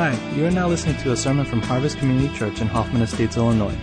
Hi, 0.00 0.16
you 0.34 0.46
are 0.46 0.50
now 0.50 0.66
listening 0.66 0.96
to 1.02 1.12
a 1.12 1.16
sermon 1.16 1.44
from 1.44 1.60
Harvest 1.60 1.98
Community 1.98 2.34
Church 2.34 2.62
in 2.62 2.68
Hoffman 2.68 3.02
Estates, 3.02 3.36
Illinois. 3.36 3.76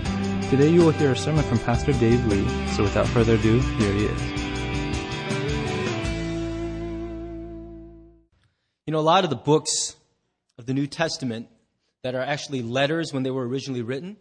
Today 0.49 0.67
you 0.67 0.79
will 0.79 0.89
hear 0.89 1.11
a 1.11 1.15
sermon 1.15 1.43
from 1.43 1.59
Pastor 1.59 1.93
Dave 1.93 2.25
Lee, 2.25 2.43
so 2.69 2.81
without 2.81 3.05
further 3.09 3.35
ado, 3.35 3.59
here 3.59 3.93
he 3.93 4.05
is. 4.05 4.21
You 8.87 8.93
know, 8.93 8.97
a 8.97 9.01
lot 9.01 9.25
of 9.25 9.29
the 9.29 9.35
books 9.35 9.95
of 10.57 10.65
the 10.65 10.73
New 10.73 10.87
Testament 10.87 11.49
that 12.01 12.15
are 12.15 12.23
actually 12.23 12.63
letters 12.63 13.13
when 13.13 13.21
they 13.21 13.29
were 13.29 13.47
originally 13.47 13.83
written, 13.83 14.17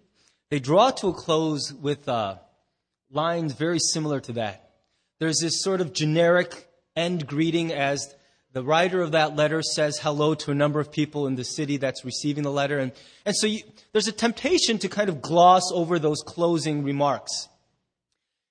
they 0.51 0.59
draw 0.59 0.91
to 0.91 1.09
a 1.09 1.15
close 1.15 1.73
with 1.73 2.07
uh, 2.11 2.37
lines 3.11 3.55
very 3.55 3.79
similar 3.79 4.21
to 4.21 4.35
that. 4.35 4.71
There's 5.19 5.39
this 5.41 5.63
sort 5.63 5.81
of 5.81 5.95
generic 5.95 6.69
end 6.95 7.27
greeting 7.27 7.73
as 7.73 8.15
the 8.57 8.65
writer 8.65 9.03
of 9.03 9.13
that 9.13 9.37
letter 9.37 9.61
says 9.61 9.99
hello 9.99 10.35
to 10.35 10.51
a 10.51 10.55
number 10.55 10.81
of 10.81 10.91
people 10.91 11.27
in 11.27 11.35
the 11.35 11.45
city 11.45 11.77
that's 11.77 12.07
receiving 12.07 12.43
the 12.43 12.51
letter. 12.51 12.79
And, 12.79 12.91
and 13.27 13.37
so 13.37 13.47
you, 13.47 13.61
there's 13.93 14.09
a 14.09 14.13
temptation 14.13 14.79
to 14.79 14.89
kind 14.89 15.11
of 15.11 15.21
gloss 15.21 15.71
over 15.75 15.99
those 15.99 16.23
closing 16.23 16.83
remarks. 16.83 17.51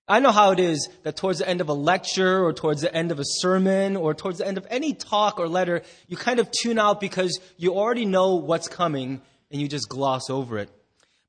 I 0.07 0.19
know 0.19 0.29
how 0.29 0.51
it 0.51 0.59
is 0.59 0.87
that 1.01 1.15
towards 1.17 1.39
the 1.39 1.49
end 1.49 1.59
of 1.59 1.69
a 1.69 1.73
lecture 1.73 2.45
or 2.45 2.53
towards 2.53 2.81
the 2.81 2.93
end 2.93 3.11
of 3.11 3.17
a 3.17 3.23
sermon 3.25 3.97
or 3.97 4.13
towards 4.13 4.37
the 4.37 4.47
end 4.47 4.59
of 4.59 4.67
any 4.69 4.93
talk 4.93 5.39
or 5.39 5.47
letter, 5.47 5.81
you 6.07 6.17
kind 6.17 6.39
of 6.39 6.51
tune 6.51 6.77
out 6.77 7.01
because 7.01 7.39
you 7.57 7.73
already 7.73 8.05
know 8.05 8.35
what's 8.35 8.67
coming 8.67 9.23
and 9.49 9.59
you 9.59 9.67
just 9.67 9.89
gloss 9.89 10.29
over 10.29 10.59
it. 10.59 10.69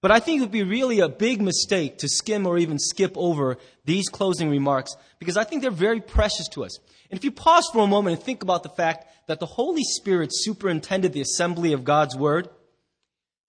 But 0.06 0.14
I 0.14 0.20
think 0.20 0.38
it 0.38 0.42
would 0.42 0.52
be 0.52 0.62
really 0.62 1.00
a 1.00 1.08
big 1.08 1.42
mistake 1.42 1.98
to 1.98 2.08
skim 2.08 2.46
or 2.46 2.58
even 2.58 2.78
skip 2.78 3.16
over 3.16 3.58
these 3.86 4.08
closing 4.08 4.48
remarks 4.48 4.94
because 5.18 5.36
I 5.36 5.42
think 5.42 5.62
they're 5.62 5.72
very 5.72 6.00
precious 6.00 6.46
to 6.50 6.64
us. 6.64 6.78
And 7.10 7.18
if 7.18 7.24
you 7.24 7.32
pause 7.32 7.68
for 7.72 7.82
a 7.82 7.88
moment 7.88 8.16
and 8.16 8.24
think 8.24 8.44
about 8.44 8.62
the 8.62 8.68
fact 8.68 9.08
that 9.26 9.40
the 9.40 9.46
Holy 9.46 9.82
Spirit 9.82 10.30
superintended 10.32 11.12
the 11.12 11.22
assembly 11.22 11.72
of 11.72 11.82
God's 11.82 12.14
Word, 12.14 12.48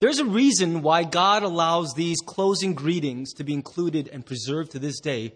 there's 0.01 0.17
a 0.17 0.25
reason 0.25 0.81
why 0.81 1.03
God 1.03 1.43
allows 1.43 1.93
these 1.93 2.17
closing 2.25 2.73
greetings 2.73 3.33
to 3.33 3.43
be 3.43 3.53
included 3.53 4.09
and 4.11 4.25
preserved 4.25 4.71
to 4.71 4.79
this 4.79 4.99
day 4.99 5.35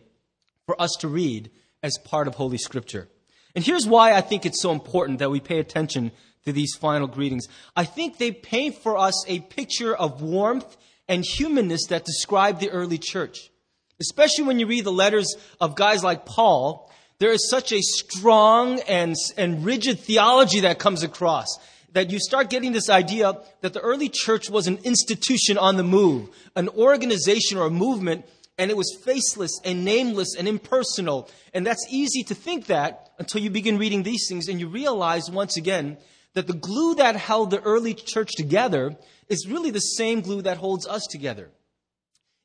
for 0.66 0.82
us 0.82 0.96
to 1.02 1.08
read 1.08 1.52
as 1.84 2.00
part 2.04 2.28
of 2.28 2.34
Holy 2.34 2.58
Scripture. 2.58 3.10
And 3.54 3.64
here's 3.64 3.86
why 3.86 4.14
I 4.14 4.22
think 4.22 4.44
it's 4.44 4.60
so 4.60 4.72
important 4.72 5.20
that 5.20 5.30
we 5.30 5.40
pay 5.40 5.60
attention 5.60 6.14
to 6.46 6.52
these 6.52 6.74
final 6.74 7.06
greetings. 7.06 7.48
I 7.76 7.84
think 7.84 8.18
they 8.18 8.32
paint 8.32 8.74
for 8.74 8.98
us 8.98 9.24
a 9.28 9.42
picture 9.42 9.96
of 9.96 10.24
warmth 10.24 10.78
and 11.12 11.26
humanness 11.26 11.88
that 11.88 12.06
describe 12.06 12.62
the 12.62 12.70
early 12.70 12.98
church. 12.98 13.52
Especially 14.00 14.46
when 14.46 14.60
you 14.60 14.66
read 14.66 14.86
the 14.86 14.94
letters 14.94 15.36
of 15.60 15.76
guys 15.76 16.06
like 16.06 16.26
Paul, 16.26 16.90
there 17.20 17.34
is 17.34 17.50
such 17.50 17.74
a 17.74 17.82
strong 17.82 18.80
and, 18.88 19.14
and 19.38 19.66
rigid 19.66 20.00
theology 20.00 20.62
that 20.62 20.80
comes 20.80 21.04
across 21.04 21.48
that 21.92 22.12
you 22.12 22.18
start 22.18 22.50
getting 22.50 22.72
this 22.72 22.90
idea 22.90 23.34
that 23.60 23.74
the 23.74 23.82
early 23.82 24.08
church 24.08 24.50
was 24.50 24.68
an 24.68 24.80
institution 24.86 25.58
on 25.58 25.76
the 25.76 25.84
move, 25.84 26.30
an 26.56 26.70
organization 26.70 27.58
or 27.58 27.66
a 27.66 27.70
movement, 27.70 28.26
and 28.58 28.72
it 28.72 28.78
was 28.78 28.98
faceless 29.04 29.52
and 29.66 29.84
nameless 29.84 30.34
and 30.40 30.48
impersonal. 30.48 31.30
And 31.54 31.68
that's 31.68 31.86
easy 31.90 32.24
to 32.24 32.34
think 32.34 32.68
that 32.68 33.12
until 33.20 33.42
you 33.42 33.50
begin 33.50 33.78
reading 33.78 34.04
these 34.04 34.28
things 34.30 34.48
and 34.48 34.62
you 34.62 34.70
realize 34.70 35.30
once 35.30 35.58
again 35.58 35.98
that 36.34 36.48
the 36.48 36.54
glue 36.54 36.96
that 36.96 37.16
held 37.16 37.52
the 37.52 37.62
early 37.62 37.94
church 37.94 38.32
together 38.38 38.96
is 39.28 39.48
really 39.48 39.72
the 39.72 39.80
same 39.80 40.22
glue 40.22 40.42
that 40.42 40.58
holds 40.58 40.88
us 40.88 41.06
together. 41.10 41.50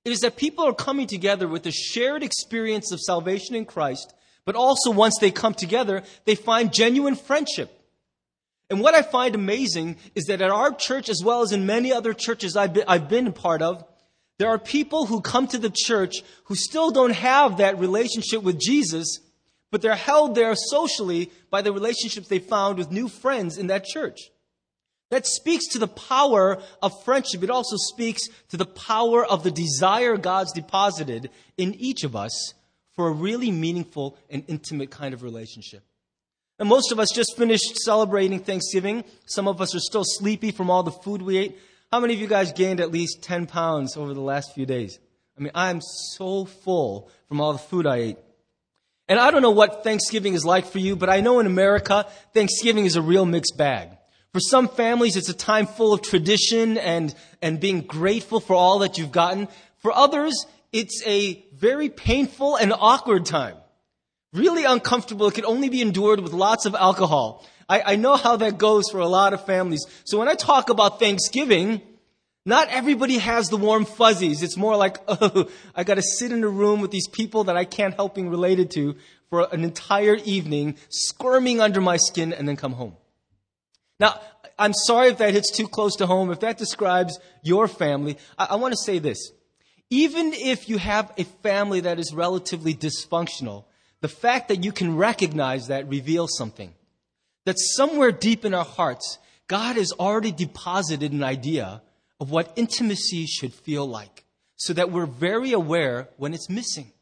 It 0.05 0.13
is 0.13 0.21
that 0.21 0.37
people 0.37 0.65
are 0.65 0.75
coming 0.75 1.07
together 1.07 1.49
with 1.49 1.67
a 1.67 1.73
shared 1.73 2.23
experience 2.23 2.93
of 2.93 3.01
salvation 3.01 3.55
in 3.55 3.65
Christ 3.65 4.13
but 4.47 4.55
also, 4.55 4.93
once 4.93 5.19
they 5.19 5.33
come 5.33 5.53
together, 5.53 6.05
they 6.25 6.37
find 6.37 6.73
genuine 6.73 7.17
friendship. 7.17 7.73
And 8.71 8.81
what 8.81 8.95
I 8.95 9.03
find 9.03 9.35
amazing 9.35 9.97
is 10.15 10.27
that 10.27 10.41
at 10.41 10.51
our 10.51 10.73
church, 10.73 11.09
as 11.09 11.21
well 11.23 11.43
as 11.43 11.53
in 11.53 11.67
many 11.67 11.93
other 11.93 12.15
churches 12.15 12.57
I've 12.57 12.73
been, 12.73 12.85
I've 12.89 13.09
been 13.09 13.27
a 13.27 13.33
part 13.33 13.61
of, 13.61 13.85
there 14.39 14.49
are 14.49 14.59
people 14.59 15.07
who 15.07 15.21
come 15.21 15.49
to 15.49 15.59
the 15.59 15.73
church 15.75 16.15
who 16.45 16.55
still 16.55 16.93
don't 16.93 17.15
have 17.15 17.57
that 17.57 17.79
relationship 17.79 18.43
with 18.43 18.61
Jesus, 18.61 19.19
but 19.71 19.83
they're 19.83 19.95
held 19.95 20.35
there 20.35 20.55
socially 20.55 21.31
by 21.51 21.63
the 21.63 21.73
relationships 21.73 22.29
they 22.29 22.39
found 22.39 22.79
with 22.79 22.91
new 22.91 23.09
friends 23.09 23.59
in 23.59 23.67
that 23.69 23.85
church. 23.85 24.31
That 25.11 25.27
speaks 25.27 25.69
to 25.69 25.79
the 25.79 25.89
power 25.89 26.61
of 26.83 27.05
friendship. 27.05 27.43
It 27.43 27.51
also 27.51 27.77
speaks 27.77 28.29
to 28.49 28.57
the 28.57 28.67
power 28.67 29.25
of 29.25 29.45
the 29.45 29.51
desire 29.51 30.17
God's 30.17 30.53
deposited 30.53 31.31
in 31.57 31.75
each 31.75 32.03
of 32.03 32.17
us 32.17 32.55
for 32.95 33.09
a 33.09 33.13
really 33.13 33.53
meaningful 33.53 34.17
and 34.29 34.45
intimate 34.49 34.91
kind 34.91 35.15
of 35.15 35.23
relationship. 35.23 35.85
And 36.59 36.69
most 36.69 36.91
of 36.91 36.99
us 36.99 37.11
just 37.15 37.37
finished 37.37 37.77
celebrating 37.77 38.41
Thanksgiving. 38.41 39.05
Some 39.27 39.47
of 39.47 39.61
us 39.61 39.75
are 39.75 39.81
still 39.81 40.05
sleepy 40.05 40.51
from 40.51 40.71
all 40.71 40.83
the 40.83 40.91
food 40.91 41.23
we 41.23 41.37
ate. 41.37 41.59
How 41.93 42.01
many 42.01 42.15
of 42.15 42.21
you 42.21 42.27
guys 42.27 42.53
gained 42.53 42.81
at 42.81 42.91
least 42.91 43.23
10 43.23 43.47
pounds 43.47 43.97
over 43.97 44.15
the 44.15 44.21
last 44.21 44.55
few 44.55 44.67
days? 44.67 44.99
I 45.39 45.43
mean, 45.43 45.53
I'm 45.55 45.81
so 45.83 46.47
full 46.47 47.11
from 47.29 47.41
all 47.41 47.53
the 47.53 47.59
food 47.59 47.87
I 47.87 47.97
ate. 47.97 48.19
And 49.09 49.21
I 49.21 49.31
don't 49.31 49.43
know 49.43 49.53
what 49.53 49.85
Thanksgiving 49.85 50.35
is 50.35 50.45
like 50.45 50.67
for 50.67 50.79
you, 50.79 50.97
but 50.97 51.09
I 51.09 51.21
know 51.21 51.39
in 51.39 51.47
America, 51.47 52.07
Thanksgiving 52.35 52.87
is 52.87 52.97
a 52.97 53.03
real 53.03 53.25
mixed 53.25 53.57
bag. 53.57 53.91
For 54.33 54.41
some 54.41 54.69
families, 54.69 55.17
it's 55.17 55.29
a 55.29 55.35
time 55.35 55.67
full 55.67 55.93
of 55.93 56.03
tradition 56.03 56.77
and, 56.77 57.15
and 57.41 57.61
being 57.61 57.83
grateful 57.83 58.41
for 58.41 58.55
all 58.55 58.81
that 58.81 58.99
you've 58.99 59.13
gotten. 59.13 59.49
For 59.79 59.93
others, 59.93 60.47
it's 60.73 61.03
a 61.07 61.43
very 61.55 61.89
painful 61.89 62.57
and 62.57 62.73
awkward 62.73 63.25
time. 63.25 63.57
Really 64.33 64.65
uncomfortable. 64.65 65.29
It 65.29 65.35
can 65.35 65.47
only 65.47 65.69
be 65.69 65.81
endured 65.81 66.21
with 66.21 66.33
lots 66.33 66.67
of 66.67 66.75
alcohol. 66.75 67.47
I, 67.69 67.93
I 67.93 67.97
know 67.97 68.17
how 68.17 68.37
that 68.37 68.59
goes 68.59 68.91
for 68.91 68.99
a 68.99 69.09
lot 69.09 69.33
of 69.33 69.47
families. 69.47 69.87
So 70.05 70.19
when 70.19 70.29
I 70.29 70.35
talk 70.35 70.69
about 70.69 70.99
Thanksgiving, 70.99 71.81
not 72.47 72.69
everybody 72.71 73.19
has 73.19 73.49
the 73.51 73.57
warm 73.57 73.85
fuzzies. 73.85 74.43
It's 74.43 74.57
more 74.57 74.77
like, 74.77 74.99
oh, 75.09 75.51
I 75.75 75.85
gotta 75.85 76.03
sit 76.03 76.33
in 76.33 76.45
a 76.45 76.49
room 76.49 76.81
with 76.81 76.93
these 76.93 77.09
people 77.09 77.45
that 77.45 77.57
I 77.57 77.65
can't 77.65 77.95
help 77.95 78.15
being 78.15 78.31
related 78.31 78.71
to 78.73 78.95
for 79.29 79.49
an 79.53 79.65
entire 79.65 80.15
evening, 80.25 80.77
squirming 80.89 81.61
under 81.61 81.81
my 81.81 81.97
skin, 81.97 82.33
and 82.33 82.49
then 82.49 82.57
come 82.57 82.73
home. 82.73 82.97
Now, 83.99 84.21
I'm 84.59 84.73
sorry 84.73 85.09
if 85.09 85.19
that 85.19 85.35
hits 85.35 85.51
too 85.51 85.67
close 85.67 85.97
to 85.97 86.07
home. 86.07 86.31
If 86.31 86.41
that 86.41 86.57
describes 86.57 87.19
your 87.43 87.67
family, 87.67 88.17
I, 88.39 88.47
I 88.51 88.55
want 88.55 88.73
to 88.73 88.79
say 88.79 89.01
this. 89.01 89.33
Even 89.91 90.33
if 90.33 90.69
you 90.69 90.79
have 90.79 91.13
a 91.19 91.25
family 91.25 91.81
that 91.81 91.99
is 91.99 92.15
relatively 92.15 92.75
dysfunctional, 92.75 93.65
the 94.01 94.09
fact 94.09 94.49
that 94.49 94.65
you 94.65 94.71
can 94.71 94.97
recognize 94.97 95.67
that 95.67 95.89
reveals 95.89 96.37
something. 96.37 96.75
That 97.45 97.59
somewhere 97.59 98.13
deep 98.13 98.45
in 98.45 98.55
our 98.55 98.65
hearts, 98.65 99.19
God 99.49 99.77
has 99.77 99.93
already 99.93 100.33
deposited 100.33 101.13
an 101.13 101.23
idea 101.23 101.83
of 102.21 102.31
what 102.31 102.53
intimacy 102.57 103.27
should 103.27 103.53
feel 103.53 103.87
like 103.87 104.25
so 104.57 104.73
that 104.73 104.91
we're 104.91 105.07
very 105.07 105.53
aware 105.53 106.09
when 106.17 106.35
it's 106.35 106.49
missing. 106.49 106.93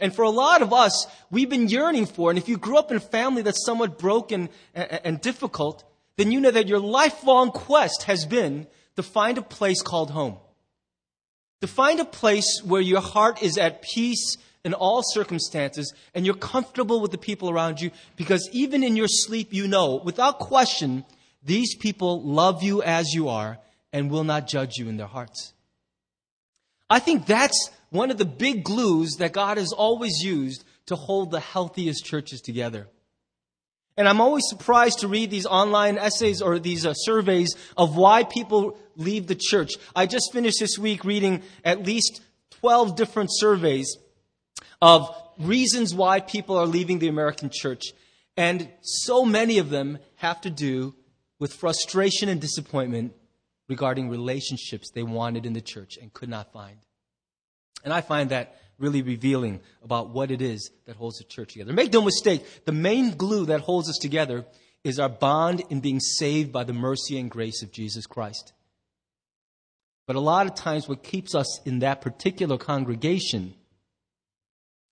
And 0.00 0.14
for 0.14 0.22
a 0.22 0.30
lot 0.30 0.60
of 0.60 0.72
us, 0.72 1.06
we've 1.30 1.48
been 1.48 1.68
yearning 1.68 2.06
for, 2.06 2.30
and 2.30 2.38
if 2.38 2.48
you 2.48 2.58
grew 2.58 2.76
up 2.76 2.90
in 2.90 2.98
a 2.98 3.00
family 3.00 3.42
that's 3.42 3.64
somewhat 3.64 3.98
broken 3.98 4.50
and, 4.74 5.20
difficult, 5.20 5.84
then 6.16 6.32
you 6.32 6.40
know 6.40 6.50
that 6.50 6.68
your 6.68 6.80
lifelong 6.80 7.50
quest 7.50 8.02
has 8.02 8.26
been 8.26 8.66
to 8.96 9.02
find 9.02 9.38
a 9.38 9.42
place 9.42 9.80
called 9.80 10.10
home. 10.10 10.36
To 11.62 11.66
find 11.66 12.00
a 12.00 12.04
place 12.04 12.60
where 12.62 12.82
your 12.82 13.00
heart 13.00 13.42
is 13.42 13.56
at 13.56 13.80
peace 13.80 14.36
in 14.64 14.74
all 14.74 15.02
circumstances 15.02 15.94
and 16.14 16.26
you're 16.26 16.34
comfortable 16.34 17.00
with 17.00 17.12
the 17.12 17.18
people 17.18 17.48
around 17.48 17.80
you 17.80 17.90
because 18.16 18.46
even 18.52 18.82
in 18.82 18.96
your 18.96 19.08
sleep, 19.08 19.54
you 19.54 19.66
know, 19.66 19.96
without 20.04 20.38
question, 20.38 21.04
these 21.42 21.74
people 21.74 22.22
love 22.22 22.62
you 22.62 22.82
as 22.82 23.14
you 23.14 23.28
are 23.28 23.58
and 23.96 24.10
will 24.10 24.24
not 24.24 24.46
judge 24.46 24.76
you 24.76 24.90
in 24.90 24.98
their 24.98 25.06
hearts. 25.06 25.54
I 26.90 26.98
think 26.98 27.24
that's 27.24 27.70
one 27.88 28.10
of 28.10 28.18
the 28.18 28.26
big 28.26 28.62
glues 28.62 29.12
that 29.20 29.32
God 29.32 29.56
has 29.56 29.72
always 29.72 30.22
used 30.22 30.64
to 30.86 30.96
hold 30.96 31.30
the 31.30 31.40
healthiest 31.40 32.04
churches 32.04 32.42
together. 32.42 32.88
And 33.96 34.06
I'm 34.06 34.20
always 34.20 34.44
surprised 34.48 34.98
to 34.98 35.08
read 35.08 35.30
these 35.30 35.46
online 35.46 35.96
essays 35.96 36.42
or 36.42 36.58
these 36.58 36.84
uh, 36.84 36.92
surveys 36.92 37.56
of 37.78 37.96
why 37.96 38.24
people 38.24 38.78
leave 38.96 39.28
the 39.28 39.34
church. 39.34 39.70
I 39.94 40.04
just 40.04 40.30
finished 40.30 40.58
this 40.60 40.78
week 40.78 41.02
reading 41.02 41.42
at 41.64 41.82
least 41.82 42.20
12 42.60 42.96
different 42.96 43.30
surveys 43.32 43.96
of 44.82 45.08
reasons 45.38 45.94
why 45.94 46.20
people 46.20 46.58
are 46.58 46.66
leaving 46.66 46.98
the 46.98 47.08
American 47.08 47.48
church. 47.50 47.84
And 48.36 48.68
so 48.82 49.24
many 49.24 49.56
of 49.56 49.70
them 49.70 50.00
have 50.16 50.42
to 50.42 50.50
do 50.50 50.94
with 51.38 51.54
frustration 51.54 52.28
and 52.28 52.42
disappointment 52.42 53.14
regarding 53.68 54.08
relationships 54.08 54.90
they 54.90 55.02
wanted 55.02 55.46
in 55.46 55.52
the 55.52 55.60
church 55.60 55.96
and 56.00 56.12
could 56.12 56.28
not 56.28 56.52
find. 56.52 56.78
And 57.84 57.92
I 57.92 58.00
find 58.00 58.30
that 58.30 58.56
really 58.78 59.02
revealing 59.02 59.60
about 59.82 60.10
what 60.10 60.30
it 60.30 60.42
is 60.42 60.70
that 60.86 60.96
holds 60.96 61.18
the 61.18 61.24
church 61.24 61.52
together. 61.52 61.72
Make 61.72 61.92
no 61.92 62.02
mistake, 62.02 62.64
the 62.64 62.72
main 62.72 63.16
glue 63.16 63.46
that 63.46 63.60
holds 63.60 63.88
us 63.88 63.98
together 63.98 64.44
is 64.84 64.98
our 64.98 65.08
bond 65.08 65.62
in 65.70 65.80
being 65.80 66.00
saved 66.00 66.52
by 66.52 66.64
the 66.64 66.72
mercy 66.72 67.18
and 67.18 67.30
grace 67.30 67.62
of 67.62 67.72
Jesus 67.72 68.06
Christ. 68.06 68.52
But 70.06 70.16
a 70.16 70.20
lot 70.20 70.46
of 70.46 70.54
times, 70.54 70.88
what 70.88 71.02
keeps 71.02 71.34
us 71.34 71.60
in 71.64 71.80
that 71.80 72.00
particular 72.00 72.58
congregation 72.58 73.54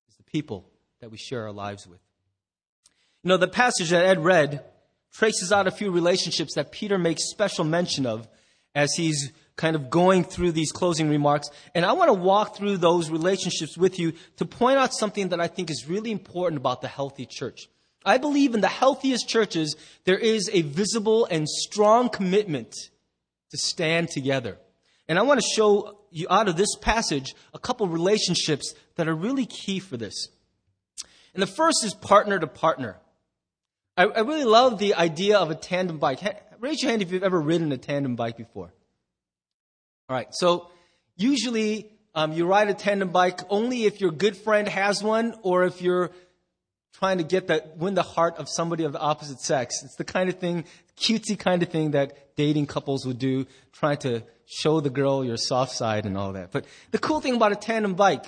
is 0.08 0.16
the 0.16 0.24
people 0.24 0.68
that 1.00 1.10
we 1.10 1.16
share 1.16 1.44
our 1.44 1.52
lives 1.52 1.86
with. 1.86 2.00
You 3.22 3.28
know, 3.28 3.36
the 3.36 3.46
passage 3.46 3.90
that 3.90 4.04
Ed 4.04 4.24
read 4.24 4.64
traces 5.12 5.52
out 5.52 5.68
a 5.68 5.70
few 5.70 5.92
relationships 5.92 6.54
that 6.54 6.72
Peter 6.72 6.98
makes 6.98 7.30
special 7.30 7.64
mention 7.64 8.04
of 8.04 8.26
as 8.74 8.92
he's 8.94 9.32
kind 9.56 9.76
of 9.76 9.88
going 9.88 10.24
through 10.24 10.52
these 10.52 10.72
closing 10.72 11.08
remarks. 11.08 11.48
And 11.74 11.84
I 11.84 11.92
want 11.92 12.08
to 12.08 12.14
walk 12.14 12.56
through 12.56 12.78
those 12.78 13.10
relationships 13.10 13.78
with 13.78 13.98
you 13.98 14.12
to 14.36 14.44
point 14.44 14.78
out 14.78 14.92
something 14.92 15.28
that 15.28 15.40
I 15.40 15.46
think 15.46 15.70
is 15.70 15.88
really 15.88 16.10
important 16.10 16.58
about 16.58 16.80
the 16.80 16.88
healthy 16.88 17.26
church. 17.26 17.68
I 18.04 18.18
believe 18.18 18.54
in 18.54 18.60
the 18.60 18.68
healthiest 18.68 19.28
churches, 19.28 19.76
there 20.04 20.18
is 20.18 20.50
a 20.52 20.62
visible 20.62 21.26
and 21.30 21.48
strong 21.48 22.08
commitment 22.08 22.74
to 23.50 23.56
stand 23.56 24.10
together. 24.10 24.58
And 25.08 25.18
I 25.18 25.22
want 25.22 25.40
to 25.40 25.46
show 25.54 26.00
you 26.10 26.26
out 26.28 26.48
of 26.48 26.56
this 26.56 26.76
passage 26.80 27.34
a 27.54 27.58
couple 27.58 27.86
relationships 27.88 28.74
that 28.96 29.08
are 29.08 29.14
really 29.14 29.46
key 29.46 29.78
for 29.78 29.96
this. 29.96 30.28
And 31.32 31.42
the 31.42 31.46
first 31.46 31.84
is 31.84 31.94
partner 31.94 32.38
to 32.38 32.46
partner. 32.46 32.98
I, 33.96 34.04
I 34.04 34.20
really 34.20 34.44
love 34.44 34.78
the 34.78 34.94
idea 34.94 35.38
of 35.38 35.50
a 35.50 35.54
tandem 35.54 35.98
bike. 35.98 36.20
Raise 36.64 36.80
your 36.80 36.92
hand 36.92 37.02
if 37.02 37.12
you've 37.12 37.22
ever 37.22 37.38
ridden 37.38 37.70
a 37.72 37.76
tandem 37.76 38.16
bike 38.16 38.38
before. 38.38 38.72
All 40.08 40.16
right, 40.16 40.28
so 40.30 40.70
usually 41.14 41.90
um, 42.14 42.32
you 42.32 42.46
ride 42.46 42.70
a 42.70 42.74
tandem 42.74 43.10
bike 43.10 43.40
only 43.50 43.84
if 43.84 44.00
your 44.00 44.10
good 44.10 44.34
friend 44.34 44.66
has 44.66 45.02
one 45.02 45.34
or 45.42 45.64
if 45.64 45.82
you're 45.82 46.10
trying 46.94 47.18
to 47.18 47.24
get 47.24 47.48
that, 47.48 47.76
win 47.76 47.92
the 47.92 48.02
heart 48.02 48.38
of 48.38 48.48
somebody 48.48 48.84
of 48.84 48.92
the 48.92 48.98
opposite 48.98 49.42
sex. 49.42 49.82
It's 49.84 49.96
the 49.96 50.04
kind 50.04 50.30
of 50.30 50.38
thing, 50.38 50.64
cutesy 50.96 51.38
kind 51.38 51.62
of 51.62 51.68
thing 51.68 51.90
that 51.90 52.34
dating 52.34 52.64
couples 52.64 53.04
would 53.04 53.18
do, 53.18 53.46
trying 53.74 53.98
to 53.98 54.22
show 54.46 54.80
the 54.80 54.88
girl 54.88 55.22
your 55.22 55.36
soft 55.36 55.72
side 55.72 56.06
and 56.06 56.16
all 56.16 56.32
that. 56.32 56.50
But 56.50 56.64
the 56.92 56.98
cool 56.98 57.20
thing 57.20 57.36
about 57.36 57.52
a 57.52 57.56
tandem 57.56 57.92
bike 57.92 58.24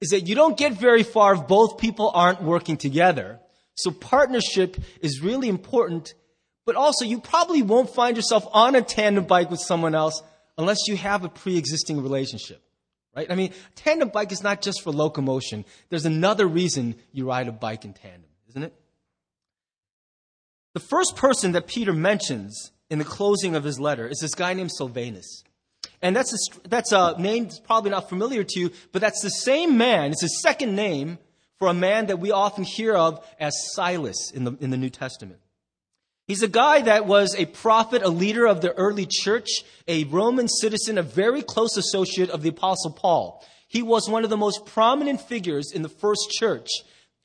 is 0.00 0.10
that 0.10 0.28
you 0.28 0.36
don't 0.36 0.56
get 0.56 0.74
very 0.74 1.02
far 1.02 1.34
if 1.34 1.48
both 1.48 1.76
people 1.76 2.12
aren't 2.14 2.40
working 2.40 2.76
together. 2.76 3.40
So 3.74 3.90
partnership 3.90 4.76
is 5.00 5.20
really 5.20 5.48
important, 5.48 6.14
but 6.70 6.76
also 6.76 7.04
you 7.04 7.18
probably 7.18 7.62
won't 7.62 7.90
find 7.90 8.16
yourself 8.16 8.46
on 8.52 8.76
a 8.76 8.80
tandem 8.80 9.24
bike 9.24 9.50
with 9.50 9.58
someone 9.58 9.92
else 9.92 10.22
unless 10.56 10.86
you 10.86 10.96
have 10.96 11.24
a 11.24 11.28
pre-existing 11.28 12.00
relationship. 12.00 12.62
Right? 13.12 13.28
I 13.28 13.34
mean, 13.34 13.52
tandem 13.74 14.10
bike 14.10 14.30
is 14.30 14.44
not 14.44 14.62
just 14.62 14.82
for 14.82 14.92
locomotion. 14.92 15.64
There's 15.88 16.06
another 16.06 16.46
reason 16.46 16.94
you 17.10 17.26
ride 17.26 17.48
a 17.48 17.52
bike 17.52 17.84
in 17.84 17.92
tandem, 17.92 18.30
isn't 18.50 18.62
it? 18.62 18.72
The 20.74 20.78
first 20.78 21.16
person 21.16 21.50
that 21.52 21.66
Peter 21.66 21.92
mentions 21.92 22.70
in 22.88 23.00
the 23.00 23.04
closing 23.04 23.56
of 23.56 23.64
his 23.64 23.80
letter 23.80 24.06
is 24.06 24.20
this 24.20 24.36
guy 24.36 24.54
named 24.54 24.70
Silvanus. 24.70 25.42
And 26.00 26.14
that's 26.14 26.32
a, 26.32 26.68
that's 26.68 26.92
a 26.92 27.16
name 27.18 27.46
that's 27.46 27.58
probably 27.58 27.90
not 27.90 28.08
familiar 28.08 28.44
to 28.44 28.60
you, 28.60 28.70
but 28.92 29.00
that's 29.00 29.22
the 29.22 29.30
same 29.30 29.76
man. 29.76 30.12
It's 30.12 30.22
his 30.22 30.40
second 30.40 30.76
name 30.76 31.18
for 31.58 31.66
a 31.66 31.74
man 31.74 32.06
that 32.06 32.20
we 32.20 32.30
often 32.30 32.62
hear 32.62 32.94
of 32.94 33.26
as 33.40 33.72
Silas 33.74 34.30
in 34.32 34.44
the, 34.44 34.56
in 34.60 34.70
the 34.70 34.76
New 34.76 34.88
Testament. 34.88 35.40
He's 36.30 36.44
a 36.44 36.48
guy 36.48 36.82
that 36.82 37.06
was 37.06 37.34
a 37.34 37.46
prophet, 37.46 38.04
a 38.04 38.08
leader 38.08 38.46
of 38.46 38.60
the 38.60 38.70
early 38.74 39.04
church, 39.04 39.48
a 39.88 40.04
Roman 40.04 40.46
citizen, 40.46 40.96
a 40.96 41.02
very 41.02 41.42
close 41.42 41.76
associate 41.76 42.30
of 42.30 42.42
the 42.42 42.50
Apostle 42.50 42.92
Paul. 42.92 43.44
He 43.66 43.82
was 43.82 44.08
one 44.08 44.22
of 44.22 44.30
the 44.30 44.36
most 44.36 44.64
prominent 44.64 45.20
figures 45.20 45.72
in 45.72 45.82
the 45.82 45.88
first 45.88 46.30
church. 46.38 46.68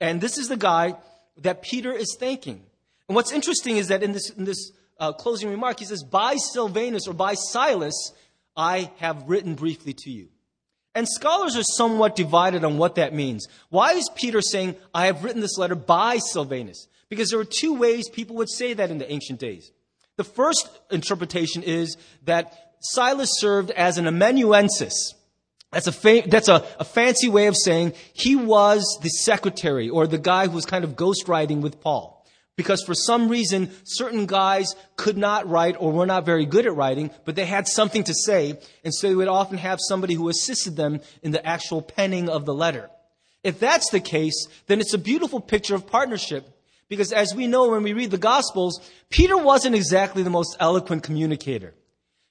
And 0.02 0.22
this 0.22 0.40
is 0.40 0.48
the 0.48 0.58
guy 0.58 0.96
that 1.38 1.62
Peter 1.62 1.94
is 1.94 2.18
thanking. 2.20 2.64
And 3.08 3.16
what's 3.16 3.32
interesting 3.32 3.78
is 3.78 3.90
that 3.90 4.02
in 4.02 4.12
this, 4.12 4.32
in 4.32 4.44
this 4.44 4.72
uh, 5.00 5.14
closing 5.14 5.52
remark, 5.52 5.78
he 5.78 5.86
says, 5.86 6.02
By 6.02 6.38
Silvanus 6.38 7.08
or 7.08 7.14
by 7.14 7.36
Silas, 7.36 8.12
I 8.58 8.90
have 8.98 9.30
written 9.30 9.54
briefly 9.54 9.94
to 10.00 10.10
you. 10.10 10.30
And 10.96 11.08
scholars 11.08 11.56
are 11.56 11.64
somewhat 11.78 12.16
divided 12.16 12.64
on 12.64 12.80
what 12.80 12.96
that 12.96 13.14
means. 13.14 13.48
Why 13.70 13.92
is 13.92 14.10
Peter 14.16 14.42
saying, 14.42 14.78
I 14.96 15.06
have 15.06 15.24
written 15.24 15.42
this 15.42 15.60
letter 15.60 15.76
by 15.76 16.18
Silvanus? 16.18 16.88
Because 17.10 17.30
there 17.30 17.40
were 17.40 17.46
two 17.46 17.76
ways 17.76 18.10
people 18.10 18.36
would 18.38 18.50
say 18.50 18.74
that 18.74 18.92
in 18.92 18.98
the 18.98 19.12
ancient 19.12 19.40
days. 19.40 19.72
The 20.18 20.24
first 20.24 20.70
interpretation 20.92 21.64
is 21.64 21.98
that 22.24 22.54
Silas 22.80 23.30
served 23.40 23.72
as 23.72 23.98
an 23.98 24.08
amanuensis. 24.08 25.14
That's, 25.72 25.88
a, 25.88 25.92
fa- 25.92 26.24
that's 26.26 26.48
a, 26.48 26.66
a 26.80 26.86
fancy 26.86 27.30
way 27.30 27.48
of 27.48 27.56
saying 27.58 27.94
he 28.14 28.36
was 28.36 29.00
the 29.02 29.10
secretary 29.10 29.90
or 29.90 30.08
the 30.08 30.18
guy 30.18 30.48
who 30.48 30.54
was 30.54 30.66
kind 30.66 30.84
of 30.84 30.96
ghostwriting 30.96 31.62
with 31.62 31.82
Paul 31.82 32.16
because 32.56 32.84
for 32.84 32.94
some 32.94 33.28
reason 33.28 33.72
certain 33.84 34.26
guys 34.26 34.76
could 34.96 35.18
not 35.18 35.50
write 35.50 35.76
or 35.80 35.92
were 35.92 36.06
not 36.06 36.26
very 36.26 36.46
good 36.46 36.66
at 36.66 36.76
writing, 36.76 37.12
but 37.26 37.36
they 37.36 37.46
had 37.46 37.68
something 37.68 38.04
to 38.06 38.14
say, 38.14 38.58
and 38.84 38.94
so 38.94 39.08
they 39.08 39.16
would 39.16 39.28
often 39.28 39.58
have 39.58 39.80
somebody 39.82 40.14
who 40.14 40.30
assisted 40.30 40.76
them 40.76 41.02
in 41.22 41.32
the 41.32 41.46
actual 41.46 41.82
penning 41.82 42.30
of 42.30 42.46
the 42.46 42.54
letter. 42.54 42.90
If 43.44 43.60
that's 43.60 43.90
the 43.90 44.00
case, 44.00 44.48
then 44.68 44.80
it's 44.80 44.94
a 44.94 45.00
beautiful 45.00 45.40
picture 45.40 45.76
of 45.76 45.88
partnership. 45.88 46.50
Because 46.88 47.12
as 47.12 47.34
we 47.34 47.48
know 47.48 47.70
when 47.70 47.84
we 47.84 47.94
read 47.94 48.12
the 48.12 48.18
Gospels, 48.18 48.80
Peter 49.10 49.38
wasn't 49.38 49.76
exactly 49.76 50.24
the 50.24 50.30
most 50.30 50.56
eloquent 50.60 51.04
communicator. 51.04 51.74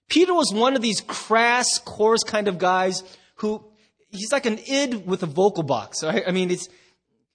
Peter 0.09 0.35
was 0.35 0.53
one 0.53 0.77
of 0.77 0.83
these 0.83 1.01
crass, 1.01 1.79
coarse 1.79 2.23
kind 2.23 2.47
of 2.47 2.59
guys 2.59 3.03
who, 3.37 3.65
he's 4.11 4.33
like 4.33 4.47
an 4.47 4.59
id 4.69 5.07
with 5.07 5.23
a 5.23 5.27
vocal 5.27 5.63
box. 5.63 6.05
Right? 6.05 6.23
I 6.27 6.31
mean, 6.31 6.51
it's, 6.51 6.69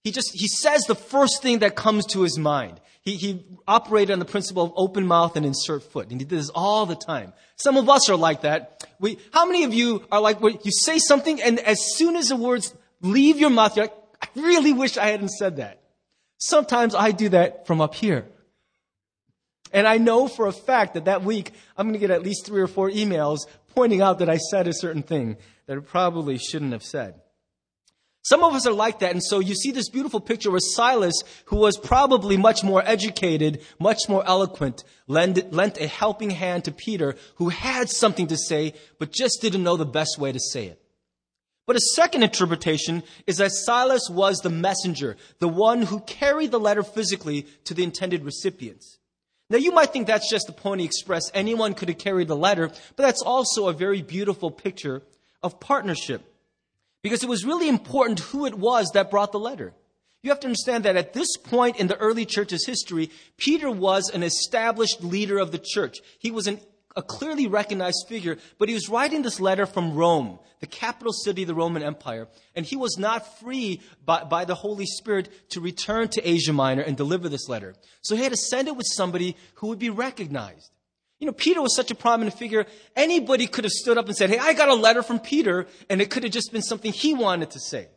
he 0.03 0.11
just, 0.11 0.31
he 0.33 0.47
says 0.47 0.83
the 0.83 0.95
first 0.95 1.41
thing 1.41 1.59
that 1.59 1.75
comes 1.75 2.05
to 2.07 2.21
his 2.21 2.37
mind. 2.37 2.79
He, 3.01 3.15
he 3.15 3.45
operated 3.67 4.11
on 4.13 4.19
the 4.19 4.25
principle 4.25 4.63
of 4.63 4.73
open 4.75 5.05
mouth 5.05 5.35
and 5.35 5.45
insert 5.45 5.83
foot. 5.83 6.09
And 6.09 6.21
he 6.21 6.25
did 6.25 6.29
this 6.29 6.49
all 6.49 6.85
the 6.85 6.95
time. 6.95 7.33
Some 7.55 7.75
of 7.75 7.89
us 7.89 8.09
are 8.09 8.15
like 8.15 8.41
that. 8.41 8.85
We, 8.99 9.17
how 9.33 9.45
many 9.45 9.63
of 9.63 9.73
you 9.73 10.05
are 10.11 10.21
like, 10.21 10.41
you 10.41 10.71
say 10.71 10.99
something 10.99 11.41
and 11.41 11.59
as 11.59 11.95
soon 11.95 12.15
as 12.15 12.27
the 12.27 12.35
words 12.35 12.73
leave 13.01 13.39
your 13.39 13.49
mouth, 13.49 13.75
you're 13.75 13.85
like, 13.85 13.95
I 14.21 14.27
really 14.39 14.73
wish 14.73 14.97
I 14.97 15.07
hadn't 15.07 15.29
said 15.29 15.57
that. 15.57 15.78
Sometimes 16.39 16.95
I 16.95 17.11
do 17.11 17.29
that 17.29 17.67
from 17.67 17.81
up 17.81 17.93
here. 17.93 18.25
And 19.71 19.87
I 19.87 19.97
know 19.99 20.27
for 20.27 20.47
a 20.47 20.53
fact 20.53 20.95
that 20.95 21.05
that 21.05 21.23
week 21.23 21.51
I'm 21.77 21.85
going 21.85 21.93
to 21.93 21.99
get 21.99 22.09
at 22.09 22.23
least 22.23 22.45
three 22.45 22.61
or 22.61 22.67
four 22.67 22.89
emails 22.89 23.41
pointing 23.75 24.01
out 24.01 24.19
that 24.19 24.29
I 24.29 24.37
said 24.37 24.67
a 24.67 24.73
certain 24.73 25.03
thing 25.03 25.37
that 25.67 25.77
I 25.77 25.81
probably 25.81 26.37
shouldn't 26.37 26.71
have 26.71 26.83
said. 26.83 27.21
Some 28.23 28.43
of 28.43 28.53
us 28.53 28.67
are 28.67 28.73
like 28.73 28.99
that, 28.99 29.11
and 29.11 29.23
so 29.23 29.39
you 29.39 29.55
see 29.55 29.71
this 29.71 29.89
beautiful 29.89 30.19
picture 30.19 30.51
where 30.51 30.59
Silas, 30.59 31.23
who 31.45 31.57
was 31.57 31.77
probably 31.77 32.35
much 32.37 32.63
more 32.63 32.83
educated, 32.85 33.61
much 33.79 34.09
more 34.09 34.25
eloquent, 34.27 34.83
lent, 35.07 35.53
lent 35.53 35.79
a 35.79 35.87
helping 35.87 36.29
hand 36.29 36.65
to 36.65 36.71
Peter, 36.71 37.15
who 37.35 37.49
had 37.49 37.89
something 37.89 38.27
to 38.27 38.37
say, 38.37 38.73
but 38.97 39.11
just 39.11 39.41
didn't 39.41 39.63
know 39.63 39.77
the 39.77 39.85
best 39.85 40.19
way 40.19 40.31
to 40.31 40.39
say 40.39 40.65
it. 40.65 40.81
But 41.69 41.77
a 41.77 41.93
second 41.93 42.23
interpretation 42.23 43.03
is 43.27 43.37
that 43.37 43.51
Silas 43.51 44.09
was 44.09 44.39
the 44.39 44.49
messenger, 44.49 45.17
the 45.37 45.47
one 45.47 45.83
who 45.83 45.99
carried 45.99 46.49
the 46.49 46.59
letter 46.59 46.81
physically 46.81 47.45
to 47.65 47.75
the 47.75 47.83
intended 47.83 48.25
recipients. 48.25 48.97
Now 49.51 49.57
you 49.57 49.71
might 49.71 49.93
think 49.93 50.07
that's 50.07 50.31
just 50.31 50.47
the 50.47 50.51
Pony 50.51 50.83
Express. 50.83 51.29
Anyone 51.31 51.75
could 51.75 51.89
have 51.89 51.99
carried 51.99 52.27
the 52.27 52.35
letter, 52.35 52.69
but 52.69 53.03
that's 53.03 53.21
also 53.21 53.67
a 53.67 53.73
very 53.73 54.01
beautiful 54.01 54.49
picture 54.49 55.03
of 55.43 55.59
partnership. 55.59 56.23
Because 57.03 57.21
it 57.21 57.29
was 57.29 57.45
really 57.45 57.69
important 57.69 58.19
who 58.19 58.47
it 58.47 58.55
was 58.55 58.89
that 58.95 59.11
brought 59.11 59.31
the 59.31 59.37
letter. 59.37 59.71
You 60.23 60.31
have 60.31 60.39
to 60.39 60.47
understand 60.47 60.85
that 60.85 60.97
at 60.97 61.13
this 61.13 61.37
point 61.37 61.79
in 61.79 61.85
the 61.85 61.97
early 61.97 62.25
church's 62.25 62.65
history, 62.65 63.11
Peter 63.37 63.69
was 63.69 64.09
an 64.09 64.23
established 64.23 65.03
leader 65.03 65.37
of 65.37 65.51
the 65.51 65.61
church. 65.63 65.99
He 66.17 66.31
was 66.31 66.47
an, 66.47 66.61
a 66.99 67.01
clearly 67.01 67.47
recognized 67.47 68.05
figure, 68.07 68.37
but 68.57 68.67
he 68.67 68.75
was 68.75 68.89
writing 68.89 69.21
this 69.21 69.39
letter 69.39 69.65
from 69.65 69.95
Rome, 69.95 70.37
the 70.59 70.67
capital 70.67 71.13
city 71.13 71.43
of 71.43 71.47
the 71.47 71.55
Roman 71.55 71.81
Empire, 71.81 72.27
and 72.55 72.65
he 72.65 72.75
was 72.75 72.97
not 72.99 73.39
free 73.39 73.81
by, 74.05 74.25
by 74.25 74.43
the 74.43 74.53
Holy 74.53 74.85
Spirit 74.85 75.49
to 75.51 75.61
return 75.61 76.09
to 76.09 76.29
Asia 76.29 76.51
Minor 76.51 76.81
and 76.81 76.97
deliver 76.97 77.29
this 77.29 77.47
letter. 77.47 77.73
So 78.01 78.15
he 78.15 78.23
had 78.23 78.33
to 78.33 78.37
send 78.37 78.67
it 78.67 78.75
with 78.75 78.85
somebody 78.85 79.37
who 79.55 79.67
would 79.67 79.79
be 79.79 79.89
recognized. 79.89 80.69
You 81.19 81.27
know, 81.27 81.33
Peter 81.33 81.61
was 81.61 81.75
such 81.75 81.89
a 81.89 81.95
prominent 81.95 82.37
figure. 82.37 82.65
Anybody 82.95 83.47
could 83.47 83.63
have 83.63 83.73
stood 83.73 83.97
up 83.97 84.07
and 84.07 84.15
said, 84.15 84.29
Hey, 84.29 84.37
I 84.37 84.53
got 84.53 84.69
a 84.69 84.73
letter 84.73 85.01
from 85.01 85.19
Peter, 85.19 85.67
and 85.89 86.01
it 86.01 86.09
could 86.09 86.23
have 86.23 86.31
just 86.31 86.51
been 86.51 86.61
something 86.61 86.91
he 86.91 87.13
wanted 87.13 87.51
to 87.51 87.59
say. 87.59 87.87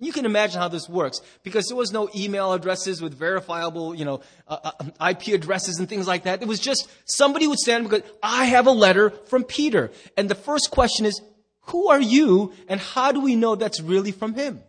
You 0.00 0.12
can 0.12 0.26
imagine 0.26 0.60
how 0.60 0.68
this 0.68 0.88
works 0.88 1.20
because 1.42 1.66
there 1.66 1.76
was 1.76 1.92
no 1.92 2.08
email 2.14 2.52
addresses 2.52 3.02
with 3.02 3.14
verifiable, 3.14 3.96
you 3.96 4.04
know, 4.04 4.20
uh, 4.46 4.70
uh, 4.78 5.10
IP 5.10 5.34
addresses 5.34 5.78
and 5.78 5.88
things 5.88 6.06
like 6.06 6.22
that. 6.22 6.40
It 6.40 6.46
was 6.46 6.60
just 6.60 6.88
somebody 7.04 7.48
would 7.48 7.58
stand 7.58 7.90
go, 7.90 8.00
I 8.22 8.44
have 8.44 8.68
a 8.68 8.72
letter 8.72 9.10
from 9.10 9.42
Peter. 9.42 9.90
And 10.16 10.28
the 10.28 10.36
first 10.36 10.70
question 10.70 11.04
is, 11.04 11.20
who 11.62 11.88
are 11.88 12.00
you 12.00 12.52
and 12.68 12.80
how 12.80 13.10
do 13.10 13.20
we 13.20 13.34
know 13.34 13.56
that's 13.56 13.80
really 13.80 14.12
from 14.12 14.34
him? 14.34 14.60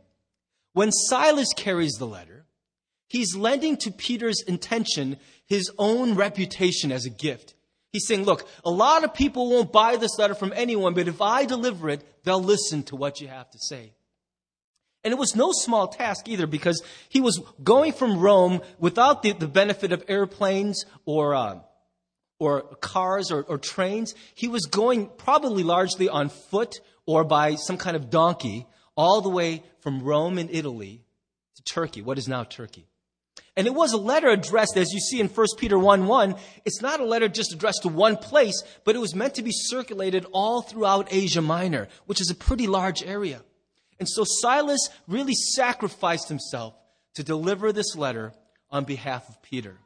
When 0.73 0.91
Silas 0.91 1.53
carries 1.55 1.93
the 1.93 2.07
letter, 2.07 2.45
he's 3.07 3.35
lending 3.35 3.77
to 3.77 3.91
Peter's 3.91 4.41
intention 4.41 5.17
his 5.45 5.71
own 5.77 6.15
reputation 6.15 6.91
as 6.91 7.05
a 7.05 7.09
gift. 7.09 7.53
He's 7.91 8.07
saying, 8.07 8.23
look, 8.23 8.47
a 8.63 8.69
lot 8.69 9.03
of 9.03 9.13
people 9.13 9.49
won't 9.49 9.71
buy 9.71 9.95
this 9.95 10.17
letter 10.17 10.35
from 10.35 10.53
anyone, 10.55 10.93
but 10.93 11.07
if 11.07 11.21
I 11.21 11.45
deliver 11.45 11.89
it, 11.89 12.23
they'll 12.23 12.41
listen 12.41 12.83
to 12.83 12.95
what 12.95 13.21
you 13.21 13.27
have 13.27 13.49
to 13.51 13.59
say. 13.59 13.93
And 15.03 15.13
it 15.13 15.17
was 15.17 15.35
no 15.35 15.51
small 15.53 15.87
task 15.87 16.27
either 16.27 16.45
because 16.45 16.81
he 17.07 17.21
was 17.21 17.41
going 17.63 17.93
from 17.93 18.19
Rome 18.19 18.61
without 18.79 19.23
the, 19.23 19.31
the 19.31 19.47
benefit 19.47 19.91
of 19.91 20.03
airplanes 20.09 20.85
or, 21.05 21.35
uh, 21.35 21.59
or 22.37 22.63
cars 22.81 23.31
or, 23.31 23.43
or 23.43 23.57
trains. 23.57 24.13
He 24.35 24.49
was 24.49 24.65
going 24.65 25.09
probably 25.17 25.63
largely 25.63 26.09
on 26.09 26.29
foot 26.29 26.81
or 27.05 27.23
by 27.23 27.55
some 27.55 27.77
kind 27.77 27.95
of 27.95 28.09
donkey 28.09 28.67
all 28.95 29.21
the 29.21 29.29
way 29.29 29.63
from 29.79 30.03
Rome 30.03 30.37
in 30.37 30.49
Italy 30.49 31.05
to 31.55 31.63
Turkey, 31.63 32.01
what 32.01 32.17
is 32.17 32.27
now 32.27 32.43
Turkey. 32.43 32.85
And 33.55 33.67
it 33.67 33.73
was 33.73 33.93
a 33.93 33.97
letter 33.97 34.29
addressed, 34.29 34.77
as 34.77 34.91
you 34.91 34.99
see 34.99 35.19
in 35.19 35.27
1 35.27 35.47
Peter 35.57 35.79
1 35.79 36.07
1. 36.07 36.35
It's 36.65 36.81
not 36.81 36.99
a 36.99 37.05
letter 37.05 37.27
just 37.27 37.53
addressed 37.53 37.81
to 37.83 37.89
one 37.89 38.17
place, 38.17 38.63
but 38.83 38.95
it 38.95 38.99
was 38.99 39.15
meant 39.15 39.35
to 39.35 39.43
be 39.43 39.51
circulated 39.51 40.25
all 40.31 40.61
throughout 40.61 41.07
Asia 41.11 41.41
Minor, 41.41 41.87
which 42.05 42.21
is 42.21 42.29
a 42.29 42.35
pretty 42.35 42.67
large 42.67 43.03
area. 43.03 43.41
And 43.99 44.07
so 44.07 44.23
Silas 44.23 44.89
really 45.07 45.33
sacrificed 45.33 46.29
himself 46.29 46.73
to 47.15 47.23
deliver 47.23 47.71
this 47.71 47.95
letter 47.95 48.33
on 48.71 48.85
behalf 48.85 49.27
of 49.27 49.41
Peter. 49.41 49.77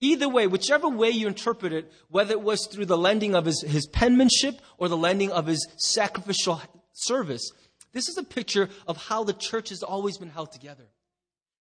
Either 0.00 0.28
way, 0.28 0.46
whichever 0.46 0.88
way 0.88 1.10
you 1.10 1.26
interpret 1.26 1.72
it, 1.72 1.92
whether 2.08 2.32
it 2.32 2.40
was 2.40 2.66
through 2.66 2.86
the 2.86 2.96
lending 2.96 3.34
of 3.34 3.46
his, 3.46 3.62
his 3.62 3.86
penmanship 3.88 4.60
or 4.76 4.88
the 4.88 4.96
lending 4.96 5.32
of 5.32 5.46
his 5.46 5.66
sacrificial 5.76 6.62
service, 6.92 7.50
this 7.92 8.08
is 8.08 8.16
a 8.16 8.22
picture 8.22 8.68
of 8.86 8.96
how 8.96 9.24
the 9.24 9.32
church 9.32 9.70
has 9.70 9.82
always 9.82 10.18
been 10.18 10.30
held 10.30 10.52
together. 10.52 10.84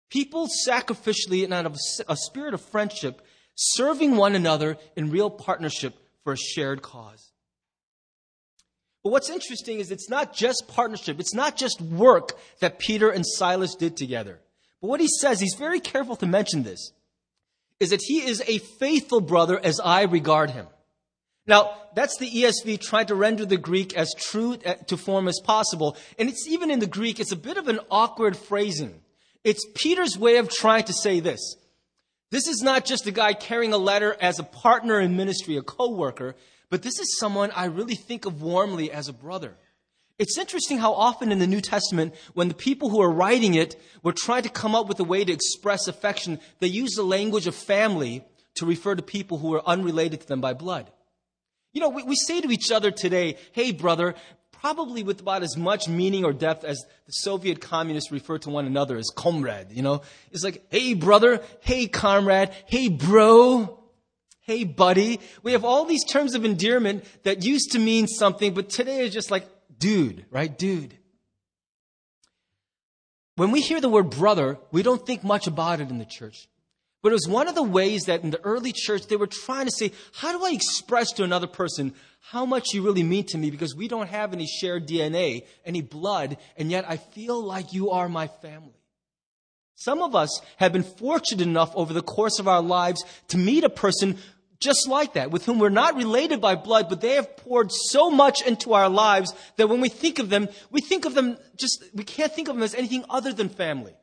People 0.10 0.48
sacrificially 0.68 1.44
and 1.44 1.54
out 1.54 1.66
of 1.66 1.76
a 2.08 2.16
spirit 2.16 2.54
of 2.54 2.62
friendship, 2.62 3.22
serving 3.56 4.16
one 4.16 4.36
another 4.36 4.78
in 4.96 5.10
real 5.10 5.32
partnership 5.32 5.96
for 6.24 6.34
a 6.34 6.38
shared 6.38 6.82
cause. 6.82 7.27
But 9.08 9.14
what's 9.14 9.30
interesting 9.30 9.80
is 9.80 9.90
it's 9.90 10.10
not 10.10 10.34
just 10.34 10.68
partnership, 10.68 11.18
it's 11.18 11.34
not 11.34 11.56
just 11.56 11.80
work 11.80 12.38
that 12.60 12.78
Peter 12.78 13.10
and 13.10 13.26
Silas 13.26 13.74
did 13.74 13.96
together. 13.96 14.42
But 14.82 14.90
what 14.90 15.00
he 15.00 15.08
says, 15.08 15.40
he's 15.40 15.56
very 15.58 15.80
careful 15.80 16.18
to 16.18 16.26
mention 16.26 16.64
this, 16.64 16.92
is 17.80 17.92
that 17.92 18.02
he 18.02 18.18
is 18.18 18.44
a 18.46 18.58
faithful 18.58 19.22
brother 19.22 19.58
as 19.64 19.80
I 19.80 20.02
regard 20.02 20.50
him. 20.50 20.68
Now, 21.46 21.78
that's 21.96 22.18
the 22.18 22.30
ESV 22.30 22.82
trying 22.82 23.06
to 23.06 23.16
render 23.16 23.46
the 23.46 23.56
Greek 23.56 23.96
as 23.96 24.14
true 24.14 24.58
uh, 24.66 24.74
to 24.88 24.98
form 24.98 25.30
as 25.30 25.40
possible. 25.42 25.96
And 26.20 26.28
it's 26.28 26.46
even 26.46 26.70
in 26.70 26.80
the 26.80 26.86
Greek, 26.86 27.22
it's 27.22 27.32
a 27.32 27.38
bit 27.38 27.56
of 27.56 27.70
an 27.70 27.80
awkward 27.90 28.36
phrasing. 28.36 29.00
It's 29.46 29.66
Peter's 29.74 30.18
way 30.18 30.36
of 30.36 30.50
trying 30.50 30.84
to 30.84 30.94
say 30.94 31.22
this. 31.22 31.56
This 32.30 32.50
is 32.50 32.62
not 32.62 32.84
just 32.84 33.08
a 33.08 33.12
guy 33.12 33.32
carrying 33.32 33.72
a 33.72 33.78
letter 33.78 34.18
as 34.20 34.38
a 34.38 34.44
partner 34.44 35.00
in 35.00 35.16
ministry, 35.16 35.56
a 35.56 35.62
co-worker, 35.62 36.36
but 36.70 36.82
this 36.82 37.00
is 37.00 37.18
someone 37.18 37.52
I 37.52 37.66
really 37.66 37.96
think 37.96 38.26
of 38.26 38.42
warmly 38.42 38.92
as 38.92 39.08
a 39.08 39.14
brother. 39.14 39.56
It's 40.20 40.38
interesting 40.38 40.80
how 40.80 40.94
often 40.94 41.32
in 41.32 41.40
the 41.40 41.48
New 41.48 41.62
Testament, 41.62 42.16
when 42.34 42.48
the 42.48 42.56
people 42.56 42.90
who 42.90 43.02
are 43.02 43.12
writing 43.12 43.54
it 43.54 43.80
were 44.02 44.14
trying 44.14 44.44
to 44.44 44.50
come 44.50 44.74
up 44.74 44.88
with 44.88 45.00
a 45.00 45.04
way 45.04 45.24
to 45.24 45.32
express 45.32 45.88
affection, 45.88 46.40
they 46.60 46.68
use 46.68 46.94
the 46.96 47.04
language 47.04 47.46
of 47.46 47.54
family 47.54 48.24
to 48.56 48.66
refer 48.66 48.96
to 48.96 49.04
people 49.04 49.38
who 49.38 49.54
are 49.54 49.68
unrelated 49.68 50.22
to 50.22 50.28
them 50.28 50.42
by 50.42 50.54
blood. 50.54 50.90
You 51.72 51.82
know, 51.82 51.90
we, 51.90 52.02
we 52.02 52.16
say 52.16 52.42
to 52.42 52.52
each 52.52 52.72
other 52.72 52.90
today, 52.90 53.38
hey, 53.52 53.72
brother, 53.72 54.16
probably 54.52 55.04
with 55.04 55.22
about 55.22 55.44
as 55.44 55.56
much 55.56 55.88
meaning 55.88 56.26
or 56.26 56.34
depth 56.34 56.64
as 56.64 56.84
the 57.06 57.12
Soviet 57.12 57.62
communists 57.62 58.12
refer 58.12 58.40
to 58.40 58.50
one 58.50 58.66
another 58.66 58.98
as 58.98 59.12
comrade, 59.16 59.68
you 59.72 59.84
know? 59.84 60.02
It's 60.32 60.44
like, 60.44 60.66
hey, 60.72 60.96
brother, 60.96 61.42
hey, 61.60 61.86
comrade, 61.86 62.50
hey, 62.66 62.90
bro, 62.90 63.77
hey, 64.48 64.64
buddy. 64.64 65.20
We 65.44 65.52
have 65.52 65.66
all 65.66 65.86
these 65.86 66.06
terms 66.06 66.34
of 66.34 66.46
endearment 66.46 67.04
that 67.24 67.44
used 67.44 67.74
to 67.74 67.80
mean 67.80 68.08
something, 68.08 68.54
but 68.54 68.70
today 68.70 69.02
is 69.02 69.14
just 69.14 69.30
like, 69.30 69.46
dude, 69.78 70.26
right? 70.32 70.58
Dude. 70.58 70.98
When 73.36 73.52
we 73.52 73.62
hear 73.62 73.82
the 73.82 73.90
word 73.90 74.10
brother, 74.10 74.58
we 74.72 74.82
don't 74.82 75.06
think 75.06 75.24
much 75.24 75.46
about 75.46 75.82
it 75.82 75.90
in 75.90 76.00
the 76.00 76.06
church. 76.06 76.48
But 77.04 77.10
it 77.10 77.14
was 77.14 77.28
one 77.28 77.48
of 77.48 77.56
the 77.56 77.62
ways 77.62 78.06
that 78.06 78.24
in 78.24 78.32
the 78.32 78.44
early 78.44 78.72
church 78.74 79.08
they 79.08 79.18
were 79.18 79.28
trying 79.28 79.66
to 79.66 79.72
say, 79.72 79.92
how 80.14 80.36
do 80.36 80.44
I 80.44 80.52
express 80.52 81.12
to 81.14 81.24
another 81.24 81.46
person 81.46 81.94
how 82.32 82.46
much 82.46 82.74
you 82.74 82.82
really 82.82 83.04
mean 83.04 83.26
to 83.28 83.38
me 83.38 83.52
because 83.52 83.76
we 83.76 83.88
don't 83.88 84.10
have 84.10 84.34
any 84.34 84.48
shared 84.48 84.88
DNA, 84.88 85.46
any 85.66 85.82
blood, 85.82 86.38
and 86.58 86.72
yet 86.72 86.86
I 86.90 86.98
feel 86.98 87.42
like 87.42 87.74
you 87.74 87.92
are 87.92 88.10
my 88.10 88.28
family. 88.28 88.74
Some 89.76 90.02
of 90.02 90.16
us 90.16 90.42
have 90.58 90.74
been 90.74 90.82
fortunate 90.82 91.46
enough 91.46 91.72
over 91.76 91.94
the 91.94 92.02
course 92.02 92.40
of 92.40 92.48
our 92.48 92.64
lives 92.64 93.06
to 93.28 93.38
meet 93.38 93.64
a 93.64 93.70
person 93.70 94.18
just 94.60 94.88
like 94.88 95.14
that, 95.14 95.32
with 95.32 95.46
whom 95.46 95.60
we're 95.60 95.70
not 95.70 95.96
related 95.96 96.42
by 96.42 96.56
blood, 96.56 96.90
but 96.90 97.02
they 97.02 97.16
have 97.16 97.38
poured 97.38 97.72
so 97.72 98.10
much 98.10 98.46
into 98.46 98.74
our 98.74 98.90
lives 98.90 99.34
that 99.58 99.70
when 99.70 99.82
we 99.82 99.90
think 99.90 100.20
of 100.20 100.30
them, 100.30 100.48
we 100.72 100.82
think 100.82 101.06
of 101.06 101.14
them 101.14 101.38
just, 101.58 101.84
we 101.94 102.04
can't 102.04 102.34
think 102.34 102.48
of 102.48 102.56
them 102.56 102.64
as 102.64 102.74
anything 102.74 103.06
other 103.10 103.34
than 103.34 103.50
family. 103.50 103.94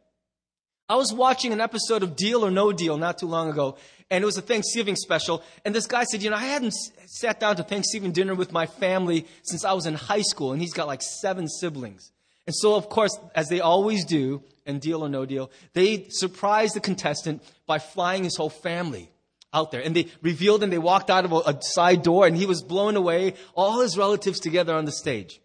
I 0.89 0.97
was 0.97 1.13
watching 1.13 1.53
an 1.53 1.61
episode 1.61 2.03
of 2.03 2.15
Deal 2.15 2.45
or 2.45 2.51
No 2.51 2.71
Deal 2.71 2.99
not 2.99 3.19
too 3.19 3.27
long 3.27 3.49
ago, 3.49 3.79
and 4.11 4.23
it 4.23 4.27
was 4.27 4.37
a 4.37 4.43
Thanksgiving 4.43 4.97
special. 4.97 5.43
And 5.65 5.75
this 5.75 5.87
guy 5.87 6.05
said, 6.05 6.23
You 6.23 6.31
know, 6.31 6.37
I 6.37 6.45
hadn't 6.45 6.75
sat 7.07 7.41
down 7.41 7.57
to 7.57 7.63
Thanksgiving 7.63 8.13
dinner 8.13 8.35
with 8.35 8.53
my 8.53 8.67
family 8.67 9.27
since 9.45 9.65
I 9.65 9.73
was 9.73 9.87
in 9.87 9.95
high 9.95 10.23
school, 10.23 10.53
and 10.53 10.61
he's 10.61 10.75
got 10.75 10.87
like 10.87 11.01
seven 11.01 11.49
siblings. 11.49 12.13
And 12.47 12.55
so, 12.55 12.75
of 12.75 12.91
course, 12.91 13.19
as 13.35 13.49
they 13.49 13.61
always 13.61 14.05
do 14.05 14.43
in 14.67 14.79
Deal 14.79 15.03
or 15.03 15.09
No 15.09 15.25
Deal, 15.25 15.51
they 15.73 16.07
surprised 16.11 16.75
the 16.77 16.81
contestant 16.81 17.43
by 17.67 17.79
flying 17.79 18.25
his 18.25 18.37
whole 18.37 18.51
family 18.51 19.11
out 19.55 19.71
there. 19.71 19.81
And 19.81 19.97
they 19.97 20.09
revealed 20.21 20.63
and 20.63 20.73
they 20.73 20.79
walked 20.79 21.09
out 21.09 21.25
of 21.25 21.33
a, 21.33 21.59
side 21.63 22.03
door, 22.03 22.27
and 22.27 22.37
he 22.37 22.47
was 22.47 22.63
blown 22.63 22.97
away, 22.97 23.35
all 23.55 23.81
his 23.81 23.97
relatives 23.97 24.41
together 24.41 24.75
on 24.75 24.85
the 24.85 24.93
stage. 24.93 25.41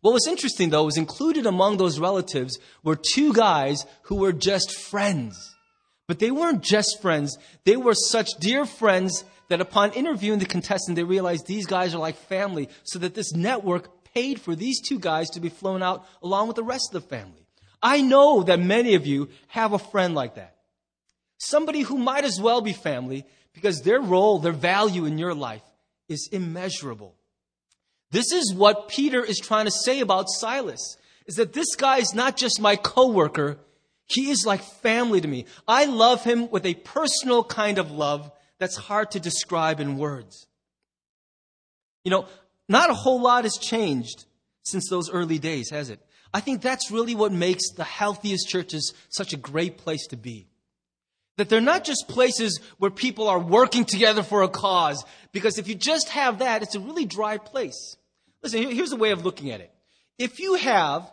What 0.00 0.14
was 0.14 0.26
interesting, 0.26 0.70
though, 0.70 0.84
was 0.84 0.96
included 0.96 1.46
among 1.46 1.76
those 1.76 2.00
relatives 2.00 2.58
were 2.82 2.96
two 2.96 3.32
guys 3.32 3.84
who 4.04 4.16
were 4.16 4.32
just 4.32 4.74
friends. 4.74 5.36
But 6.08 6.18
they 6.18 6.30
weren't 6.30 6.62
just 6.62 7.00
friends. 7.02 7.36
They 7.64 7.76
were 7.76 7.94
such 7.94 8.30
dear 8.40 8.64
friends 8.64 9.24
that 9.48 9.60
upon 9.60 9.92
interviewing 9.92 10.38
the 10.38 10.46
contestant, 10.46 10.96
they 10.96 11.04
realized 11.04 11.46
these 11.46 11.66
guys 11.66 11.94
are 11.94 11.98
like 11.98 12.16
family, 12.16 12.68
so 12.84 12.98
that 13.00 13.14
this 13.14 13.32
network 13.32 14.04
paid 14.14 14.40
for 14.40 14.56
these 14.56 14.80
two 14.80 14.98
guys 14.98 15.28
to 15.30 15.40
be 15.40 15.48
flown 15.48 15.82
out 15.82 16.06
along 16.22 16.46
with 16.46 16.56
the 16.56 16.64
rest 16.64 16.94
of 16.94 17.02
the 17.02 17.08
family. 17.08 17.46
I 17.82 18.00
know 18.00 18.42
that 18.42 18.60
many 18.60 18.94
of 18.94 19.06
you 19.06 19.28
have 19.48 19.72
a 19.72 19.78
friend 19.78 20.14
like 20.14 20.36
that. 20.36 20.56
Somebody 21.40 21.80
who 21.80 21.96
might 21.96 22.24
as 22.24 22.38
well 22.38 22.60
be 22.60 22.74
family 22.74 23.24
because 23.54 23.80
their 23.80 24.00
role, 24.00 24.38
their 24.38 24.52
value 24.52 25.06
in 25.06 25.16
your 25.16 25.34
life 25.34 25.62
is 26.06 26.28
immeasurable. 26.30 27.14
This 28.10 28.30
is 28.30 28.52
what 28.54 28.88
Peter 28.88 29.24
is 29.24 29.38
trying 29.38 29.64
to 29.64 29.70
say 29.70 30.00
about 30.00 30.28
Silas, 30.28 30.98
is 31.26 31.36
that 31.36 31.54
this 31.54 31.74
guy 31.76 31.96
is 31.96 32.14
not 32.14 32.36
just 32.36 32.60
my 32.60 32.76
coworker, 32.76 33.58
he 34.06 34.30
is 34.30 34.44
like 34.44 34.60
family 34.60 35.20
to 35.22 35.28
me. 35.28 35.46
I 35.66 35.86
love 35.86 36.24
him 36.24 36.50
with 36.50 36.66
a 36.66 36.74
personal 36.74 37.42
kind 37.42 37.78
of 37.78 37.90
love 37.90 38.30
that's 38.58 38.76
hard 38.76 39.12
to 39.12 39.20
describe 39.20 39.80
in 39.80 39.96
words. 39.96 40.46
You 42.04 42.10
know, 42.10 42.26
not 42.68 42.90
a 42.90 42.94
whole 42.94 43.22
lot 43.22 43.44
has 43.44 43.56
changed 43.56 44.26
since 44.62 44.90
those 44.90 45.08
early 45.08 45.38
days, 45.38 45.70
has 45.70 45.88
it? 45.88 46.00
I 46.34 46.40
think 46.40 46.60
that's 46.60 46.90
really 46.90 47.14
what 47.14 47.32
makes 47.32 47.70
the 47.70 47.84
healthiest 47.84 48.46
churches 48.46 48.92
such 49.08 49.32
a 49.32 49.38
great 49.38 49.78
place 49.78 50.06
to 50.08 50.16
be. 50.16 50.49
That 51.40 51.48
they're 51.48 51.62
not 51.62 51.84
just 51.84 52.06
places 52.06 52.60
where 52.76 52.90
people 52.90 53.26
are 53.26 53.38
working 53.38 53.86
together 53.86 54.22
for 54.22 54.42
a 54.42 54.48
cause, 54.48 55.02
because 55.32 55.56
if 55.56 55.68
you 55.68 55.74
just 55.74 56.10
have 56.10 56.40
that, 56.40 56.62
it's 56.62 56.74
a 56.74 56.80
really 56.80 57.06
dry 57.06 57.38
place. 57.38 57.96
Listen, 58.42 58.70
here's 58.70 58.92
a 58.92 58.96
way 58.96 59.12
of 59.12 59.24
looking 59.24 59.50
at 59.50 59.62
it. 59.62 59.72
If 60.18 60.38
you 60.38 60.56
have 60.56 61.10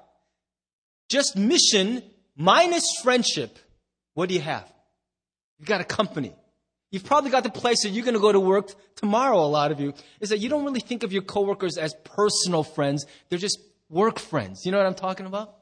just 1.08 1.38
mission 1.38 2.04
minus 2.36 2.84
friendship, 3.02 3.58
what 4.16 4.28
do 4.28 4.36
you 4.36 4.42
have? 4.42 4.70
You've 5.60 5.70
got 5.70 5.80
a 5.80 5.86
company. 5.86 6.36
You've 6.92 7.06
probably 7.06 7.32
got 7.32 7.44
the 7.46 7.50
place 7.50 7.84
that 7.84 7.92
you're 7.92 8.04
going 8.04 8.14
to 8.16 8.20
go 8.20 8.34
to 8.34 8.40
work 8.42 8.74
tomorrow, 8.98 9.40
a 9.40 9.48
lot 9.48 9.72
of 9.72 9.80
you, 9.80 9.94
is 10.20 10.28
that 10.32 10.40
you 10.40 10.50
don't 10.50 10.66
really 10.66 10.82
think 10.82 11.04
of 11.04 11.14
your 11.14 11.22
coworkers 11.22 11.78
as 11.78 11.96
personal 12.04 12.64
friends. 12.64 13.06
They're 13.30 13.40
just 13.40 13.60
work 13.88 14.20
friends. 14.20 14.66
You 14.66 14.74
know 14.74 14.78
what 14.80 14.88
I'm 14.88 14.94
talking 14.94 15.26
about? 15.26 15.57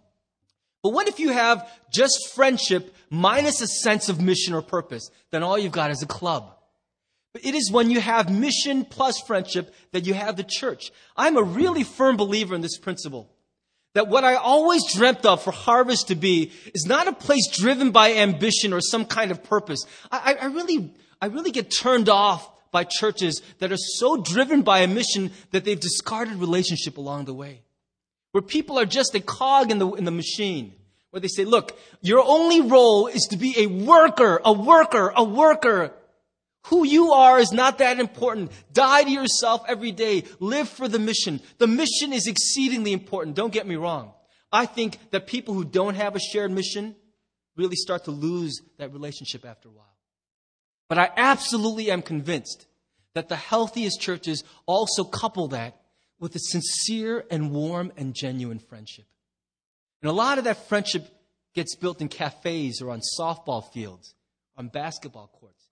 But 0.86 0.94
what 0.94 1.08
if 1.08 1.20
you 1.20 1.32
have 1.32 1.68
just 1.92 2.32
friendship 2.36 2.96
minus 3.10 3.60
a 3.60 3.66
sense 3.66 4.08
of 4.08 4.22
mission 4.22 4.54
or 4.54 4.62
purpose? 4.62 5.10
Then 5.32 5.42
all 5.42 5.58
you've 5.58 5.72
got 5.72 5.90
is 5.90 6.04
a 6.04 6.06
club. 6.06 6.56
But 7.34 7.44
it 7.44 7.56
is 7.56 7.72
when 7.72 7.90
you 7.90 8.00
have 8.00 8.32
mission 8.32 8.86
plus 8.86 9.20
friendship 9.22 9.74
that 9.94 10.06
you 10.06 10.14
have 10.14 10.36
the 10.36 10.44
church. 10.44 10.92
I'm 11.18 11.38
a 11.38 11.42
really 11.42 11.84
firm 11.84 12.18
believer 12.18 12.54
in 12.54 12.62
this 12.62 12.78
principle. 12.78 13.32
That 13.96 14.10
what 14.10 14.24
I 14.24 14.36
always 14.36 14.84
dreamt 14.94 15.26
of 15.26 15.42
for 15.42 15.50
Harvest 15.50 16.10
to 16.10 16.16
be 16.16 16.52
is 16.76 16.86
not 16.86 17.08
a 17.08 17.14
place 17.14 17.48
driven 17.48 17.90
by 17.90 18.14
ambition 18.14 18.72
or 18.72 18.80
some 18.80 19.06
kind 19.06 19.32
of 19.32 19.44
purpose. 19.44 19.84
I, 20.12 20.36
I 20.40 20.46
really, 20.46 20.94
I 21.20 21.26
really 21.26 21.50
get 21.50 21.76
turned 21.76 22.10
off 22.10 22.48
by 22.70 22.84
churches 22.84 23.42
that 23.58 23.72
are 23.72 23.78
so 23.78 24.18
driven 24.18 24.62
by 24.62 24.82
a 24.82 24.88
mission 24.88 25.32
that 25.50 25.66
they've 25.66 25.80
discarded 25.80 26.36
relationship 26.36 27.00
along 27.00 27.26
the 27.26 27.34
way. 27.34 27.65
Where 28.36 28.42
people 28.42 28.78
are 28.78 28.86
just 28.86 29.16
a 29.16 29.22
cog 29.22 29.72
in 29.72 29.80
the, 29.80 29.90
in 29.94 30.04
the 30.04 30.12
machine. 30.12 30.74
Where 31.12 31.22
they 31.22 31.30
say, 31.30 31.46
look, 31.46 31.80
your 32.02 32.22
only 32.22 32.60
role 32.60 33.08
is 33.08 33.28
to 33.28 33.38
be 33.38 33.56
a 33.58 33.68
worker, 33.68 34.42
a 34.44 34.52
worker, 34.52 35.14
a 35.16 35.24
worker. 35.24 35.94
Who 36.66 36.86
you 36.86 37.14
are 37.14 37.40
is 37.40 37.54
not 37.54 37.78
that 37.78 37.98
important. 37.98 38.52
Die 38.74 39.04
to 39.06 39.10
yourself 39.10 39.64
every 39.70 39.94
day. 39.94 40.26
Live 40.42 40.68
for 40.68 40.90
the 40.90 41.00
mission. 41.00 41.40
The 41.60 41.68
mission 41.68 42.12
is 42.12 42.28
exceedingly 42.28 42.92
important. 42.92 43.38
Don't 43.38 43.54
get 43.54 43.66
me 43.68 43.78
wrong. 43.78 44.12
I 44.52 44.66
think 44.66 44.98
that 45.12 45.28
people 45.28 45.54
who 45.54 45.64
don't 45.64 45.96
have 45.96 46.18
a 46.18 46.20
shared 46.20 46.52
mission 46.52 46.94
really 47.56 47.78
start 47.78 48.04
to 48.04 48.12
lose 48.12 48.60
that 48.80 48.92
relationship 48.92 49.46
after 49.46 49.70
a 49.70 49.72
while. 49.72 49.96
But 50.90 50.98
I 50.98 51.10
absolutely 51.16 51.90
am 51.90 52.02
convinced 52.02 52.68
that 53.14 53.30
the 53.30 53.38
healthiest 53.38 54.02
churches 54.02 54.44
also 54.66 55.06
couple 55.06 55.48
that 55.48 55.80
with 56.20 56.36
a 56.36 56.40
sincere 56.40 57.26
and 57.30 57.52
warm 57.52 57.92
and 57.98 58.16
genuine 58.16 58.60
friendship. 58.60 59.06
And 60.02 60.10
a 60.10 60.14
lot 60.14 60.38
of 60.38 60.44
that 60.44 60.68
friendship 60.68 61.08
gets 61.54 61.76
built 61.76 62.02
in 62.02 62.08
cafes 62.08 62.82
or 62.82 62.92
on 62.92 63.02
softball 63.20 63.72
fields, 63.72 64.16
on 64.58 64.68
basketball 64.68 65.30
courts, 65.40 65.64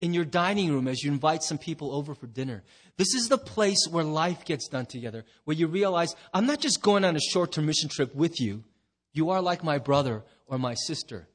in 0.00 0.12
your 0.12 0.24
dining 0.24 0.72
room 0.72 0.88
as 0.88 1.02
you 1.02 1.10
invite 1.10 1.42
some 1.42 1.58
people 1.58 1.94
over 1.94 2.14
for 2.14 2.26
dinner. 2.26 2.62
This 2.96 3.14
is 3.14 3.28
the 3.28 3.38
place 3.38 3.86
where 3.90 4.04
life 4.04 4.44
gets 4.44 4.68
done 4.68 4.86
together, 4.86 5.24
where 5.44 5.56
you 5.56 5.66
realize, 5.66 6.14
I'm 6.34 6.46
not 6.46 6.60
just 6.60 6.82
going 6.82 7.04
on 7.04 7.16
a 7.16 7.20
short 7.20 7.52
term 7.52 7.66
mission 7.66 7.88
trip 7.88 8.14
with 8.14 8.40
you. 8.40 8.64
You 9.12 9.30
are 9.30 9.40
like 9.40 9.64
my 9.64 9.78
brother 9.78 10.24
or 10.46 10.58
my 10.58 10.74
sister. 10.74 11.28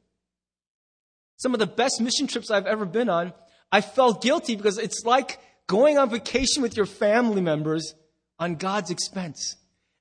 Some 1.38 1.54
of 1.54 1.60
the 1.60 1.68
best 1.68 2.00
mission 2.00 2.28
trips 2.28 2.52
I've 2.52 2.68
ever 2.68 2.86
been 2.86 3.10
on, 3.10 3.34
I 3.72 3.82
felt 3.82 4.22
guilty 4.22 4.56
because 4.56 4.78
it's 4.78 5.04
like 5.06 5.40
going 5.66 5.98
on 5.98 6.10
vacation 6.10 6.62
with 6.62 6.78
your 6.78 6.86
family 6.86 7.42
members 7.42 7.96
on 8.42 8.56
God's 8.56 8.90
expense 8.90 9.56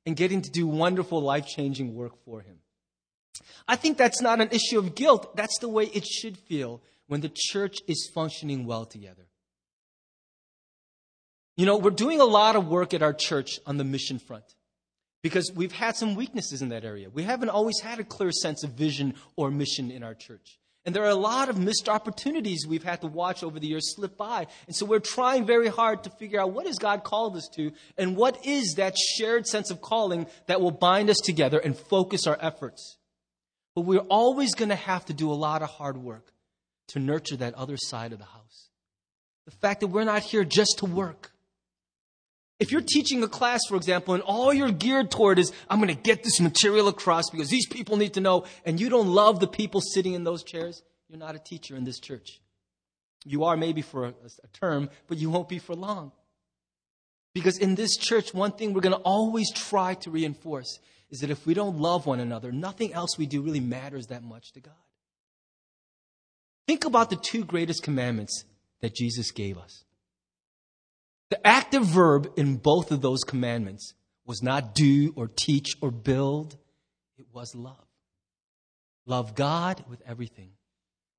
and 0.06 0.16
getting 0.16 0.40
to 0.42 0.50
do 0.50 0.66
wonderful, 0.66 1.20
life 1.20 1.46
changing 1.46 1.94
work 1.94 2.14
for 2.24 2.40
Him. 2.40 2.56
I 3.68 3.76
think 3.76 3.98
that's 3.98 4.20
not 4.20 4.40
an 4.40 4.48
issue 4.50 4.78
of 4.78 4.94
guilt. 4.94 5.36
That's 5.36 5.58
the 5.58 5.68
way 5.68 5.84
it 5.84 6.06
should 6.06 6.36
feel 6.36 6.80
when 7.06 7.20
the 7.20 7.30
church 7.32 7.76
is 7.86 8.10
functioning 8.14 8.64
well 8.64 8.86
together. 8.86 9.26
You 11.56 11.66
know, 11.66 11.76
we're 11.76 11.90
doing 11.90 12.20
a 12.20 12.24
lot 12.24 12.56
of 12.56 12.66
work 12.66 12.94
at 12.94 13.02
our 13.02 13.12
church 13.12 13.60
on 13.66 13.76
the 13.76 13.84
mission 13.84 14.18
front 14.18 14.44
because 15.22 15.52
we've 15.54 15.72
had 15.72 15.96
some 15.96 16.14
weaknesses 16.14 16.62
in 16.62 16.70
that 16.70 16.84
area. 16.84 17.10
We 17.10 17.24
haven't 17.24 17.50
always 17.50 17.80
had 17.80 18.00
a 18.00 18.04
clear 18.04 18.32
sense 18.32 18.64
of 18.64 18.70
vision 18.70 19.14
or 19.36 19.50
mission 19.50 19.90
in 19.90 20.02
our 20.02 20.14
church. 20.14 20.59
And 20.86 20.96
there 20.96 21.04
are 21.04 21.10
a 21.10 21.14
lot 21.14 21.50
of 21.50 21.58
missed 21.58 21.88
opportunities 21.88 22.66
we've 22.66 22.82
had 22.82 23.02
to 23.02 23.06
watch 23.06 23.42
over 23.42 23.60
the 23.60 23.66
years 23.66 23.94
slip 23.94 24.16
by. 24.16 24.46
And 24.66 24.74
so 24.74 24.86
we're 24.86 24.98
trying 24.98 25.44
very 25.44 25.68
hard 25.68 26.04
to 26.04 26.10
figure 26.10 26.40
out 26.40 26.52
what 26.52 26.66
has 26.66 26.78
God 26.78 27.04
called 27.04 27.36
us 27.36 27.48
to 27.56 27.72
and 27.98 28.16
what 28.16 28.46
is 28.46 28.74
that 28.76 28.96
shared 28.96 29.46
sense 29.46 29.70
of 29.70 29.82
calling 29.82 30.26
that 30.46 30.60
will 30.60 30.70
bind 30.70 31.10
us 31.10 31.18
together 31.18 31.58
and 31.58 31.76
focus 31.76 32.26
our 32.26 32.38
efforts. 32.40 32.96
But 33.74 33.82
we're 33.82 33.98
always 34.00 34.54
going 34.54 34.70
to 34.70 34.74
have 34.74 35.04
to 35.06 35.12
do 35.12 35.30
a 35.30 35.34
lot 35.34 35.62
of 35.62 35.68
hard 35.68 35.98
work 35.98 36.32
to 36.88 36.98
nurture 36.98 37.36
that 37.36 37.54
other 37.54 37.76
side 37.76 38.12
of 38.12 38.18
the 38.18 38.24
house. 38.24 38.70
The 39.44 39.52
fact 39.52 39.80
that 39.80 39.88
we're 39.88 40.04
not 40.04 40.22
here 40.22 40.44
just 40.44 40.78
to 40.78 40.86
work. 40.86 41.29
If 42.60 42.70
you're 42.70 42.82
teaching 42.82 43.22
a 43.22 43.28
class, 43.28 43.62
for 43.66 43.74
example, 43.74 44.12
and 44.12 44.22
all 44.22 44.52
you're 44.52 44.70
geared 44.70 45.10
toward 45.10 45.38
is, 45.38 45.50
I'm 45.70 45.80
going 45.80 45.94
to 45.94 46.00
get 46.00 46.22
this 46.22 46.40
material 46.40 46.88
across 46.88 47.30
because 47.30 47.48
these 47.48 47.66
people 47.66 47.96
need 47.96 48.14
to 48.14 48.20
know, 48.20 48.44
and 48.66 48.78
you 48.78 48.90
don't 48.90 49.08
love 49.08 49.40
the 49.40 49.48
people 49.48 49.80
sitting 49.80 50.12
in 50.12 50.24
those 50.24 50.44
chairs, 50.44 50.82
you're 51.08 51.18
not 51.18 51.34
a 51.34 51.38
teacher 51.38 51.74
in 51.74 51.84
this 51.84 51.98
church. 51.98 52.40
You 53.24 53.44
are 53.44 53.56
maybe 53.56 53.80
for 53.80 54.04
a, 54.04 54.08
a 54.08 54.46
term, 54.52 54.90
but 55.08 55.16
you 55.16 55.30
won't 55.30 55.48
be 55.48 55.58
for 55.58 55.74
long. 55.74 56.12
Because 57.34 57.56
in 57.56 57.76
this 57.76 57.96
church, 57.96 58.34
one 58.34 58.52
thing 58.52 58.74
we're 58.74 58.82
going 58.82 58.96
to 58.96 59.02
always 59.02 59.50
try 59.52 59.94
to 59.94 60.10
reinforce 60.10 60.80
is 61.10 61.20
that 61.20 61.30
if 61.30 61.46
we 61.46 61.54
don't 61.54 61.78
love 61.78 62.04
one 62.06 62.20
another, 62.20 62.52
nothing 62.52 62.92
else 62.92 63.16
we 63.16 63.26
do 63.26 63.40
really 63.40 63.60
matters 63.60 64.08
that 64.08 64.22
much 64.22 64.52
to 64.52 64.60
God. 64.60 64.74
Think 66.66 66.84
about 66.84 67.08
the 67.08 67.16
two 67.16 67.44
greatest 67.44 67.82
commandments 67.82 68.44
that 68.80 68.94
Jesus 68.94 69.30
gave 69.30 69.56
us. 69.56 69.84
The 71.30 71.46
active 71.46 71.84
verb 71.84 72.32
in 72.36 72.56
both 72.56 72.90
of 72.90 73.00
those 73.00 73.20
commandments 73.20 73.94
was 74.26 74.42
not 74.42 74.74
do 74.74 75.12
or 75.16 75.28
teach 75.28 75.74
or 75.80 75.90
build, 75.90 76.56
it 77.18 77.26
was 77.32 77.54
love. 77.54 77.86
Love 79.06 79.34
God 79.34 79.84
with 79.88 80.02
everything 80.06 80.50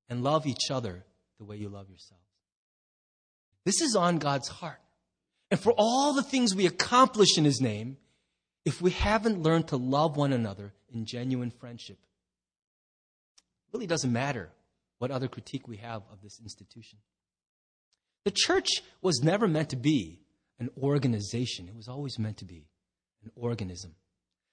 and 0.08 0.22
love 0.22 0.46
each 0.46 0.70
other 0.70 1.04
the 1.38 1.44
way 1.44 1.56
you 1.56 1.68
love 1.68 1.88
yourself. 1.90 2.20
This 3.64 3.80
is 3.80 3.96
on 3.96 4.18
God's 4.18 4.48
heart. 4.48 4.80
And 5.50 5.58
for 5.58 5.72
all 5.76 6.14
the 6.14 6.22
things 6.22 6.54
we 6.54 6.66
accomplish 6.66 7.36
in 7.36 7.44
His 7.44 7.60
name, 7.60 7.96
if 8.64 8.80
we 8.80 8.90
haven't 8.92 9.42
learned 9.42 9.68
to 9.68 9.76
love 9.76 10.16
one 10.16 10.32
another 10.32 10.72
in 10.92 11.04
genuine 11.04 11.50
friendship, 11.50 11.98
it 13.36 13.74
really 13.74 13.86
doesn't 13.86 14.12
matter 14.12 14.50
what 14.98 15.10
other 15.10 15.28
critique 15.28 15.66
we 15.66 15.78
have 15.78 16.02
of 16.12 16.22
this 16.22 16.40
institution. 16.42 16.98
The 18.24 18.30
church 18.30 18.68
was 19.00 19.22
never 19.22 19.48
meant 19.48 19.70
to 19.70 19.76
be 19.76 20.20
an 20.58 20.70
organization, 20.80 21.68
it 21.68 21.74
was 21.74 21.88
always 21.88 22.18
meant 22.18 22.36
to 22.38 22.44
be 22.44 22.66
an 23.24 23.32
organism. 23.34 23.94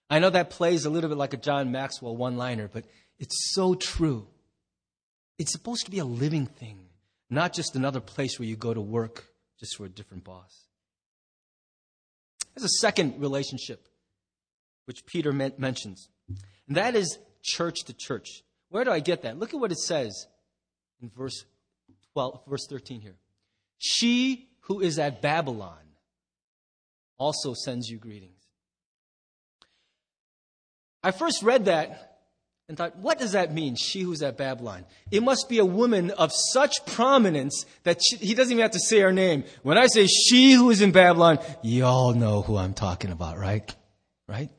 I 0.10 0.18
know 0.18 0.32
that 0.32 0.50
plays 0.50 0.86
a 0.86 0.90
little 0.90 1.10
bit 1.10 1.20
like 1.20 1.34
a 1.34 1.38
John 1.38 1.72
Maxwell 1.72 2.18
one 2.18 2.36
liner, 2.36 2.68
but 2.68 2.86
it's 3.20 3.54
so 3.54 3.76
true. 3.76 4.28
It's 5.38 5.52
supposed 5.52 5.86
to 5.86 5.92
be 5.92 6.00
a 6.00 6.06
living 6.06 6.48
thing, 6.48 6.80
not 7.30 7.54
just 7.54 7.76
another 7.76 8.00
place 8.00 8.40
where 8.40 8.48
you 8.48 8.56
go 8.56 8.74
to 8.74 8.82
work 8.82 9.26
just 9.60 9.78
for 9.78 9.86
a 9.86 9.90
different 9.90 10.24
boss. 10.24 10.66
There's 12.56 12.66
a 12.66 12.80
second 12.80 13.22
relationship 13.22 13.88
which 14.86 15.06
Peter 15.06 15.32
mentions, 15.32 16.10
and 16.68 16.76
that 16.76 16.96
is 16.96 17.20
church 17.44 17.84
to 17.86 17.94
church. 17.94 18.44
Where 18.70 18.84
do 18.84 18.92
I 18.92 19.00
get 19.00 19.22
that? 19.22 19.38
Look 19.38 19.54
at 19.54 19.60
what 19.60 19.72
it 19.72 19.78
says 19.78 20.26
in 21.02 21.12
verse 21.16 21.46
12, 22.14 22.42
verse 22.48 22.66
13 22.68 23.02
here. 23.02 23.16
She 23.80 24.50
who 24.62 24.82
is 24.82 25.00
at 25.00 25.22
Babylon 25.22 25.74
also 27.18 27.54
sends 27.54 27.90
you 27.90 27.98
greetings. 27.98 28.36
I 31.02 31.12
first 31.12 31.42
read 31.42 31.66
that 31.66 32.20
and 32.68 32.78
thought, 32.78 32.98
what 32.98 33.18
does 33.18 33.32
that 33.32 33.54
mean, 33.54 33.76
she 33.76 34.02
who's 34.02 34.22
at 34.22 34.38
Babylon? 34.38 34.86
It 35.10 35.24
must 35.24 35.50
be 35.50 35.58
a 35.58 35.66
woman 35.66 36.12
of 36.12 36.32
such 36.32 36.86
prominence 36.86 37.66
that 37.84 38.00
she, 38.04 38.18
he 38.18 38.36
doesn't 38.36 38.52
even 38.52 38.62
have 38.62 38.72
to 38.72 38.80
say 38.80 39.00
her 39.00 39.12
name. 39.12 39.44
When 39.64 39.78
I 39.78 39.88
say 39.88 40.06
she 40.06 40.52
who 40.52 40.70
is 40.70 40.82
in 40.82 40.92
Babylon, 40.92 41.40
you 41.64 41.86
all 41.86 42.14
know 42.14 42.42
who 42.42 42.58
I'm 42.58 42.74
talking 42.74 43.12
about, 43.12 43.40
right? 43.40 43.74
Right? 44.28 44.50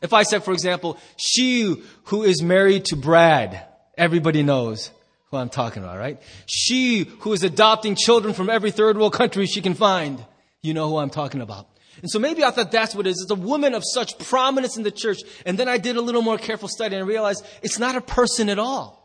If 0.00 0.14
I 0.14 0.22
said, 0.22 0.44
for 0.44 0.52
example, 0.52 0.96
she 1.18 1.82
who 2.04 2.22
is 2.22 2.42
married 2.42 2.86
to 2.86 2.96
Brad, 2.96 3.66
everybody 3.98 4.42
knows 4.42 4.90
who 5.30 5.36
I'm 5.36 5.48
talking 5.48 5.82
about, 5.82 5.98
right? 5.98 6.20
She 6.46 7.04
who 7.20 7.32
is 7.32 7.42
adopting 7.42 7.94
children 7.94 8.34
from 8.34 8.50
every 8.50 8.70
third 8.70 8.96
world 8.96 9.12
country 9.12 9.46
she 9.46 9.62
can 9.62 9.74
find. 9.74 10.24
You 10.62 10.74
know 10.74 10.88
who 10.88 10.98
I'm 10.98 11.10
talking 11.10 11.40
about. 11.40 11.68
And 12.02 12.10
so 12.10 12.18
maybe 12.18 12.42
I 12.42 12.50
thought 12.50 12.72
that's 12.72 12.94
what 12.94 13.06
it 13.06 13.10
is. 13.10 13.20
It's 13.22 13.30
a 13.30 13.34
woman 13.34 13.74
of 13.74 13.82
such 13.84 14.18
prominence 14.18 14.76
in 14.76 14.82
the 14.82 14.90
church. 14.90 15.18
And 15.46 15.58
then 15.58 15.68
I 15.68 15.78
did 15.78 15.96
a 15.96 16.00
little 16.00 16.22
more 16.22 16.38
careful 16.38 16.68
study 16.68 16.96
and 16.96 17.06
realized 17.06 17.44
it's 17.62 17.78
not 17.78 17.94
a 17.94 18.00
person 18.00 18.48
at 18.48 18.58
all. 18.58 18.98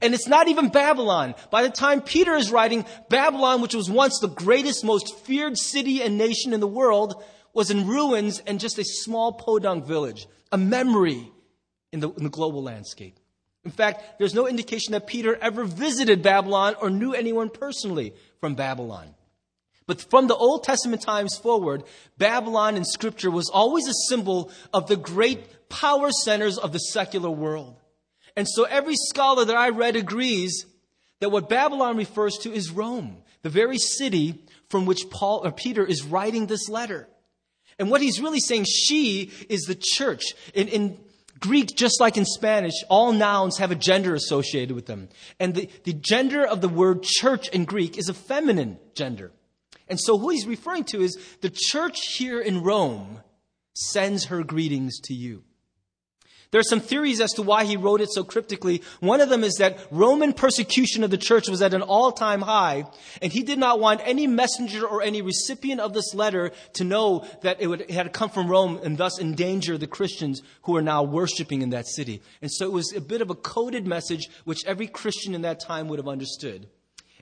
And 0.00 0.14
it's 0.14 0.28
not 0.28 0.48
even 0.48 0.68
Babylon. 0.68 1.34
By 1.50 1.62
the 1.62 1.70
time 1.70 2.02
Peter 2.02 2.34
is 2.36 2.50
writing, 2.50 2.84
Babylon, 3.08 3.60
which 3.60 3.74
was 3.74 3.90
once 3.90 4.18
the 4.20 4.28
greatest, 4.28 4.84
most 4.84 5.16
feared 5.20 5.58
city 5.58 6.02
and 6.02 6.18
nation 6.18 6.52
in 6.52 6.60
the 6.60 6.68
world, 6.68 7.22
was 7.52 7.70
in 7.70 7.86
ruins 7.86 8.40
and 8.40 8.60
just 8.60 8.78
a 8.78 8.84
small 8.84 9.32
podunk 9.32 9.84
village, 9.84 10.26
a 10.52 10.58
memory 10.58 11.30
in 11.92 12.00
the, 12.00 12.10
in 12.10 12.24
the 12.24 12.30
global 12.30 12.62
landscape. 12.62 13.18
In 13.64 13.70
fact, 13.70 14.18
there's 14.18 14.34
no 14.34 14.48
indication 14.48 14.92
that 14.92 15.06
Peter 15.06 15.36
ever 15.36 15.64
visited 15.64 16.22
Babylon 16.22 16.74
or 16.80 16.90
knew 16.90 17.14
anyone 17.14 17.48
personally 17.48 18.14
from 18.40 18.54
Babylon. 18.54 19.14
But 19.86 20.00
from 20.00 20.26
the 20.26 20.36
Old 20.36 20.64
Testament 20.64 21.02
times 21.02 21.36
forward, 21.36 21.84
Babylon 22.18 22.76
in 22.76 22.84
Scripture 22.84 23.30
was 23.30 23.48
always 23.48 23.86
a 23.88 24.08
symbol 24.08 24.50
of 24.72 24.86
the 24.88 24.96
great 24.96 25.68
power 25.68 26.10
centers 26.10 26.58
of 26.58 26.72
the 26.72 26.78
secular 26.78 27.30
world. 27.30 27.76
And 28.36 28.48
so 28.48 28.64
every 28.64 28.96
scholar 28.96 29.44
that 29.44 29.56
I 29.56 29.68
read 29.68 29.96
agrees 29.96 30.66
that 31.20 31.30
what 31.30 31.48
Babylon 31.48 31.96
refers 31.96 32.38
to 32.38 32.52
is 32.52 32.70
Rome, 32.70 33.18
the 33.42 33.50
very 33.50 33.78
city 33.78 34.44
from 34.68 34.86
which 34.86 35.10
Paul 35.10 35.42
or 35.44 35.52
Peter 35.52 35.84
is 35.84 36.02
writing 36.02 36.46
this 36.46 36.68
letter. 36.68 37.08
And 37.78 37.90
what 37.90 38.00
he's 38.00 38.20
really 38.20 38.40
saying, 38.40 38.64
she 38.64 39.30
is 39.48 39.62
the 39.62 39.76
church. 39.78 40.22
In, 40.54 40.68
in 40.68 40.98
Greek, 41.42 41.76
just 41.76 42.00
like 42.00 42.16
in 42.16 42.24
Spanish, 42.24 42.72
all 42.88 43.12
nouns 43.12 43.58
have 43.58 43.70
a 43.70 43.74
gender 43.74 44.14
associated 44.14 44.74
with 44.74 44.86
them. 44.86 45.08
And 45.38 45.54
the, 45.54 45.68
the 45.84 45.92
gender 45.92 46.46
of 46.46 46.60
the 46.62 46.68
word 46.68 47.02
church 47.02 47.48
in 47.48 47.66
Greek 47.66 47.98
is 47.98 48.08
a 48.08 48.14
feminine 48.14 48.78
gender. 48.94 49.32
And 49.88 50.00
so 50.00 50.16
who 50.16 50.30
he's 50.30 50.46
referring 50.46 50.84
to 50.84 51.02
is 51.02 51.18
the 51.42 51.52
church 51.54 51.98
here 52.16 52.40
in 52.40 52.62
Rome 52.62 53.20
sends 53.74 54.26
her 54.26 54.42
greetings 54.42 54.98
to 55.00 55.14
you. 55.14 55.44
There 56.52 56.60
are 56.60 56.64
some 56.64 56.80
theories 56.80 57.22
as 57.22 57.32
to 57.32 57.42
why 57.42 57.64
he 57.64 57.78
wrote 57.78 58.02
it 58.02 58.12
so 58.12 58.24
cryptically. 58.24 58.82
One 59.00 59.22
of 59.22 59.30
them 59.30 59.42
is 59.42 59.54
that 59.54 59.78
Roman 59.90 60.34
persecution 60.34 61.02
of 61.02 61.10
the 61.10 61.16
church 61.16 61.48
was 61.48 61.62
at 61.62 61.72
an 61.72 61.80
all-time 61.80 62.42
high, 62.42 62.84
and 63.22 63.32
he 63.32 63.42
did 63.42 63.58
not 63.58 63.80
want 63.80 64.02
any 64.04 64.26
messenger 64.26 64.86
or 64.86 65.00
any 65.00 65.22
recipient 65.22 65.80
of 65.80 65.94
this 65.94 66.14
letter 66.14 66.52
to 66.74 66.84
know 66.84 67.26
that 67.40 67.62
it, 67.62 67.68
would, 67.68 67.80
it 67.80 67.90
had 67.92 68.12
come 68.12 68.28
from 68.28 68.48
Rome 68.48 68.78
and 68.84 68.98
thus 68.98 69.18
endanger 69.18 69.78
the 69.78 69.86
Christians 69.86 70.42
who 70.64 70.76
are 70.76 70.82
now 70.82 71.02
worshiping 71.02 71.62
in 71.62 71.70
that 71.70 71.88
city. 71.88 72.20
And 72.42 72.52
so 72.52 72.66
it 72.66 72.72
was 72.72 72.92
a 72.94 73.00
bit 73.00 73.22
of 73.22 73.30
a 73.30 73.34
coded 73.34 73.86
message 73.86 74.28
which 74.44 74.66
every 74.66 74.88
Christian 74.88 75.34
in 75.34 75.42
that 75.42 75.58
time 75.58 75.88
would 75.88 75.98
have 75.98 76.08
understood. 76.08 76.68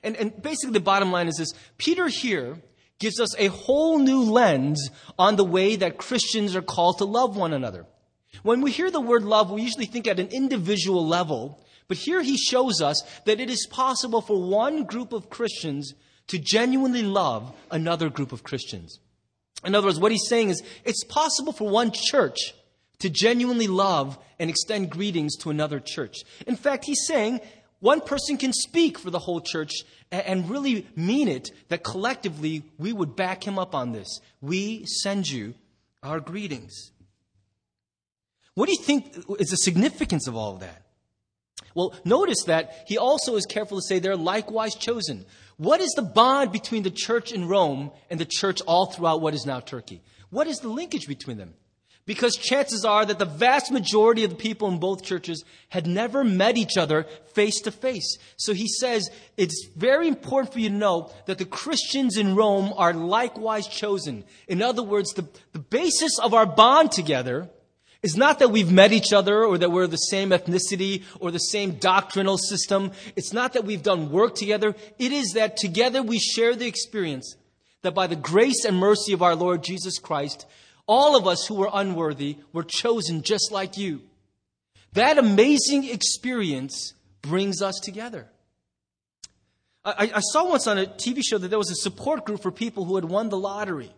And, 0.03 0.17
and 0.17 0.41
basically 0.41 0.73
the 0.73 0.81
bottom 0.81 1.09
line 1.09 1.29
is 1.29 1.37
this. 1.37 1.53
Peter 1.77 2.09
here 2.09 2.57
gives 2.99 3.21
us 3.21 3.33
a 3.37 3.47
whole 3.47 3.97
new 3.97 4.23
lens 4.23 4.89
on 5.17 5.37
the 5.37 5.45
way 5.45 5.77
that 5.77 5.97
Christians 5.97 6.53
are 6.53 6.61
called 6.61 6.97
to 6.97 7.05
love 7.05 7.37
one 7.37 7.53
another. 7.53 7.85
When 8.43 8.61
we 8.61 8.71
hear 8.71 8.89
the 8.89 9.01
word 9.01 9.23
love, 9.23 9.51
we 9.51 9.61
usually 9.61 9.85
think 9.85 10.07
at 10.07 10.19
an 10.19 10.27
individual 10.27 11.05
level, 11.05 11.63
but 11.87 11.97
here 11.97 12.21
he 12.21 12.37
shows 12.37 12.81
us 12.81 13.01
that 13.25 13.39
it 13.39 13.49
is 13.49 13.67
possible 13.69 14.21
for 14.21 14.41
one 14.41 14.83
group 14.83 15.13
of 15.13 15.29
Christians 15.29 15.93
to 16.27 16.39
genuinely 16.39 17.03
love 17.03 17.53
another 17.69 18.09
group 18.09 18.31
of 18.31 18.43
Christians. 18.43 18.99
In 19.65 19.75
other 19.75 19.87
words, 19.87 19.99
what 19.99 20.11
he's 20.11 20.27
saying 20.27 20.49
is 20.49 20.63
it's 20.85 21.03
possible 21.03 21.53
for 21.53 21.69
one 21.69 21.91
church 21.93 22.53
to 22.99 23.09
genuinely 23.09 23.67
love 23.67 24.17
and 24.39 24.49
extend 24.49 24.89
greetings 24.89 25.35
to 25.37 25.49
another 25.49 25.79
church. 25.79 26.17
In 26.47 26.55
fact, 26.55 26.85
he's 26.85 27.05
saying 27.05 27.41
one 27.79 28.01
person 28.01 28.37
can 28.37 28.53
speak 28.53 28.97
for 28.97 29.09
the 29.09 29.19
whole 29.19 29.41
church 29.41 29.71
and 30.11 30.49
really 30.49 30.87
mean 30.95 31.27
it 31.27 31.51
that 31.69 31.83
collectively 31.83 32.63
we 32.77 32.93
would 32.93 33.15
back 33.15 33.45
him 33.45 33.59
up 33.59 33.75
on 33.75 33.91
this. 33.91 34.19
We 34.39 34.85
send 34.85 35.29
you 35.29 35.55
our 36.03 36.19
greetings. 36.19 36.91
What 38.55 38.67
do 38.67 38.73
you 38.73 38.81
think 38.81 39.15
is 39.39 39.49
the 39.49 39.57
significance 39.57 40.27
of 40.27 40.35
all 40.35 40.53
of 40.53 40.59
that? 40.59 40.83
Well, 41.73 41.95
notice 42.03 42.43
that 42.47 42.83
he 42.87 42.97
also 42.97 43.35
is 43.35 43.45
careful 43.45 43.77
to 43.77 43.83
say 43.83 43.99
they're 43.99 44.17
likewise 44.17 44.75
chosen. 44.75 45.25
What 45.57 45.79
is 45.79 45.91
the 45.91 46.01
bond 46.01 46.51
between 46.51 46.83
the 46.83 46.91
church 46.91 47.31
in 47.31 47.47
Rome 47.47 47.91
and 48.09 48.19
the 48.19 48.27
church 48.29 48.61
all 48.67 48.87
throughout 48.87 49.21
what 49.21 49.33
is 49.33 49.45
now 49.45 49.59
Turkey? 49.59 50.01
What 50.29 50.47
is 50.47 50.57
the 50.57 50.69
linkage 50.69 51.07
between 51.07 51.37
them? 51.37 51.53
Because 52.05 52.35
chances 52.35 52.83
are 52.83 53.05
that 53.05 53.19
the 53.19 53.25
vast 53.25 53.71
majority 53.71 54.23
of 54.23 54.31
the 54.31 54.35
people 54.35 54.67
in 54.69 54.79
both 54.79 55.03
churches 55.03 55.45
had 55.69 55.85
never 55.85 56.23
met 56.23 56.57
each 56.57 56.75
other 56.77 57.03
face 57.33 57.61
to 57.61 57.71
face. 57.71 58.17
So 58.37 58.53
he 58.53 58.67
says 58.67 59.09
it's 59.37 59.69
very 59.77 60.07
important 60.07 60.51
for 60.51 60.59
you 60.59 60.69
to 60.69 60.75
know 60.75 61.11
that 61.27 61.37
the 61.37 61.45
Christians 61.45 62.17
in 62.17 62.35
Rome 62.35 62.73
are 62.75 62.93
likewise 62.93 63.67
chosen. 63.67 64.23
In 64.47 64.63
other 64.63 64.81
words, 64.81 65.13
the, 65.13 65.29
the 65.53 65.59
basis 65.59 66.17
of 66.19 66.33
our 66.33 66.47
bond 66.47 66.91
together 66.91 67.49
is 68.03 68.17
not 68.17 68.39
that 68.39 68.49
we've 68.49 68.71
met 68.71 68.91
each 68.91 69.13
other 69.13 69.43
or 69.43 69.57
that 69.57 69.71
we're 69.71 69.87
the 69.87 69.97
same 69.97 70.31
ethnicity 70.31 71.03
or 71.19 71.31
the 71.31 71.39
same 71.39 71.73
doctrinal 71.73 72.37
system. 72.37 72.91
It's 73.15 73.31
not 73.31 73.53
that 73.53 73.65
we've 73.65 73.83
done 73.83 74.11
work 74.11 74.35
together. 74.35 74.75
It 74.97 75.11
is 75.11 75.33
that 75.33 75.57
together 75.57 76.01
we 76.01 76.19
share 76.19 76.55
the 76.55 76.67
experience 76.67 77.35
that 77.83 77.93
by 77.93 78.07
the 78.07 78.15
grace 78.15 78.65
and 78.65 78.77
mercy 78.77 79.13
of 79.13 79.21
our 79.21 79.35
Lord 79.35 79.63
Jesus 79.63 79.99
Christ, 79.99 80.45
all 80.87 81.15
of 81.15 81.27
us 81.27 81.45
who 81.45 81.55
were 81.55 81.69
unworthy 81.71 82.37
were 82.53 82.63
chosen 82.63 83.21
just 83.21 83.51
like 83.51 83.77
you. 83.77 84.01
That 84.93 85.17
amazing 85.17 85.87
experience 85.87 86.93
brings 87.21 87.61
us 87.61 87.79
together. 87.79 88.27
I, 89.83 90.11
I, 90.15 90.19
saw 90.19 90.49
once 90.49 90.67
on 90.67 90.77
a 90.77 90.85
TV 90.85 91.21
show 91.23 91.39
that 91.39 91.47
there 91.47 91.57
was 91.57 91.71
a 91.71 91.75
support 91.75 92.23
group 92.23 92.43
for 92.43 92.51
people 92.51 92.85
who 92.85 92.95
had 92.95 93.05
won 93.05 93.29
the 93.29 93.37
lottery. 93.37 93.91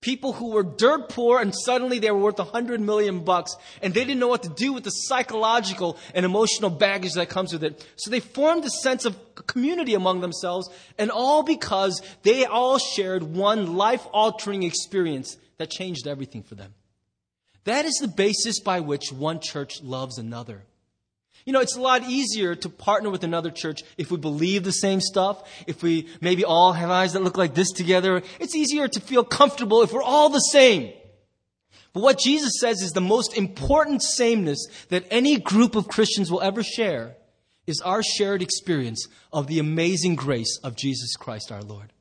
People 0.00 0.32
who 0.32 0.52
were 0.52 0.62
dirt 0.62 1.08
poor 1.08 1.40
and 1.40 1.52
suddenly 1.52 1.98
they 1.98 2.10
were 2.12 2.20
worth 2.20 2.38
a 2.38 2.44
hundred 2.44 2.80
million 2.80 3.24
bucks 3.24 3.56
and 3.82 3.92
they 3.92 4.04
didn't 4.04 4.20
know 4.20 4.28
what 4.28 4.44
to 4.44 4.48
do 4.48 4.72
with 4.72 4.84
the 4.84 4.90
psychological 4.90 5.98
and 6.14 6.24
emotional 6.24 6.70
baggage 6.70 7.14
that 7.14 7.28
comes 7.28 7.52
with 7.52 7.64
it. 7.64 7.84
So 7.96 8.10
they 8.10 8.20
formed 8.20 8.64
a 8.64 8.70
sense 8.70 9.04
of 9.04 9.16
community 9.34 9.94
among 9.94 10.20
themselves 10.20 10.70
and 10.98 11.10
all 11.10 11.42
because 11.42 12.00
they 12.22 12.44
all 12.44 12.78
shared 12.78 13.24
one 13.24 13.76
life 13.76 14.06
altering 14.12 14.62
experience 14.62 15.36
that 15.56 15.70
changed 15.70 16.06
everything 16.06 16.44
for 16.44 16.54
them. 16.54 16.74
That 17.64 17.84
is 17.84 17.94
the 17.94 18.08
basis 18.08 18.60
by 18.60 18.80
which 18.80 19.12
one 19.12 19.40
church 19.40 19.82
loves 19.82 20.16
another. 20.16 20.62
You 21.44 21.52
know, 21.52 21.60
it's 21.60 21.76
a 21.76 21.80
lot 21.80 22.02
easier 22.04 22.54
to 22.54 22.68
partner 22.68 23.10
with 23.10 23.24
another 23.24 23.50
church 23.50 23.82
if 23.96 24.10
we 24.10 24.18
believe 24.18 24.64
the 24.64 24.72
same 24.72 25.00
stuff, 25.00 25.42
if 25.66 25.82
we 25.82 26.08
maybe 26.20 26.44
all 26.44 26.72
have 26.72 26.90
eyes 26.90 27.14
that 27.14 27.22
look 27.22 27.38
like 27.38 27.54
this 27.54 27.70
together. 27.72 28.22
It's 28.38 28.54
easier 28.54 28.88
to 28.88 29.00
feel 29.00 29.24
comfortable 29.24 29.82
if 29.82 29.92
we're 29.92 30.02
all 30.02 30.28
the 30.28 30.38
same. 30.40 30.92
But 31.92 32.02
what 32.02 32.18
Jesus 32.18 32.60
says 32.60 32.82
is 32.82 32.92
the 32.92 33.00
most 33.00 33.36
important 33.36 34.02
sameness 34.02 34.66
that 34.88 35.06
any 35.10 35.38
group 35.38 35.74
of 35.74 35.88
Christians 35.88 36.30
will 36.30 36.42
ever 36.42 36.62
share 36.62 37.16
is 37.66 37.80
our 37.80 38.02
shared 38.02 38.42
experience 38.42 39.06
of 39.32 39.46
the 39.46 39.58
amazing 39.58 40.16
grace 40.16 40.58
of 40.62 40.76
Jesus 40.76 41.16
Christ 41.16 41.52
our 41.52 41.62
Lord. 41.62 41.92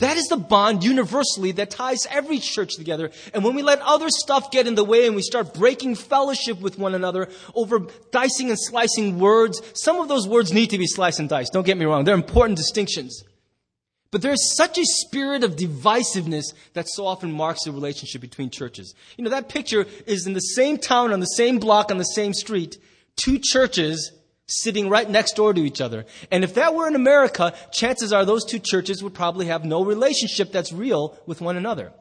That 0.00 0.16
is 0.16 0.26
the 0.26 0.36
bond 0.36 0.82
universally 0.82 1.52
that 1.52 1.70
ties 1.70 2.06
every 2.10 2.40
church 2.40 2.74
together. 2.74 3.10
And 3.32 3.44
when 3.44 3.54
we 3.54 3.62
let 3.62 3.80
other 3.80 4.08
stuff 4.10 4.50
get 4.50 4.66
in 4.66 4.74
the 4.74 4.84
way 4.84 5.06
and 5.06 5.14
we 5.14 5.22
start 5.22 5.54
breaking 5.54 5.94
fellowship 5.94 6.60
with 6.60 6.78
one 6.78 6.94
another 6.94 7.28
over 7.54 7.86
dicing 8.10 8.48
and 8.50 8.58
slicing 8.58 9.20
words, 9.20 9.62
some 9.74 10.00
of 10.00 10.08
those 10.08 10.26
words 10.26 10.52
need 10.52 10.70
to 10.70 10.78
be 10.78 10.86
sliced 10.86 11.20
and 11.20 11.28
diced. 11.28 11.52
Don't 11.52 11.64
get 11.64 11.78
me 11.78 11.84
wrong. 11.84 12.04
They're 12.04 12.14
important 12.14 12.58
distinctions. 12.58 13.22
But 14.10 14.22
there's 14.22 14.56
such 14.56 14.78
a 14.78 14.84
spirit 14.84 15.44
of 15.44 15.56
divisiveness 15.56 16.54
that 16.74 16.88
so 16.88 17.06
often 17.06 17.32
marks 17.32 17.64
the 17.64 17.72
relationship 17.72 18.20
between 18.20 18.50
churches. 18.50 18.94
You 19.16 19.24
know, 19.24 19.30
that 19.30 19.48
picture 19.48 19.86
is 20.06 20.26
in 20.26 20.34
the 20.34 20.40
same 20.40 20.78
town, 20.78 21.12
on 21.12 21.20
the 21.20 21.26
same 21.26 21.58
block, 21.58 21.90
on 21.90 21.98
the 21.98 22.04
same 22.04 22.32
street, 22.32 22.78
two 23.16 23.38
churches 23.42 24.12
sitting 24.46 24.88
right 24.88 25.08
next 25.08 25.36
door 25.36 25.54
to 25.54 25.64
each 25.64 25.80
other. 25.80 26.04
And 26.30 26.44
if 26.44 26.54
that 26.54 26.74
were 26.74 26.86
in 26.86 26.94
America, 26.94 27.54
chances 27.72 28.12
are 28.12 28.24
those 28.24 28.44
two 28.44 28.58
churches 28.58 29.02
would 29.02 29.14
probably 29.14 29.46
have 29.46 29.64
no 29.64 29.84
relationship 29.84 30.52
that's 30.52 30.72
real 30.72 31.18
with 31.26 31.40
one 31.40 31.56
another. 31.56 31.92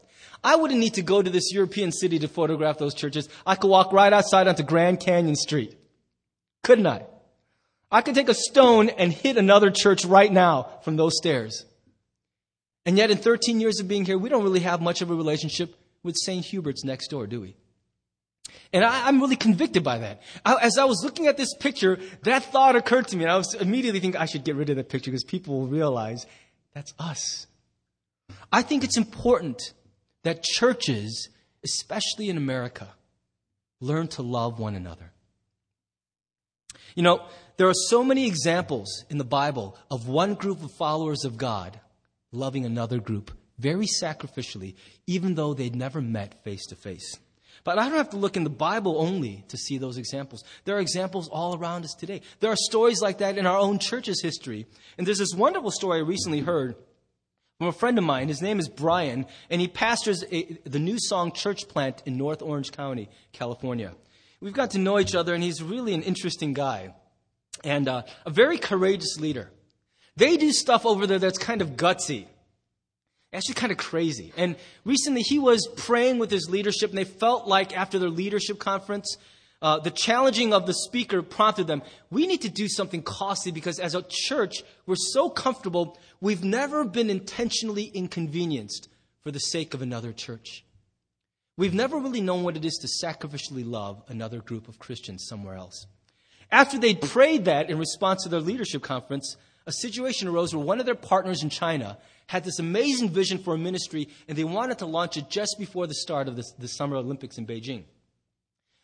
I 0.44 0.58
wouldn't 0.58 0.80
need 0.80 0.96
to 0.96 1.02
go 1.02 1.22
to 1.22 1.30
this 1.30 1.54
European 1.54 1.92
city 1.92 2.20
to 2.20 2.28
photograph 2.28 2.78
those 2.78 2.94
churches. 2.94 3.30
I 3.46 3.56
could 3.56 3.70
walk 3.70 3.94
right 3.94 4.12
outside 4.12 4.48
onto 4.48 4.64
Grand 4.64 5.00
Canyon 5.00 5.36
Street. 5.36 5.78
Couldn't 6.64 6.88
I? 6.88 7.06
I 7.90 8.02
could 8.02 8.16
take 8.16 8.30
a 8.30 8.34
stone 8.34 8.90
and 8.90 9.14
hit 9.14 9.38
another 9.38 9.72
church 9.72 10.04
right 10.04 10.32
now 10.32 10.80
from 10.84 10.98
those 10.98 11.16
stairs. 11.16 11.66
And 12.86 12.98
yet 12.98 13.12
in 13.12 13.18
13 13.18 13.62
years 13.62 13.80
of 13.80 13.88
being 13.88 14.04
here, 14.04 14.18
we 14.18 14.30
don't 14.30 14.44
really 14.44 14.62
have 14.62 14.82
much 14.82 15.02
of 15.02 15.10
a 15.10 15.16
relationship 15.16 15.76
with 16.02 16.18
St. 16.18 16.44
Hubert's 16.44 16.84
next 16.84 17.08
door, 17.08 17.28
do 17.28 17.40
we? 17.40 17.56
And 18.72 18.84
I, 18.84 19.08
am 19.08 19.20
really 19.20 19.36
convicted 19.36 19.84
by 19.84 20.00
that. 20.00 20.22
I, 20.46 20.58
as 20.62 20.78
I 20.78 20.86
was 20.86 21.02
looking 21.04 21.28
at 21.28 21.38
this 21.38 21.54
picture, 21.56 22.00
that 22.24 22.44
thought 22.46 22.76
occurred 22.76 23.08
to 23.10 23.18
me, 23.18 23.24
and 23.24 23.32
I 23.32 23.38
was 23.38 23.54
immediately 23.54 24.00
thinking 24.00 24.20
I 24.20 24.26
should 24.26 24.44
get 24.44 24.56
rid 24.56 24.70
of 24.70 24.78
that 24.78 24.90
picture 24.90 25.12
because 25.12 25.24
people 25.24 25.60
will 25.60 25.68
realize 25.68 26.26
that's 26.74 26.94
us. 27.00 27.48
I 28.52 28.62
think 28.62 28.84
it's 28.84 28.98
important 28.98 29.74
that 30.24 30.44
churches, 30.44 31.30
especially 31.64 32.30
in 32.30 32.38
America, 32.38 32.88
learn 33.80 34.08
to 34.10 34.22
love 34.22 34.60
one 34.60 34.76
another. 34.76 35.12
You 36.96 37.04
know, 37.04 37.26
there 37.58 37.68
are 37.68 37.74
so 37.90 38.04
many 38.04 38.28
examples 38.28 39.06
in 39.10 39.18
the 39.18 39.24
Bible 39.24 39.78
of 39.90 40.08
one 40.08 40.36
group 40.36 40.64
of 40.64 40.72
followers 40.78 41.26
of 41.26 41.38
God 41.38 41.80
loving 42.32 42.66
another 42.66 43.00
group 43.00 43.32
very 43.60 43.86
sacrificially, 43.86 44.76
even 45.08 45.36
though 45.36 45.54
they'd 45.54 45.76
never 45.76 46.02
met 46.02 46.44
face 46.44 46.66
to 46.68 46.76
face. 46.76 47.18
But 47.64 47.80
I 47.80 47.88
don't 47.88 47.98
have 47.98 48.10
to 48.12 48.18
look 48.18 48.36
in 48.36 48.44
the 48.44 48.50
Bible 48.50 49.00
only 49.00 49.46
to 49.48 49.58
see 49.58 49.78
those 49.78 49.98
examples. 49.98 50.44
There 50.66 50.76
are 50.76 50.82
examples 50.82 51.30
all 51.30 51.58
around 51.58 51.86
us 51.86 51.94
today. 51.94 52.22
There 52.40 52.52
are 52.52 52.58
stories 52.58 53.02
like 53.02 53.20
that 53.20 53.38
in 53.38 53.46
our 53.46 53.58
own 53.58 53.80
church's 53.80 54.22
history. 54.22 54.66
And 54.98 55.08
there's 55.08 55.20
this 55.20 55.34
wonderful 55.34 55.72
story 55.72 56.00
I 56.00 56.04
recently 56.04 56.42
heard 56.42 56.76
from 57.58 57.68
a 57.68 57.72
friend 57.72 57.98
of 57.98 58.04
mine. 58.04 58.28
His 58.28 58.42
name 58.42 58.60
is 58.60 58.68
Brian, 58.68 59.26
and 59.50 59.62
he 59.62 59.68
pastors 59.68 60.24
a, 60.32 60.58
the 60.66 60.80
New 60.80 60.98
Song 61.00 61.32
Church 61.32 61.68
plant 61.68 62.04
in 62.06 62.18
North 62.18 62.42
Orange 62.42 62.72
County, 62.72 63.10
California. 63.32 63.94
We've 64.42 64.54
got 64.54 64.72
to 64.72 64.80
know 64.80 65.00
each 65.00 65.16
other, 65.16 65.34
and 65.34 65.42
he's 65.42 65.64
really 65.64 65.94
an 65.94 66.02
interesting 66.02 66.54
guy 66.54 66.94
and 67.64 67.88
uh, 67.88 68.02
a 68.26 68.30
very 68.30 68.58
courageous 68.58 69.18
leader. 69.20 69.50
They 70.18 70.38
do 70.38 70.52
stuff 70.52 70.86
over 70.86 71.08
there 71.08 71.20
that's 71.20 71.38
kind 71.38 71.62
of 71.62 71.72
gutsy 71.72 72.28
actually 73.34 73.56
kind 73.56 73.72
of 73.72 73.78
crazy. 73.78 74.32
And 74.38 74.56
recently 74.86 75.22
he 75.22 75.40
was 75.40 75.68
praying 75.76 76.20
with 76.20 76.32
his 76.32 76.50
leadership, 76.50 76.90
and 76.90 76.98
they 76.98 77.04
felt 77.04 77.48
like 77.48 77.76
after 77.76 78.00
their 78.00 78.10
leadership 78.10 78.60
conference, 78.60 79.18
uh, 79.62 79.80
the 79.80 79.92
challenging 79.92 80.54
of 80.54 80.66
the 80.66 80.74
speaker 80.74 81.22
prompted 81.22 81.68
them, 81.68 81.82
we 82.12 82.28
need 82.28 82.42
to 82.42 82.50
do 82.50 82.68
something 82.68 83.02
costly 83.02 83.52
because 83.52 83.80
as 83.80 83.96
a 83.96 84.04
church, 84.10 84.62
we're 84.86 84.96
so 84.96 85.30
comfortable, 85.30 85.98
we've 86.20 86.44
never 86.44 86.84
been 86.84 87.10
intentionally 87.10 87.86
inconvenienced 87.86 88.90
for 89.22 89.32
the 89.32 89.40
sake 89.40 89.74
of 89.74 89.82
another 89.82 90.12
church. 90.12 90.66
We've 91.56 91.74
never 91.74 91.98
really 91.98 92.20
known 92.20 92.44
what 92.44 92.58
it 92.58 92.66
is 92.66 92.78
to 92.82 93.06
sacrificially 93.06 93.66
love 93.66 94.04
another 94.10 94.42
group 94.42 94.68
of 94.68 94.80
Christians 94.80 95.26
somewhere 95.28 95.56
else. 95.56 95.88
After 96.52 96.78
they 96.78 96.94
prayed 96.94 97.46
that 97.46 97.70
in 97.70 97.78
response 97.78 98.24
to 98.24 98.30
their 98.30 98.42
leadership 98.42 98.82
conference, 98.82 99.38
a 99.66 99.72
situation 99.72 100.28
arose 100.28 100.54
where 100.54 100.66
one 100.66 100.80
of 100.80 100.86
their 100.86 100.94
partners 100.94 101.42
in 101.42 101.50
China 101.50 101.98
had 102.28 102.44
this 102.44 102.60
amazing 102.60 103.10
vision 103.10 103.38
for 103.38 103.54
a 103.54 103.58
ministry, 103.58 104.10
and 104.28 104.38
they 104.38 104.44
wanted 104.44 104.80
to 104.80 104.86
launch 104.86 105.18
it 105.18 105.30
just 105.30 105.56
before 105.60 105.88
the 105.88 105.94
start 105.94 106.28
of 106.28 106.36
the 106.36 106.68
Summer 106.68 106.96
Olympics 106.96 107.38
in 107.38 107.46
Beijing. 107.46 107.84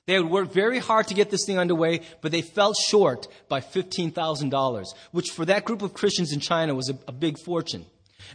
They 0.09 0.15
had 0.15 0.25
worked 0.25 0.53
very 0.53 0.79
hard 0.79 1.07
to 1.09 1.13
get 1.13 1.29
this 1.29 1.45
thing 1.45 1.59
underway, 1.59 2.01
but 2.21 2.31
they 2.31 2.41
fell 2.41 2.73
short 2.73 3.27
by 3.47 3.61
$15,000, 3.61 4.85
which 5.11 5.29
for 5.29 5.45
that 5.45 5.65
group 5.65 5.83
of 5.83 5.93
Christians 5.93 6.33
in 6.33 6.39
China 6.39 6.73
was 6.73 6.89
a, 6.89 6.97
a 7.07 7.11
big 7.11 7.37
fortune. 7.37 7.85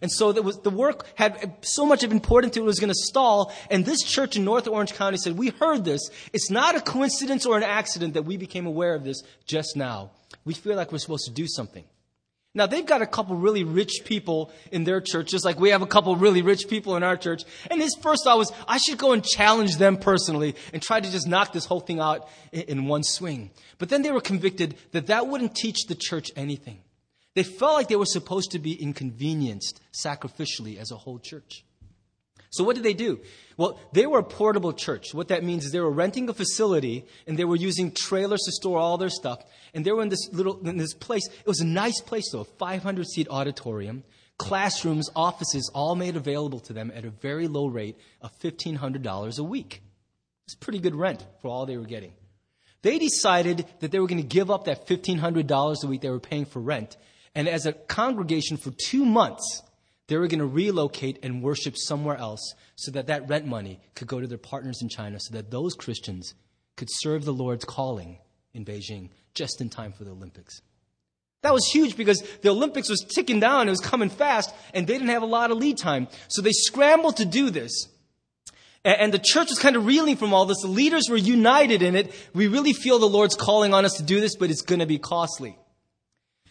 And 0.00 0.10
so 0.10 0.30
was, 0.40 0.58
the 0.60 0.70
work 0.70 1.06
had 1.16 1.56
so 1.62 1.84
much 1.84 2.02
of 2.04 2.12
importance 2.12 2.56
it 2.56 2.62
was 2.62 2.78
going 2.78 2.92
to 2.92 2.94
stall. 2.94 3.52
And 3.70 3.84
this 3.84 4.02
church 4.02 4.36
in 4.36 4.44
North 4.44 4.68
Orange 4.68 4.94
County 4.94 5.16
said, 5.16 5.36
We 5.36 5.50
heard 5.50 5.84
this. 5.84 6.00
It's 6.32 6.50
not 6.50 6.76
a 6.76 6.80
coincidence 6.80 7.46
or 7.46 7.56
an 7.56 7.62
accident 7.62 8.14
that 8.14 8.22
we 8.22 8.36
became 8.36 8.66
aware 8.66 8.94
of 8.94 9.04
this 9.04 9.22
just 9.46 9.76
now. 9.76 10.10
We 10.44 10.54
feel 10.54 10.76
like 10.76 10.92
we're 10.92 10.98
supposed 10.98 11.26
to 11.26 11.32
do 11.32 11.46
something. 11.46 11.84
Now, 12.56 12.66
they've 12.66 12.86
got 12.86 13.02
a 13.02 13.06
couple 13.06 13.34
really 13.34 13.64
rich 13.64 14.02
people 14.04 14.52
in 14.70 14.84
their 14.84 15.00
church, 15.00 15.30
just 15.30 15.44
like 15.44 15.58
we 15.58 15.70
have 15.70 15.82
a 15.82 15.86
couple 15.86 16.14
really 16.14 16.40
rich 16.40 16.68
people 16.68 16.96
in 16.96 17.02
our 17.02 17.16
church. 17.16 17.42
And 17.68 17.82
his 17.82 17.96
first 18.00 18.22
thought 18.22 18.38
was, 18.38 18.52
I 18.68 18.78
should 18.78 18.96
go 18.96 19.12
and 19.12 19.24
challenge 19.24 19.76
them 19.78 19.96
personally 19.96 20.54
and 20.72 20.80
try 20.80 21.00
to 21.00 21.10
just 21.10 21.26
knock 21.26 21.52
this 21.52 21.64
whole 21.64 21.80
thing 21.80 21.98
out 21.98 22.28
in 22.52 22.86
one 22.86 23.02
swing. 23.02 23.50
But 23.78 23.88
then 23.88 24.02
they 24.02 24.12
were 24.12 24.20
convicted 24.20 24.76
that 24.92 25.08
that 25.08 25.26
wouldn't 25.26 25.56
teach 25.56 25.86
the 25.88 25.96
church 25.96 26.30
anything. 26.36 26.78
They 27.34 27.42
felt 27.42 27.74
like 27.74 27.88
they 27.88 27.96
were 27.96 28.06
supposed 28.06 28.52
to 28.52 28.60
be 28.60 28.80
inconvenienced 28.80 29.80
sacrificially 29.92 30.78
as 30.78 30.92
a 30.92 30.96
whole 30.96 31.18
church. 31.18 31.64
So 32.54 32.62
what 32.62 32.76
did 32.76 32.84
they 32.84 32.94
do? 32.94 33.20
Well, 33.56 33.80
they 33.92 34.06
were 34.06 34.20
a 34.20 34.24
portable 34.24 34.72
church. 34.72 35.12
What 35.12 35.28
that 35.28 35.42
means 35.42 35.64
is 35.64 35.72
they 35.72 35.80
were 35.80 35.90
renting 35.90 36.28
a 36.28 36.32
facility 36.32 37.04
and 37.26 37.36
they 37.36 37.44
were 37.44 37.56
using 37.56 37.90
trailers 37.90 38.42
to 38.46 38.52
store 38.52 38.78
all 38.78 38.96
their 38.96 39.10
stuff. 39.10 39.42
And 39.74 39.84
they 39.84 39.90
were 39.90 40.02
in 40.02 40.08
this 40.08 40.28
little, 40.32 40.66
in 40.66 40.76
this 40.76 40.94
place. 40.94 41.26
It 41.26 41.46
was 41.46 41.60
a 41.60 41.66
nice 41.66 42.00
place 42.00 42.30
though, 42.32 42.44
500 42.44 43.06
seat 43.06 43.26
auditorium, 43.28 44.04
classrooms, 44.38 45.10
offices, 45.16 45.68
all 45.74 45.96
made 45.96 46.14
available 46.14 46.60
to 46.60 46.72
them 46.72 46.92
at 46.94 47.04
a 47.04 47.10
very 47.10 47.48
low 47.48 47.66
rate 47.66 47.98
of 48.20 48.38
$1,500 48.38 49.38
a 49.38 49.42
week. 49.42 49.82
It's 50.44 50.54
pretty 50.54 50.78
good 50.78 50.94
rent 50.94 51.26
for 51.42 51.48
all 51.48 51.66
they 51.66 51.76
were 51.76 51.84
getting. 51.84 52.12
They 52.82 52.98
decided 53.00 53.66
that 53.80 53.90
they 53.90 53.98
were 53.98 54.06
going 54.06 54.22
to 54.22 54.28
give 54.28 54.50
up 54.50 54.66
that 54.66 54.86
$1,500 54.86 55.84
a 55.84 55.86
week 55.88 56.02
they 56.02 56.10
were 56.10 56.20
paying 56.20 56.44
for 56.44 56.60
rent. 56.60 56.96
And 57.34 57.48
as 57.48 57.66
a 57.66 57.72
congregation 57.72 58.58
for 58.58 58.70
two 58.70 59.04
months, 59.04 59.62
they 60.06 60.16
were 60.16 60.26
going 60.26 60.40
to 60.40 60.46
relocate 60.46 61.18
and 61.22 61.42
worship 61.42 61.76
somewhere 61.76 62.16
else 62.16 62.54
so 62.76 62.90
that 62.90 63.06
that 63.06 63.28
rent 63.28 63.46
money 63.46 63.80
could 63.94 64.08
go 64.08 64.20
to 64.20 64.26
their 64.26 64.38
partners 64.38 64.82
in 64.82 64.88
China 64.88 65.18
so 65.18 65.34
that 65.34 65.50
those 65.50 65.74
Christians 65.74 66.34
could 66.76 66.88
serve 66.90 67.24
the 67.24 67.32
Lord's 67.32 67.64
calling 67.64 68.18
in 68.52 68.64
Beijing 68.64 69.10
just 69.34 69.60
in 69.60 69.68
time 69.68 69.92
for 69.92 70.04
the 70.04 70.10
Olympics. 70.10 70.60
That 71.42 71.52
was 71.52 71.66
huge 71.66 71.96
because 71.96 72.22
the 72.42 72.48
Olympics 72.48 72.88
was 72.88 73.00
ticking 73.00 73.40
down, 73.40 73.68
it 73.68 73.70
was 73.70 73.80
coming 73.80 74.08
fast, 74.08 74.54
and 74.72 74.86
they 74.86 74.94
didn't 74.94 75.08
have 75.08 75.22
a 75.22 75.26
lot 75.26 75.50
of 75.50 75.58
lead 75.58 75.76
time. 75.76 76.08
So 76.28 76.40
they 76.40 76.52
scrambled 76.52 77.18
to 77.18 77.26
do 77.26 77.50
this. 77.50 77.88
And 78.84 79.12
the 79.12 79.18
church 79.18 79.48
was 79.48 79.58
kind 79.58 79.76
of 79.76 79.86
reeling 79.86 80.16
from 80.16 80.34
all 80.34 80.44
this. 80.44 80.60
The 80.60 80.68
leaders 80.68 81.08
were 81.08 81.16
united 81.16 81.82
in 81.82 81.96
it. 81.96 82.14
We 82.34 82.48
really 82.48 82.74
feel 82.74 82.98
the 82.98 83.06
Lord's 83.06 83.34
calling 83.34 83.72
on 83.72 83.84
us 83.84 83.94
to 83.94 84.02
do 84.02 84.20
this, 84.20 84.36
but 84.36 84.50
it's 84.50 84.60
going 84.60 84.80
to 84.80 84.86
be 84.86 84.98
costly. 84.98 85.58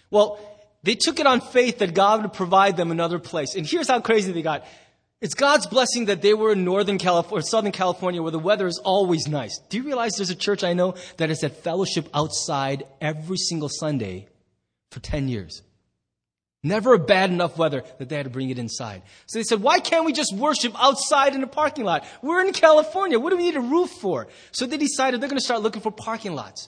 Well, 0.09 0.39
they 0.83 0.95
took 0.95 1.19
it 1.19 1.25
on 1.25 1.41
faith 1.41 1.79
that 1.79 1.93
God 1.93 2.21
would 2.21 2.33
provide 2.33 2.77
them 2.77 2.91
another 2.91 3.19
place. 3.19 3.55
And 3.55 3.65
here's 3.65 3.87
how 3.87 4.01
crazy 4.01 4.31
they 4.31 4.41
got. 4.41 4.65
It's 5.21 5.35
God's 5.35 5.67
blessing 5.67 6.05
that 6.05 6.21
they 6.21 6.33
were 6.33 6.51
in 6.51 6.65
Northern 6.65 6.97
California, 6.97 7.43
Southern 7.43 7.71
California, 7.71 8.21
where 8.21 8.31
the 8.31 8.39
weather 8.39 8.67
is 8.67 8.77
always 8.83 9.25
nice. 9.25 9.57
Do 9.69 9.77
you 9.77 9.83
realize 9.83 10.15
there's 10.17 10.29
a 10.29 10.35
church 10.35 10.65
I 10.65 10.73
know 10.73 10.95
that 11.15 11.29
has 11.29 11.41
had 11.41 11.55
fellowship 11.55 12.09
outside 12.13 12.85
every 12.99 13.37
single 13.37 13.69
Sunday 13.69 14.27
for 14.91 14.99
10 14.99 15.29
years? 15.29 15.61
Never 16.61 16.93
a 16.93 16.99
bad 16.99 17.29
enough 17.29 17.57
weather 17.57 17.83
that 17.99 18.09
they 18.09 18.17
had 18.17 18.25
to 18.25 18.29
bring 18.29 18.49
it 18.49 18.59
inside. 18.59 19.01
So 19.27 19.39
they 19.39 19.43
said, 19.43 19.61
why 19.61 19.79
can't 19.79 20.05
we 20.05 20.11
just 20.11 20.33
worship 20.33 20.73
outside 20.77 21.35
in 21.35 21.41
the 21.41 21.47
parking 21.47 21.85
lot? 21.85 22.05
We're 22.21 22.45
in 22.45 22.51
California. 22.51 23.17
What 23.17 23.29
do 23.29 23.37
we 23.37 23.43
need 23.43 23.55
a 23.55 23.61
roof 23.61 23.91
for? 23.91 24.27
So 24.51 24.65
they 24.65 24.77
decided 24.77 25.21
they're 25.21 25.29
going 25.29 25.39
to 25.39 25.45
start 25.45 25.61
looking 25.61 25.81
for 25.81 25.91
parking 25.91 26.35
lots. 26.35 26.67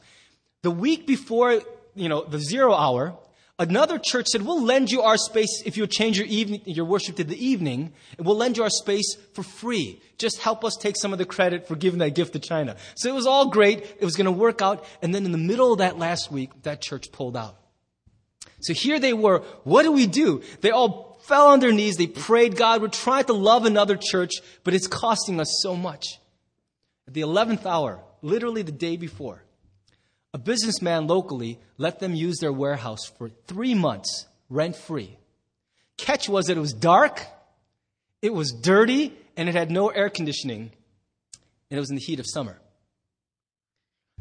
The 0.63 0.71
week 0.71 1.05
before, 1.05 1.61
you 1.93 2.07
know, 2.07 2.23
the 2.23 2.39
zero 2.39 2.73
hour, 2.73 3.17
Another 3.57 3.97
church 3.97 4.27
said, 4.27 4.41
We'll 4.41 4.61
lend 4.61 4.91
you 4.91 5.01
our 5.01 5.15
space 5.17 5.63
if 5.65 5.77
you 5.77 5.87
change 5.87 6.17
your, 6.17 6.27
evening, 6.27 6.61
your 6.65 6.85
worship 6.85 7.15
to 7.17 7.23
the 7.23 7.43
evening, 7.43 7.93
and 8.17 8.27
we'll 8.27 8.35
lend 8.35 8.57
you 8.57 8.63
our 8.63 8.69
space 8.69 9.15
for 9.33 9.43
free. 9.43 10.01
Just 10.17 10.39
help 10.39 10.65
us 10.65 10.75
take 10.75 10.97
some 10.97 11.13
of 11.13 11.19
the 11.19 11.25
credit 11.25 11.65
for 11.67 11.75
giving 11.75 11.99
that 11.99 12.15
gift 12.15 12.33
to 12.33 12.39
China. 12.39 12.75
So 12.95 13.07
it 13.07 13.15
was 13.15 13.25
all 13.25 13.49
great. 13.49 13.79
It 13.99 14.03
was 14.03 14.17
going 14.17 14.25
to 14.25 14.31
work 14.31 14.61
out. 14.61 14.85
And 15.01 15.15
then 15.15 15.25
in 15.25 15.31
the 15.31 15.37
middle 15.37 15.71
of 15.71 15.77
that 15.79 15.97
last 15.97 16.31
week, 16.31 16.49
that 16.63 16.81
church 16.81 17.13
pulled 17.13 17.37
out. 17.37 17.57
So 18.59 18.73
here 18.73 18.99
they 18.99 19.13
were. 19.13 19.39
What 19.63 19.83
do 19.83 19.91
we 19.93 20.07
do? 20.07 20.41
They 20.59 20.71
all 20.71 21.21
fell 21.23 21.47
on 21.47 21.61
their 21.61 21.71
knees. 21.71 21.95
They 21.95 22.07
prayed, 22.07 22.57
God, 22.57 22.81
we're 22.81 22.89
trying 22.89 23.25
to 23.25 23.33
love 23.33 23.65
another 23.65 23.95
church, 23.95 24.31
but 24.65 24.73
it's 24.73 24.87
costing 24.87 25.39
us 25.39 25.59
so 25.61 25.77
much. 25.77 26.19
At 27.07 27.13
the 27.13 27.21
11th 27.21 27.65
hour, 27.65 28.03
literally 28.21 28.63
the 28.63 28.71
day 28.73 28.97
before, 28.97 29.44
a 30.35 30.37
businessman 30.37 31.07
locally 31.07 31.57
let 31.77 32.01
them 32.01 32.13
use 32.13 32.39
their 32.39 32.51
warehouse 32.51 33.05
for 33.05 33.29
three 33.47 33.73
months, 33.73 34.27
rent 34.49 34.75
free. 34.75 35.17
Catch 35.95 36.27
was 36.27 36.47
that 36.47 36.57
it 36.57 36.59
was 36.59 36.73
dark, 36.73 37.25
it 38.21 38.33
was 38.33 38.51
dirty, 38.51 39.13
and 39.37 39.47
it 39.47 39.55
had 39.55 39.71
no 39.71 39.87
air 39.87 40.09
conditioning, 40.09 40.71
and 41.71 41.77
it 41.77 41.79
was 41.79 41.89
in 41.89 41.95
the 41.95 42.01
heat 42.01 42.19
of 42.19 42.25
summer. 42.27 42.59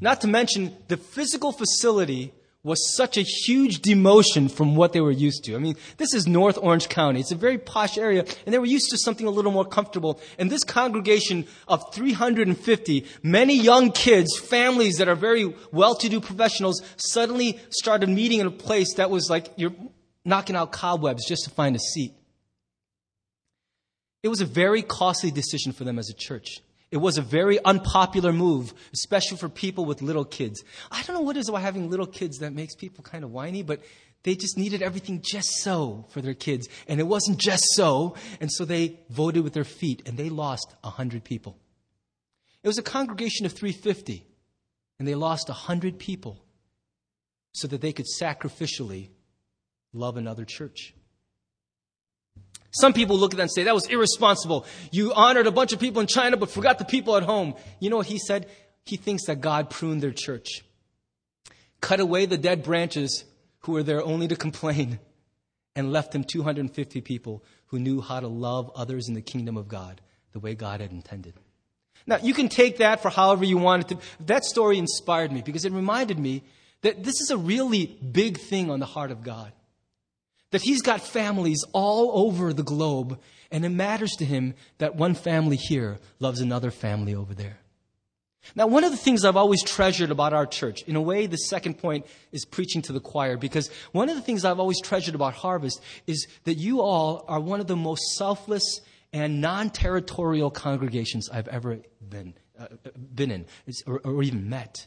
Not 0.01 0.21
to 0.21 0.29
mention, 0.29 0.77
the 0.87 0.99
physical 0.99 1.51
facility 1.51 2.33
was 2.65 2.97
such 2.97 3.19
a 3.19 3.23
huge 3.23 3.83
demotion 3.83 4.51
from 4.51 4.75
what 4.75 4.95
they 4.95 5.01
were 5.01 5.11
used 5.11 5.45
to. 5.45 5.55
I 5.55 5.59
mean, 5.59 5.77
this 5.99 6.15
is 6.15 6.27
North 6.27 6.59
Orange 6.61 6.89
County. 6.89 7.21
It's 7.21 7.31
a 7.31 7.37
very 7.37 7.59
posh 7.59 7.99
area, 7.99 8.25
and 8.45 8.55
they 8.55 8.59
were 8.59 8.65
used 8.65 8.91
to 8.91 8.99
something 8.99 9.27
a 9.27 9.31
little 9.31 9.53
more 9.53 9.67
comfortable. 9.67 10.19
And 10.39 10.51
this 10.51 10.65
congregation 10.65 11.47
of 11.69 11.95
350, 11.95 13.07
many 13.23 13.55
young 13.55 13.93
kids, 13.93 14.37
families 14.39 14.97
that 14.97 15.09
are 15.09 15.15
very 15.15 15.55
well-to-do 15.73 16.21
professionals, 16.21 16.83
suddenly 16.97 17.61
started 17.69 18.09
meeting 18.09 18.41
in 18.41 18.47
a 18.47 18.51
place 18.51 18.95
that 18.95 19.11
was 19.11 19.29
like 19.29 19.53
you're 19.57 19.75
knocking 20.25 20.57
out 20.57 20.73
cobwebs 20.73 21.29
just 21.29 21.45
to 21.45 21.51
find 21.51 21.77
a 21.77 21.79
seat. 21.79 22.15
It 24.23 24.29
was 24.29 24.41
a 24.41 24.47
very 24.47 24.81
costly 24.81 25.31
decision 25.31 25.73
for 25.73 25.85
them 25.85 25.99
as 25.99 26.09
a 26.09 26.15
church. 26.15 26.63
It 26.95 27.01
was 27.01 27.19
a 27.19 27.23
very 27.23 27.59
unpopular 27.65 28.33
move, 28.33 28.73
especially 28.93 29.37
for 29.37 29.49
people 29.49 29.85
with 29.85 30.01
little 30.01 30.25
kids. 30.25 30.63
I 30.93 31.03
don't 31.03 31.17
know 31.17 31.23
what 31.23 31.37
is 31.37 31.49
about 31.49 31.63
having 31.63 31.91
little 31.91 32.07
kids 32.07 32.39
that 32.39 32.53
makes 32.53 32.77
people 32.77 33.03
kind 33.03 33.25
of 33.25 33.33
whiny, 33.33 33.65
but 33.65 33.83
they 34.23 34.37
just 34.37 34.57
needed 34.57 34.81
everything 34.81 35.21
just 35.21 35.49
so 35.57 36.07
for 36.11 36.23
their 36.23 36.35
kids. 36.35 36.69
And 36.87 37.01
it 37.01 37.03
wasn't 37.09 37.39
just 37.39 37.65
so. 37.75 38.15
And 38.41 38.49
so 38.49 38.65
they 38.65 39.01
voted 39.11 39.43
with 39.43 39.55
their 39.55 39.65
feet 39.65 40.03
and 40.07 40.17
they 40.17 40.29
lost 40.29 40.73
100 40.83 41.25
people. 41.25 41.59
It 42.63 42.69
was 42.69 42.79
a 42.79 42.83
congregation 42.83 43.45
of 43.45 43.53
350 43.55 44.25
and 45.01 45.09
they 45.09 45.17
lost 45.17 45.49
100 45.49 45.99
people 45.99 46.45
so 47.55 47.67
that 47.67 47.81
they 47.81 47.93
could 47.93 48.07
sacrificially 48.21 49.09
love 49.93 50.17
another 50.17 50.45
church. 50.45 50.95
Some 52.75 52.93
people 52.93 53.17
look 53.17 53.33
at 53.33 53.37
that 53.37 53.43
and 53.45 53.53
say, 53.53 53.65
that 53.65 53.75
was 53.75 53.87
irresponsible. 53.87 54.67
You 54.91 55.13
honored 55.15 55.47
a 55.47 55.53
bunch 55.53 55.73
of 55.73 55.79
people 55.79 56.01
in 56.01 56.09
China, 56.09 56.37
but 56.37 56.51
forgot 56.51 56.79
the 56.79 56.85
people 56.85 57.17
at 57.17 57.23
home. 57.23 57.55
You 57.81 57.89
know 57.89 57.97
what 57.97 58.07
he 58.07 58.19
said? 58.19 58.49
He 58.85 58.97
thinks 58.97 59.27
that 59.27 59.41
God 59.41 59.71
pruned 59.71 60.03
their 60.03 60.13
church. 60.13 60.65
Cut 61.81 62.01
away 62.01 62.27
the 62.27 62.37
dead 62.37 62.65
branches 62.65 63.25
who 63.61 63.73
were 63.73 63.83
there 63.83 64.03
only 64.03 64.27
to 64.29 64.37
complain 64.37 64.99
and 65.77 65.93
left 65.93 66.13
them 66.13 66.25
250 66.25 67.01
people 67.01 67.45
who 67.67 67.79
knew 67.79 68.01
how 68.01 68.21
to 68.21 68.29
love 68.29 68.71
others 68.75 69.09
in 69.09 69.15
the 69.15 69.23
kingdom 69.23 69.57
of 69.57 69.69
God 69.69 70.01
the 70.33 70.41
way 70.41 70.55
God 70.55 70.81
had 70.81 70.91
intended. 70.91 71.35
Now, 72.07 72.19
you 72.19 72.35
can 72.35 72.49
take 72.49 72.79
that 72.79 73.01
for 73.01 73.09
however 73.09 73.45
you 73.45 73.57
want 73.57 73.91
it 73.91 73.95
to. 73.95 74.25
That 74.27 74.45
story 74.45 74.79
inspired 74.79 75.33
me 75.33 75.43
because 75.43 75.65
it 75.65 75.73
reminded 75.73 76.19
me 76.19 76.43
that 76.83 77.05
this 77.05 77.21
is 77.21 77.31
a 77.31 77.37
really 77.37 77.87
big 77.87 78.39
thing 78.39 78.71
on 78.71 78.81
the 78.81 78.87
heart 78.87 79.11
of 79.11 79.23
God 79.23 79.53
that 80.55 80.63
he's 80.63 80.83
got 80.83 81.01
families 81.01 81.65
all 81.73 82.27
over 82.27 82.53
the 82.53 82.63
globe, 82.63 83.19
and 83.51 83.65
it 83.65 83.71
matters 83.71 84.13
to 84.13 84.25
him 84.25 84.55
that 84.79 84.95
one 84.95 85.13
family 85.13 85.57
here 85.57 85.99
loves 86.21 86.41
another 86.41 86.71
family 86.71 87.13
over 87.13 87.35
there. 87.35 87.59
Now, 88.55 88.69
one 88.69 88.85
of 88.85 88.93
the 88.93 88.97
things 88.97 89.25
I've 89.25 89.37
always 89.37 89.65
treasured 89.65 90.13
about 90.13 90.33
our 90.33 90.47
church, 90.47 90.83
in 90.83 90.95
a 90.95 91.01
way, 91.01 91.27
the 91.27 91.39
second 91.39 91.79
point 91.79 92.07
is 92.31 92.45
preaching 92.45 92.83
to 92.83 92.93
the 92.93 93.01
choir, 93.01 93.37
because 93.37 93.69
one 93.91 94.09
of 94.09 94.15
the 94.15 94.23
things 94.23 94.45
I've 94.45 94.61
always 94.61 94.81
treasured 94.81 95.17
about 95.17 95.35
Harvest 95.35 95.83
is 96.07 96.29
that 96.45 96.55
you 96.55 96.83
all 96.83 97.25
are 97.27 97.41
one 97.41 97.59
of 97.59 97.67
the 97.67 97.75
most 97.75 98.15
selfless 98.15 98.81
and 99.13 99.41
non 99.41 99.71
territorial 99.71 100.53
congregations 100.53 101.29
I've 101.31 101.49
ever 101.49 101.81
been, 102.01 102.35
uh, 102.57 102.67
been 103.13 103.33
in 103.33 103.47
or, 103.89 104.01
or, 104.05 104.23
even 104.23 104.49
met. 104.49 104.87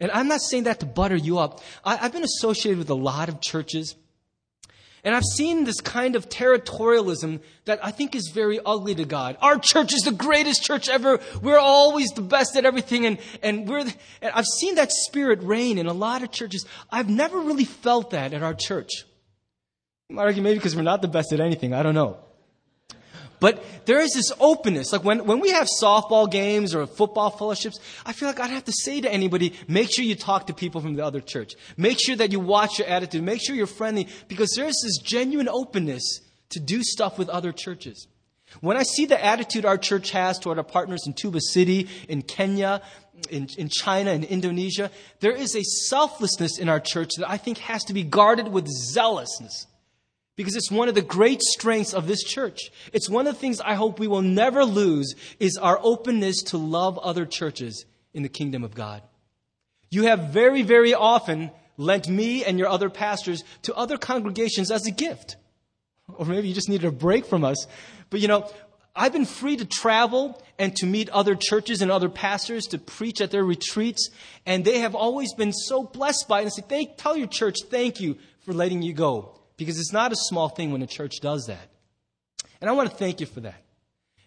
And 0.00 0.10
I'm 0.10 0.26
not 0.26 0.40
saying 0.40 0.64
that 0.64 0.80
to 0.80 0.86
butter 0.86 1.16
you 1.16 1.38
up. 1.38 1.62
I, 1.84 1.98
I've 1.98 2.12
been 2.12 2.24
associated 2.24 2.78
with 2.78 2.90
a 2.90 2.96
lot 2.96 3.28
of 3.28 3.40
churches 3.40 3.94
and 5.04 5.14
I've 5.14 5.24
seen 5.24 5.64
this 5.64 5.80
kind 5.80 6.16
of 6.16 6.28
territorialism 6.28 7.40
that 7.64 7.84
I 7.84 7.90
think 7.90 8.14
is 8.14 8.30
very 8.34 8.58
ugly 8.64 8.94
to 8.96 9.04
God. 9.04 9.36
Our 9.40 9.58
church 9.58 9.92
is 9.92 10.00
the 10.02 10.12
greatest 10.12 10.62
church 10.62 10.88
ever. 10.88 11.20
We're 11.42 11.58
always 11.58 12.10
the 12.10 12.22
best 12.22 12.56
at 12.56 12.64
everything. 12.64 13.06
And, 13.06 13.18
and 13.42 13.68
we're, 13.68 13.84
the, 13.84 13.94
and 14.22 14.32
I've 14.34 14.46
seen 14.46 14.74
that 14.76 14.90
spirit 14.90 15.42
reign 15.42 15.78
in 15.78 15.86
a 15.86 15.92
lot 15.92 16.22
of 16.22 16.30
churches. 16.30 16.66
I've 16.90 17.08
never 17.08 17.38
really 17.38 17.64
felt 17.64 18.10
that 18.10 18.32
at 18.32 18.42
our 18.42 18.54
church. 18.54 19.04
I 20.10 20.16
argue 20.16 20.42
maybe 20.42 20.58
because 20.58 20.74
we're 20.74 20.82
not 20.82 21.02
the 21.02 21.08
best 21.08 21.32
at 21.32 21.40
anything. 21.40 21.74
I 21.74 21.82
don't 21.82 21.94
know. 21.94 22.18
But 23.40 23.64
there 23.84 24.00
is 24.00 24.12
this 24.14 24.32
openness. 24.40 24.92
Like 24.92 25.04
when, 25.04 25.24
when 25.24 25.40
we 25.40 25.50
have 25.50 25.68
softball 25.80 26.30
games 26.30 26.74
or 26.74 26.86
football 26.86 27.30
fellowships, 27.30 27.78
I 28.04 28.12
feel 28.12 28.28
like 28.28 28.40
I'd 28.40 28.50
have 28.50 28.64
to 28.64 28.72
say 28.72 29.00
to 29.00 29.12
anybody, 29.12 29.54
make 29.68 29.90
sure 29.90 30.04
you 30.04 30.16
talk 30.16 30.48
to 30.48 30.54
people 30.54 30.80
from 30.80 30.94
the 30.94 31.04
other 31.04 31.20
church. 31.20 31.54
Make 31.76 31.98
sure 32.00 32.16
that 32.16 32.32
you 32.32 32.40
watch 32.40 32.78
your 32.78 32.88
attitude. 32.88 33.22
Make 33.22 33.40
sure 33.44 33.54
you're 33.54 33.66
friendly 33.66 34.08
because 34.26 34.52
there's 34.56 34.80
this 34.82 34.98
genuine 34.98 35.48
openness 35.48 36.20
to 36.50 36.60
do 36.60 36.82
stuff 36.82 37.18
with 37.18 37.28
other 37.28 37.52
churches. 37.52 38.08
When 38.60 38.76
I 38.76 38.82
see 38.82 39.04
the 39.04 39.22
attitude 39.22 39.66
our 39.66 39.78
church 39.78 40.10
has 40.12 40.38
toward 40.38 40.58
our 40.58 40.64
partners 40.64 41.02
in 41.06 41.12
Tuba 41.12 41.40
City, 41.40 41.88
in 42.08 42.22
Kenya, 42.22 42.80
in, 43.30 43.48
in 43.58 43.68
China, 43.68 44.12
in 44.12 44.24
Indonesia, 44.24 44.90
there 45.20 45.32
is 45.32 45.54
a 45.54 45.62
selflessness 45.62 46.58
in 46.58 46.68
our 46.68 46.80
church 46.80 47.10
that 47.18 47.28
I 47.28 47.36
think 47.36 47.58
has 47.58 47.84
to 47.84 47.92
be 47.92 48.04
guarded 48.04 48.48
with 48.48 48.66
zealousness 48.66 49.66
because 50.38 50.54
it's 50.54 50.70
one 50.70 50.88
of 50.88 50.94
the 50.94 51.02
great 51.02 51.42
strengths 51.42 51.92
of 51.92 52.06
this 52.06 52.22
church. 52.22 52.70
It's 52.92 53.10
one 53.10 53.26
of 53.26 53.34
the 53.34 53.40
things 53.40 53.60
I 53.60 53.74
hope 53.74 53.98
we 53.98 54.06
will 54.06 54.22
never 54.22 54.64
lose 54.64 55.16
is 55.40 55.56
our 55.56 55.80
openness 55.82 56.42
to 56.44 56.58
love 56.58 56.96
other 56.96 57.26
churches 57.26 57.84
in 58.14 58.22
the 58.22 58.28
kingdom 58.28 58.62
of 58.62 58.72
God. 58.72 59.02
You 59.90 60.04
have 60.04 60.28
very, 60.28 60.62
very 60.62 60.94
often 60.94 61.50
lent 61.76 62.08
me 62.08 62.44
and 62.44 62.56
your 62.56 62.68
other 62.68 62.88
pastors 62.88 63.42
to 63.62 63.74
other 63.74 63.98
congregations 63.98 64.70
as 64.70 64.86
a 64.86 64.92
gift. 64.92 65.34
Or 66.06 66.24
maybe 66.24 66.46
you 66.46 66.54
just 66.54 66.68
needed 66.68 66.86
a 66.86 66.92
break 66.92 67.26
from 67.26 67.42
us. 67.42 67.66
But 68.08 68.20
you 68.20 68.28
know, 68.28 68.48
I've 68.94 69.12
been 69.12 69.26
free 69.26 69.56
to 69.56 69.66
travel 69.66 70.40
and 70.56 70.74
to 70.76 70.86
meet 70.86 71.08
other 71.08 71.34
churches 71.34 71.82
and 71.82 71.90
other 71.90 72.08
pastors 72.08 72.66
to 72.66 72.78
preach 72.78 73.20
at 73.20 73.32
their 73.32 73.44
retreats, 73.44 74.08
and 74.46 74.64
they 74.64 74.78
have 74.78 74.94
always 74.94 75.34
been 75.34 75.52
so 75.52 75.82
blessed 75.82 76.28
by 76.28 76.40
it 76.40 76.42
and 76.44 76.52
say, 76.52 76.62
thank, 76.68 76.96
tell 76.96 77.16
your 77.16 77.26
church 77.26 77.56
thank 77.68 78.00
you 78.00 78.18
for 78.44 78.52
letting 78.52 78.82
you 78.82 78.92
go. 78.92 79.37
Because 79.58 79.78
it's 79.78 79.92
not 79.92 80.12
a 80.12 80.16
small 80.16 80.48
thing 80.48 80.72
when 80.72 80.80
a 80.80 80.86
church 80.86 81.16
does 81.20 81.44
that. 81.48 81.68
And 82.62 82.70
I 82.70 82.72
want 82.72 82.90
to 82.90 82.96
thank 82.96 83.20
you 83.20 83.26
for 83.26 83.40
that. 83.40 83.62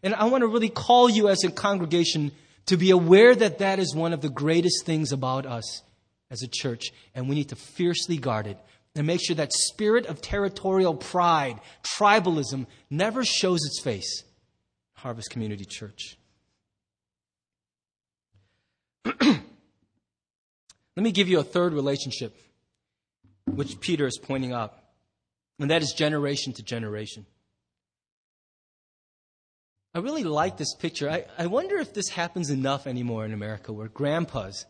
And 0.04 0.14
I 0.14 0.26
want 0.26 0.42
to 0.42 0.48
really 0.48 0.70
call 0.70 1.10
you 1.10 1.28
as 1.30 1.44
a 1.44 1.50
congregation 1.50 2.32
to 2.68 2.78
be 2.78 2.92
aware 2.92 3.34
that 3.36 3.58
that 3.60 3.80
is 3.80 3.96
one 3.96 4.14
of 4.14 4.22
the 4.22 4.30
greatest 4.30 4.86
things 4.86 5.12
about 5.12 5.48
us 5.48 5.82
as 6.30 6.42
a 6.42 6.48
church, 6.48 6.92
and 7.14 7.28
we 7.28 7.36
need 7.36 7.50
to 7.50 7.56
fiercely 7.56 8.18
guard 8.18 8.48
it 8.48 8.58
and 8.96 9.08
make 9.08 9.22
sure 9.22 9.36
that 9.36 9.52
spirit 9.54 10.06
of 10.06 10.22
territorial 10.22 10.96
pride, 10.96 11.60
tribalism, 11.98 12.66
never 12.90 13.24
shows 13.24 13.60
its 13.66 13.82
face. 13.82 14.24
Harvest 14.94 15.30
Community 15.30 15.66
Church. 15.66 16.18
Let 19.06 19.44
me 20.96 21.12
give 21.12 21.28
you 21.28 21.40
a 21.40 21.44
third 21.44 21.74
relationship, 21.74 22.36
which 23.46 23.80
Peter 23.80 24.06
is 24.06 24.20
pointing 24.22 24.52
out, 24.52 24.78
and 25.60 25.70
that 25.70 25.82
is 25.82 25.94
generation 25.94 26.54
to 26.54 26.64
generation. 26.64 27.26
I 29.94 30.00
really 30.00 30.24
like 30.24 30.58
this 30.58 30.74
picture. 30.76 31.10
I, 31.10 31.26
I 31.38 31.48
wonder 31.48 31.78
if 31.78 31.94
this 31.94 32.10
happens 32.10 32.50
enough 32.50 32.88
anymore 32.88 33.26
in 33.26 33.34
America 33.34 33.74
where 33.74 33.90
grandpas 33.90 34.66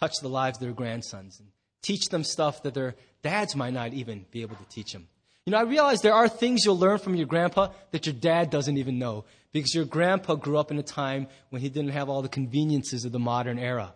touch 0.00 0.14
the 0.22 0.28
lives 0.28 0.58
of 0.58 0.62
their 0.62 0.72
grandsons 0.72 1.38
and 1.38 1.48
teach 1.82 2.06
them 2.10 2.24
stuff 2.24 2.62
that 2.62 2.74
their 2.74 2.94
dads 3.22 3.54
might 3.54 3.74
not 3.74 3.92
even 3.92 4.24
be 4.30 4.42
able 4.42 4.56
to 4.56 4.64
teach 4.64 4.92
them. 4.92 5.08
You 5.44 5.52
know, 5.52 5.58
I 5.58 5.62
realize 5.62 6.00
there 6.00 6.14
are 6.14 6.28
things 6.28 6.62
you'll 6.64 6.78
learn 6.78 6.98
from 6.98 7.14
your 7.14 7.26
grandpa 7.26 7.68
that 7.92 8.06
your 8.06 8.14
dad 8.14 8.50
doesn't 8.50 8.78
even 8.78 8.98
know 8.98 9.26
because 9.52 9.74
your 9.74 9.84
grandpa 9.84 10.34
grew 10.34 10.56
up 10.56 10.70
in 10.70 10.78
a 10.78 10.82
time 10.82 11.28
when 11.50 11.62
he 11.62 11.68
didn't 11.68 11.92
have 11.92 12.08
all 12.08 12.22
the 12.22 12.28
conveniences 12.28 13.04
of 13.04 13.12
the 13.12 13.18
modern 13.18 13.58
era. 13.58 13.94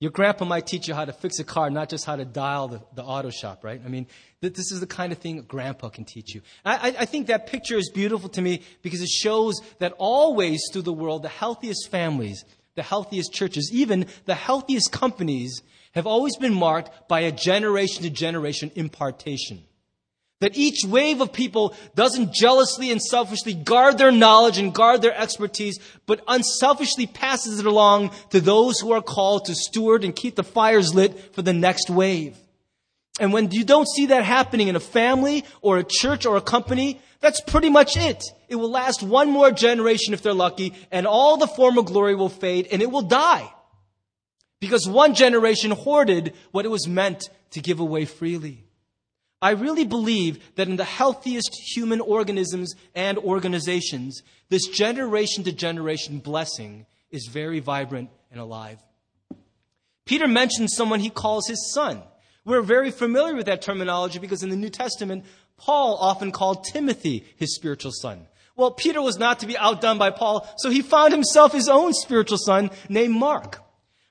Your 0.00 0.10
grandpa 0.10 0.46
might 0.46 0.66
teach 0.66 0.88
you 0.88 0.94
how 0.94 1.04
to 1.04 1.12
fix 1.12 1.38
a 1.40 1.44
car, 1.44 1.68
not 1.68 1.90
just 1.90 2.06
how 2.06 2.16
to 2.16 2.24
dial 2.24 2.68
the, 2.68 2.80
the 2.94 3.04
auto 3.04 3.28
shop, 3.28 3.62
right? 3.62 3.80
I 3.84 3.88
mean, 3.88 4.06
th- 4.40 4.54
this 4.54 4.72
is 4.72 4.80
the 4.80 4.86
kind 4.86 5.12
of 5.12 5.18
thing 5.18 5.42
grandpa 5.42 5.90
can 5.90 6.06
teach 6.06 6.34
you. 6.34 6.40
I, 6.64 6.96
I 7.00 7.04
think 7.04 7.26
that 7.26 7.46
picture 7.46 7.76
is 7.76 7.90
beautiful 7.90 8.30
to 8.30 8.40
me 8.40 8.62
because 8.80 9.02
it 9.02 9.10
shows 9.10 9.60
that 9.78 9.92
always 9.98 10.62
through 10.72 10.82
the 10.82 10.92
world, 10.92 11.22
the 11.22 11.28
healthiest 11.28 11.90
families, 11.90 12.46
the 12.76 12.82
healthiest 12.82 13.34
churches, 13.34 13.70
even 13.74 14.06
the 14.24 14.34
healthiest 14.34 14.90
companies 14.90 15.62
have 15.92 16.06
always 16.06 16.34
been 16.36 16.54
marked 16.54 17.08
by 17.08 17.20
a 17.20 17.32
generation 17.32 18.02
to 18.04 18.10
generation 18.10 18.70
impartation. 18.74 19.64
That 20.40 20.56
each 20.56 20.84
wave 20.86 21.20
of 21.20 21.34
people 21.34 21.74
doesn't 21.94 22.32
jealously 22.32 22.90
and 22.90 23.00
selfishly 23.00 23.52
guard 23.52 23.98
their 23.98 24.10
knowledge 24.10 24.56
and 24.56 24.74
guard 24.74 25.02
their 25.02 25.16
expertise, 25.16 25.78
but 26.06 26.24
unselfishly 26.26 27.06
passes 27.06 27.60
it 27.60 27.66
along 27.66 28.12
to 28.30 28.40
those 28.40 28.80
who 28.80 28.92
are 28.92 29.02
called 29.02 29.44
to 29.44 29.54
steward 29.54 30.02
and 30.02 30.16
keep 30.16 30.36
the 30.36 30.42
fires 30.42 30.94
lit 30.94 31.34
for 31.34 31.42
the 31.42 31.52
next 31.52 31.90
wave. 31.90 32.38
And 33.20 33.34
when 33.34 33.50
you 33.50 33.64
don't 33.64 33.86
see 33.86 34.06
that 34.06 34.24
happening 34.24 34.68
in 34.68 34.76
a 34.76 34.80
family 34.80 35.44
or 35.60 35.76
a 35.76 35.84
church 35.84 36.24
or 36.24 36.38
a 36.38 36.40
company, 36.40 37.02
that's 37.20 37.42
pretty 37.42 37.68
much 37.68 37.98
it. 37.98 38.24
It 38.48 38.56
will 38.56 38.70
last 38.70 39.02
one 39.02 39.30
more 39.30 39.50
generation 39.50 40.14
if 40.14 40.22
they're 40.22 40.32
lucky, 40.32 40.72
and 40.90 41.06
all 41.06 41.36
the 41.36 41.46
former 41.46 41.82
glory 41.82 42.14
will 42.14 42.30
fade 42.30 42.66
and 42.72 42.80
it 42.80 42.90
will 42.90 43.02
die. 43.02 43.52
Because 44.58 44.88
one 44.88 45.14
generation 45.14 45.70
hoarded 45.70 46.32
what 46.50 46.64
it 46.64 46.70
was 46.70 46.88
meant 46.88 47.28
to 47.50 47.60
give 47.60 47.78
away 47.78 48.06
freely. 48.06 48.64
I 49.42 49.50
really 49.50 49.84
believe 49.84 50.54
that 50.56 50.68
in 50.68 50.76
the 50.76 50.84
healthiest 50.84 51.50
human 51.74 52.00
organisms 52.00 52.74
and 52.94 53.16
organizations, 53.18 54.22
this 54.50 54.66
generation 54.66 55.44
to 55.44 55.52
generation 55.52 56.18
blessing 56.18 56.86
is 57.10 57.26
very 57.26 57.60
vibrant 57.60 58.10
and 58.30 58.38
alive. 58.38 58.78
Peter 60.04 60.28
mentions 60.28 60.74
someone 60.74 61.00
he 61.00 61.10
calls 61.10 61.48
his 61.48 61.72
son. 61.72 62.02
We're 62.44 62.62
very 62.62 62.90
familiar 62.90 63.34
with 63.34 63.46
that 63.46 63.62
terminology 63.62 64.18
because 64.18 64.42
in 64.42 64.50
the 64.50 64.56
New 64.56 64.70
Testament, 64.70 65.24
Paul 65.56 65.96
often 66.00 66.32
called 66.32 66.64
Timothy 66.64 67.24
his 67.36 67.54
spiritual 67.54 67.92
son. 67.92 68.26
Well, 68.56 68.72
Peter 68.72 69.00
was 69.00 69.18
not 69.18 69.40
to 69.40 69.46
be 69.46 69.56
outdone 69.56 69.98
by 69.98 70.10
Paul, 70.10 70.46
so 70.58 70.68
he 70.68 70.82
found 70.82 71.12
himself 71.12 71.52
his 71.52 71.68
own 71.68 71.94
spiritual 71.94 72.38
son 72.38 72.70
named 72.88 73.14
Mark. 73.14 73.62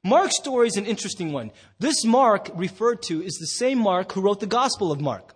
Mark's 0.04 0.38
story 0.38 0.68
is 0.68 0.78
an 0.78 0.86
interesting 0.86 1.34
one. 1.34 1.52
This 1.80 2.06
Mark 2.06 2.50
referred 2.56 3.02
to 3.04 3.22
is 3.22 3.36
the 3.36 3.48
same 3.48 3.80
Mark 3.80 4.14
who 4.14 4.22
wrote 4.22 4.40
the 4.40 4.48
Gospel 4.48 4.92
of 4.92 5.02
Mark. 5.02 5.36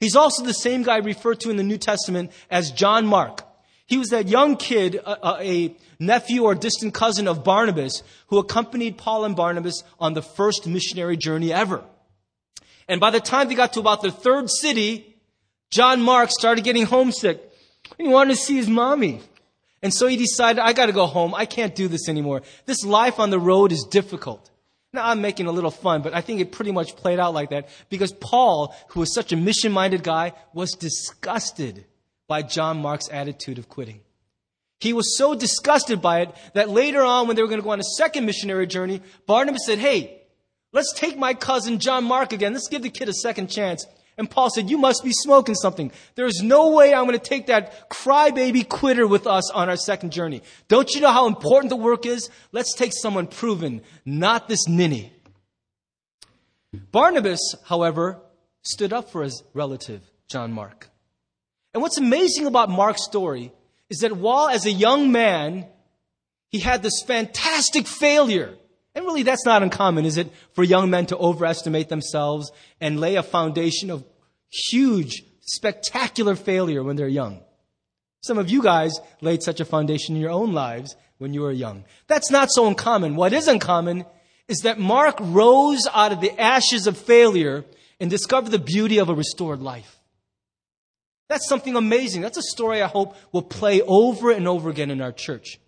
He's 0.00 0.16
also 0.16 0.44
the 0.44 0.54
same 0.54 0.82
guy 0.82 0.98
referred 0.98 1.40
to 1.40 1.50
in 1.50 1.56
the 1.56 1.62
New 1.62 1.76
Testament 1.76 2.30
as 2.50 2.70
John 2.70 3.06
Mark. 3.06 3.42
He 3.86 3.98
was 3.98 4.08
that 4.10 4.28
young 4.28 4.56
kid, 4.56 4.96
a, 4.96 5.42
a, 5.42 5.76
nephew 5.98 6.44
or 6.44 6.54
distant 6.54 6.94
cousin 6.94 7.26
of 7.26 7.42
Barnabas, 7.42 8.02
who 8.28 8.38
accompanied 8.38 8.98
Paul 8.98 9.24
and 9.24 9.34
Barnabas 9.34 9.82
on 9.98 10.14
the 10.14 10.22
first 10.22 10.66
missionary 10.66 11.16
journey 11.16 11.52
ever. 11.52 11.82
And 12.86 13.00
by 13.00 13.10
the 13.10 13.20
time 13.20 13.48
they 13.48 13.54
got 13.54 13.72
to 13.72 13.80
about 13.80 14.02
the 14.02 14.12
third 14.12 14.48
city, 14.48 15.16
John 15.70 16.00
Mark 16.00 16.30
started 16.30 16.64
getting 16.64 16.86
homesick. 16.86 17.42
He 17.96 18.08
wanted 18.08 18.36
to 18.36 18.40
see 18.40 18.56
his 18.56 18.68
mommy. 18.68 19.22
And 19.82 19.94
so 19.94 20.06
he 20.06 20.16
decided, 20.16 20.60
I 20.60 20.72
gotta 20.72 20.92
go 20.92 21.06
home. 21.06 21.34
I 21.34 21.46
can't 21.46 21.74
do 21.74 21.88
this 21.88 22.08
anymore. 22.08 22.42
This 22.66 22.84
life 22.84 23.18
on 23.20 23.30
the 23.30 23.38
road 23.38 23.72
is 23.72 23.84
difficult. 23.84 24.50
Now 24.92 25.06
I'm 25.08 25.20
making 25.20 25.46
a 25.46 25.52
little 25.52 25.70
fun, 25.70 26.02
but 26.02 26.14
I 26.14 26.20
think 26.20 26.40
it 26.40 26.50
pretty 26.50 26.72
much 26.72 26.96
played 26.96 27.20
out 27.20 27.34
like 27.34 27.50
that 27.50 27.68
because 27.90 28.12
Paul, 28.12 28.74
who 28.88 29.00
was 29.00 29.12
such 29.14 29.32
a 29.32 29.36
mission 29.36 29.70
minded 29.70 30.02
guy, 30.02 30.32
was 30.54 30.72
disgusted 30.72 31.84
by 32.26 32.42
John 32.42 32.80
Mark's 32.80 33.08
attitude 33.10 33.58
of 33.58 33.68
quitting. 33.68 34.00
He 34.80 34.92
was 34.92 35.16
so 35.16 35.34
disgusted 35.34 36.00
by 36.00 36.20
it 36.20 36.34
that 36.54 36.68
later 36.68 37.02
on, 37.02 37.26
when 37.26 37.36
they 37.36 37.42
were 37.42 37.48
going 37.48 37.60
to 37.60 37.64
go 37.64 37.70
on 37.70 37.80
a 37.80 37.96
second 37.96 38.26
missionary 38.26 38.66
journey, 38.66 39.02
Barnabas 39.26 39.66
said, 39.66 39.78
Hey, 39.78 40.22
let's 40.72 40.92
take 40.94 41.18
my 41.18 41.34
cousin 41.34 41.80
John 41.80 42.04
Mark 42.04 42.32
again. 42.32 42.52
Let's 42.52 42.68
give 42.68 42.82
the 42.82 42.90
kid 42.90 43.08
a 43.08 43.12
second 43.12 43.48
chance. 43.48 43.86
And 44.18 44.28
Paul 44.28 44.50
said, 44.50 44.68
You 44.68 44.76
must 44.76 45.04
be 45.04 45.12
smoking 45.12 45.54
something. 45.54 45.92
There's 46.16 46.42
no 46.42 46.70
way 46.70 46.92
I'm 46.92 47.06
going 47.06 47.18
to 47.18 47.24
take 47.24 47.46
that 47.46 47.88
crybaby 47.88 48.68
quitter 48.68 49.06
with 49.06 49.28
us 49.28 49.50
on 49.52 49.68
our 49.68 49.76
second 49.76 50.10
journey. 50.10 50.42
Don't 50.66 50.90
you 50.90 51.00
know 51.00 51.12
how 51.12 51.28
important 51.28 51.70
the 51.70 51.76
work 51.76 52.04
is? 52.04 52.28
Let's 52.50 52.74
take 52.74 52.92
someone 52.92 53.28
proven, 53.28 53.80
not 54.04 54.48
this 54.48 54.66
ninny. 54.66 55.12
Barnabas, 56.90 57.54
however, 57.64 58.20
stood 58.62 58.92
up 58.92 59.10
for 59.10 59.22
his 59.22 59.42
relative, 59.54 60.02
John 60.28 60.52
Mark. 60.52 60.90
And 61.72 61.82
what's 61.82 61.98
amazing 61.98 62.46
about 62.46 62.68
Mark's 62.68 63.04
story 63.04 63.52
is 63.88 63.98
that 63.98 64.12
while 64.12 64.48
as 64.48 64.66
a 64.66 64.72
young 64.72 65.12
man, 65.12 65.66
he 66.48 66.58
had 66.58 66.82
this 66.82 67.02
fantastic 67.02 67.86
failure 67.86 68.56
and 68.94 69.04
really, 69.04 69.22
that's 69.22 69.44
not 69.44 69.62
uncommon, 69.62 70.04
is 70.04 70.16
it, 70.16 70.32
for 70.54 70.64
young 70.64 70.90
men 70.90 71.06
to 71.06 71.16
overestimate 71.16 71.88
themselves 71.88 72.50
and 72.80 72.98
lay 72.98 73.14
a 73.14 73.22
foundation 73.22 73.90
of 73.90 74.04
huge, 74.50 75.22
spectacular 75.40 76.34
failure 76.34 76.82
when 76.82 76.96
they're 76.96 77.08
young? 77.08 77.40
Some 78.22 78.38
of 78.38 78.50
you 78.50 78.62
guys 78.62 78.98
laid 79.20 79.42
such 79.42 79.60
a 79.60 79.64
foundation 79.64 80.16
in 80.16 80.20
your 80.20 80.30
own 80.30 80.52
lives 80.52 80.96
when 81.18 81.32
you 81.32 81.42
were 81.42 81.52
young. 81.52 81.84
That's 82.06 82.30
not 82.30 82.50
so 82.50 82.66
uncommon. 82.66 83.14
What 83.14 83.32
is 83.32 83.46
uncommon 83.46 84.04
is 84.48 84.58
that 84.60 84.78
Mark 84.78 85.16
rose 85.20 85.86
out 85.92 86.12
of 86.12 86.20
the 86.20 86.38
ashes 86.40 86.86
of 86.86 86.96
failure 86.96 87.64
and 88.00 88.10
discovered 88.10 88.50
the 88.50 88.58
beauty 88.58 88.98
of 88.98 89.08
a 89.08 89.14
restored 89.14 89.60
life. 89.60 89.98
That's 91.28 91.48
something 91.48 91.76
amazing. 91.76 92.22
That's 92.22 92.38
a 92.38 92.42
story 92.42 92.82
I 92.82 92.88
hope 92.88 93.14
will 93.32 93.42
play 93.42 93.82
over 93.82 94.30
and 94.30 94.48
over 94.48 94.70
again 94.70 94.90
in 94.90 95.02
our 95.02 95.12
church. 95.12 95.60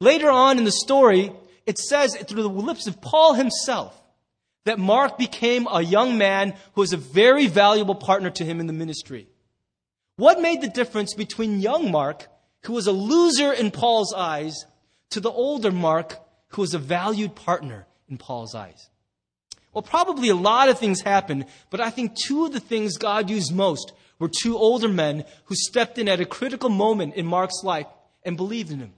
Later 0.00 0.30
on 0.30 0.58
in 0.58 0.64
the 0.64 0.72
story, 0.72 1.32
it 1.70 1.78
says 1.78 2.16
through 2.16 2.42
the 2.42 2.48
lips 2.48 2.88
of 2.88 3.00
Paul 3.00 3.34
himself 3.34 3.96
that 4.64 4.80
Mark 4.80 5.16
became 5.16 5.68
a 5.70 5.80
young 5.80 6.18
man 6.18 6.54
who 6.72 6.80
was 6.80 6.92
a 6.92 6.96
very 6.96 7.46
valuable 7.46 7.94
partner 7.94 8.28
to 8.30 8.44
him 8.44 8.58
in 8.58 8.66
the 8.66 8.72
ministry. 8.72 9.28
What 10.16 10.40
made 10.40 10.62
the 10.62 10.68
difference 10.68 11.14
between 11.14 11.60
young 11.60 11.92
Mark, 11.92 12.26
who 12.64 12.72
was 12.72 12.88
a 12.88 12.92
loser 12.92 13.52
in 13.52 13.70
Paul's 13.70 14.12
eyes, 14.12 14.64
to 15.10 15.20
the 15.20 15.30
older 15.30 15.70
Mark, 15.70 16.18
who 16.48 16.62
was 16.62 16.74
a 16.74 16.78
valued 16.80 17.36
partner 17.36 17.86
in 18.08 18.18
Paul's 18.18 18.52
eyes? 18.52 18.90
Well, 19.72 19.82
probably 19.82 20.28
a 20.28 20.34
lot 20.34 20.68
of 20.68 20.76
things 20.76 21.02
happened, 21.02 21.46
but 21.70 21.80
I 21.80 21.90
think 21.90 22.16
two 22.16 22.46
of 22.46 22.52
the 22.52 22.58
things 22.58 22.98
God 22.98 23.30
used 23.30 23.54
most 23.54 23.92
were 24.18 24.28
two 24.28 24.58
older 24.58 24.88
men 24.88 25.24
who 25.44 25.54
stepped 25.54 25.98
in 25.98 26.08
at 26.08 26.20
a 26.20 26.26
critical 26.26 26.68
moment 26.68 27.14
in 27.14 27.26
Mark's 27.26 27.62
life 27.62 27.86
and 28.24 28.36
believed 28.36 28.72
in 28.72 28.80
him. 28.80 28.94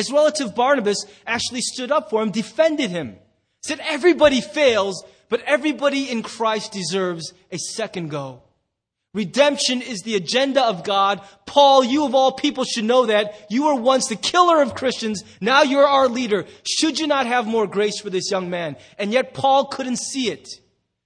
His 0.00 0.10
relative 0.10 0.54
Barnabas 0.54 1.04
actually 1.26 1.60
stood 1.60 1.92
up 1.92 2.08
for 2.08 2.22
him, 2.22 2.30
defended 2.30 2.88
him, 2.88 3.18
said 3.62 3.80
everybody 3.80 4.40
fails, 4.40 5.04
but 5.28 5.42
everybody 5.42 6.10
in 6.10 6.22
Christ 6.22 6.72
deserves 6.72 7.34
a 7.52 7.58
second 7.58 8.08
go. 8.08 8.40
Redemption 9.12 9.82
is 9.82 10.00
the 10.00 10.16
agenda 10.16 10.64
of 10.64 10.84
God. 10.84 11.20
Paul, 11.44 11.84
you 11.84 12.06
of 12.06 12.14
all 12.14 12.32
people 12.32 12.64
should 12.64 12.84
know 12.86 13.04
that. 13.06 13.46
You 13.50 13.64
were 13.64 13.74
once 13.74 14.06
the 14.06 14.16
killer 14.16 14.62
of 14.62 14.74
Christians. 14.74 15.22
Now 15.38 15.64
you're 15.64 15.86
our 15.86 16.08
leader. 16.08 16.46
Should 16.66 16.98
you 16.98 17.06
not 17.06 17.26
have 17.26 17.46
more 17.46 17.66
grace 17.66 18.00
for 18.00 18.08
this 18.08 18.30
young 18.30 18.48
man? 18.48 18.76
And 18.96 19.12
yet 19.12 19.34
Paul 19.34 19.66
couldn't 19.66 19.98
see 19.98 20.30
it, 20.30 20.48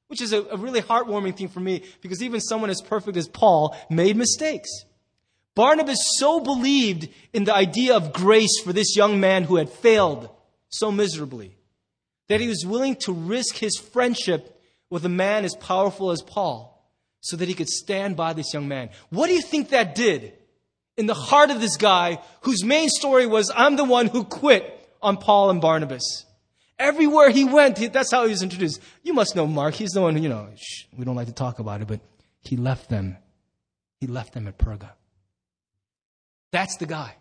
which 0.07 0.23
is 0.23 0.33
a, 0.33 0.43
a 0.43 0.57
really 0.57 0.83
heartwarming 0.83 1.37
thing 1.37 1.49
for 1.49 1.59
me 1.59 1.83
because 2.01 2.23
even 2.23 2.41
someone 2.41 2.71
as 2.71 2.81
perfect 2.81 3.17
as 3.17 3.27
Paul 3.27 3.77
made 3.91 4.17
mistakes. 4.17 4.69
Barnabas 5.55 5.99
so 6.19 6.41
believed 6.41 7.09
in 7.33 7.45
the 7.45 7.55
idea 7.55 7.97
of 7.97 8.13
grace 8.13 8.61
for 8.63 8.73
this 8.73 8.97
young 8.97 9.21
man 9.21 9.45
who 9.45 9.57
had 9.57 9.71
failed 9.71 10.29
so 10.69 10.91
miserably 10.91 11.57
that 12.29 12.41
he 12.41 12.49
was 12.49 12.65
willing 12.67 12.97
to 12.97 13.13
risk 13.13 13.57
his 13.57 13.77
friendship 13.77 14.61
with 14.91 15.05
a 15.05 15.11
man 15.11 15.45
as 15.45 15.55
powerful 15.57 16.11
as 16.11 16.23
Paul 16.23 16.71
so 17.21 17.37
that 17.37 17.49
he 17.49 17.55
could 17.55 17.69
stand 17.69 18.17
by 18.17 18.33
this 18.33 18.53
young 18.53 18.69
man. 18.69 18.91
What 19.11 19.29
do 19.29 19.35
you 19.35 19.43
think 19.43 19.71
that 19.71 19.95
did 19.95 20.33
in 20.97 21.07
the 21.07 21.15
heart 21.15 21.51
of 21.51 21.61
this 21.61 21.77
guy 21.77 22.21
whose 22.43 22.65
main 22.65 22.89
story 22.89 23.27
was, 23.27 23.51
I'm 23.55 23.77
the 23.77 23.85
one 23.85 24.07
who 24.07 24.25
quit 24.25 24.89
on 25.01 25.17
Paul 25.17 25.51
and 25.51 25.61
Barnabas? 25.61 26.27
Everywhere 26.79 27.31
he 27.31 27.45
went, 27.45 27.77
that's 27.93 28.11
how 28.11 28.25
he 28.25 28.31
was 28.31 28.43
introduced. 28.43 28.81
You 29.03 29.15
must 29.15 29.37
know 29.37 29.47
Mark. 29.47 29.75
He's 29.75 29.91
the 29.91 30.01
one, 30.01 30.17
who, 30.17 30.23
you 30.23 30.29
know, 30.29 30.49
shh, 30.57 30.85
we 30.97 31.05
don't 31.05 31.15
like 31.15 31.29
to 31.29 31.33
talk 31.33 31.61
about 31.61 31.81
it, 31.81 31.89
but 31.89 32.01
he 32.43 32.57
left 32.57 32.91
them. 32.91 33.17
He 34.01 34.09
left 34.09 34.35
them 34.35 34.49
at 34.49 34.59
Perga. 34.59 34.91
That's 36.55 36.77
the 36.77 36.87
guy. 36.87 37.17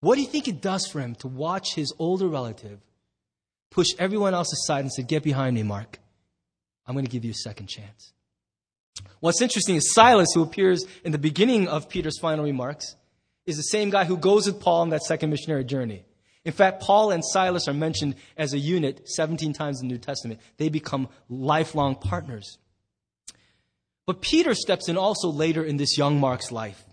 What 0.00 0.16
do 0.16 0.20
you 0.20 0.26
think 0.26 0.46
it 0.46 0.60
does 0.60 0.86
for 0.86 1.00
him 1.00 1.14
to 1.20 1.26
watch 1.26 1.74
his 1.74 1.90
older 1.98 2.28
relative 2.28 2.78
push 3.70 3.86
everyone 3.98 4.34
else 4.34 4.52
aside 4.52 4.80
and 4.80 4.92
say, 4.92 5.02
Get 5.02 5.22
behind 5.22 5.56
me, 5.56 5.62
Mark. 5.62 5.98
I'm 6.86 6.94
going 6.94 7.06
to 7.06 7.10
give 7.10 7.24
you 7.24 7.30
a 7.30 7.34
second 7.48 7.68
chance. 7.68 8.12
What's 9.20 9.40
interesting 9.40 9.76
is 9.76 9.94
Silas, 9.94 10.28
who 10.34 10.42
appears 10.42 10.84
in 11.02 11.12
the 11.12 11.18
beginning 11.18 11.66
of 11.66 11.88
Peter's 11.88 12.18
final 12.18 12.44
remarks, 12.44 12.94
is 13.46 13.56
the 13.56 13.62
same 13.62 13.88
guy 13.88 14.04
who 14.04 14.18
goes 14.18 14.44
with 14.44 14.60
Paul 14.60 14.82
on 14.82 14.90
that 14.90 15.04
second 15.04 15.30
missionary 15.30 15.64
journey. 15.64 16.04
In 16.44 16.52
fact, 16.52 16.82
Paul 16.82 17.10
and 17.10 17.24
Silas 17.24 17.68
are 17.68 17.72
mentioned 17.72 18.16
as 18.36 18.52
a 18.52 18.58
unit 18.58 19.08
17 19.08 19.54
times 19.54 19.80
in 19.80 19.88
the 19.88 19.94
New 19.94 19.98
Testament. 19.98 20.40
They 20.58 20.68
become 20.68 21.08
lifelong 21.30 21.94
partners. 21.94 22.58
But 24.04 24.20
Peter 24.20 24.54
steps 24.54 24.90
in 24.90 24.98
also 24.98 25.30
later 25.30 25.64
in 25.64 25.78
this 25.78 25.96
young 25.96 26.20
Mark's 26.20 26.52
life. 26.52 26.84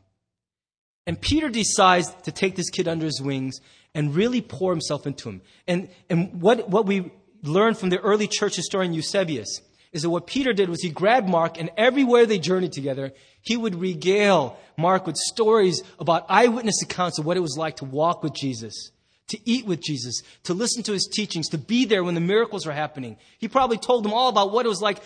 And 1.08 1.20
Peter 1.20 1.50
decides 1.50 2.14
to 2.24 2.32
take 2.32 2.56
this 2.56 2.70
kid 2.70 2.88
under 2.88 3.06
his 3.06 3.22
wings 3.22 3.60
and 3.94 4.16
really 4.16 4.42
pour 4.42 4.72
himself 4.72 5.06
into 5.06 5.30
him. 5.30 5.42
And, 5.68 5.90
and 6.10 6.42
what, 6.42 6.70
what 6.70 6.86
we 6.86 7.12
learn 7.44 7.74
from 7.74 7.90
the 7.90 8.00
early 8.00 8.28
church 8.28 8.56
historian 8.56 8.94
Eusebius 8.94 9.62
is 9.92 10.04
that 10.04 10.10
what 10.10 10.28
Peter 10.28 10.54
did 10.54 10.70
was 10.70 10.82
he 10.82 10.90
grabbed 10.90 11.28
Mark 11.28 11.60
and 11.60 11.70
everywhere 11.76 12.26
they 12.26 12.40
journeyed 12.40 12.72
together, 12.72 13.12
he 13.42 13.58
would 13.58 13.76
regale 13.76 14.58
Mark 14.78 15.06
with 15.06 15.18
stories 15.18 15.82
about 16.00 16.26
eyewitness 16.30 16.82
accounts 16.82 17.20
of 17.20 17.26
what 17.26 17.38
it 17.38 17.42
was 17.42 17.58
like 17.58 17.78
to 17.78 17.86
walk 17.86 18.24
with 18.24 18.34
Jesus, 18.34 18.92
to 19.28 19.38
eat 19.44 19.66
with 19.66 19.82
Jesus, 19.82 20.22
to 20.44 20.54
listen 20.54 20.84
to 20.84 20.94
his 20.94 21.10
teachings, 21.12 21.50
to 21.50 21.58
be 21.58 21.84
there 21.84 22.04
when 22.06 22.16
the 22.16 22.22
miracles 22.22 22.66
were 22.66 22.72
happening. 22.72 23.18
He 23.38 23.50
probably 23.50 23.78
told 23.78 24.06
them 24.06 24.14
all 24.14 24.30
about 24.30 24.54
what 24.54 24.66
it 24.66 24.70
was 24.70 24.82
like 24.82 25.00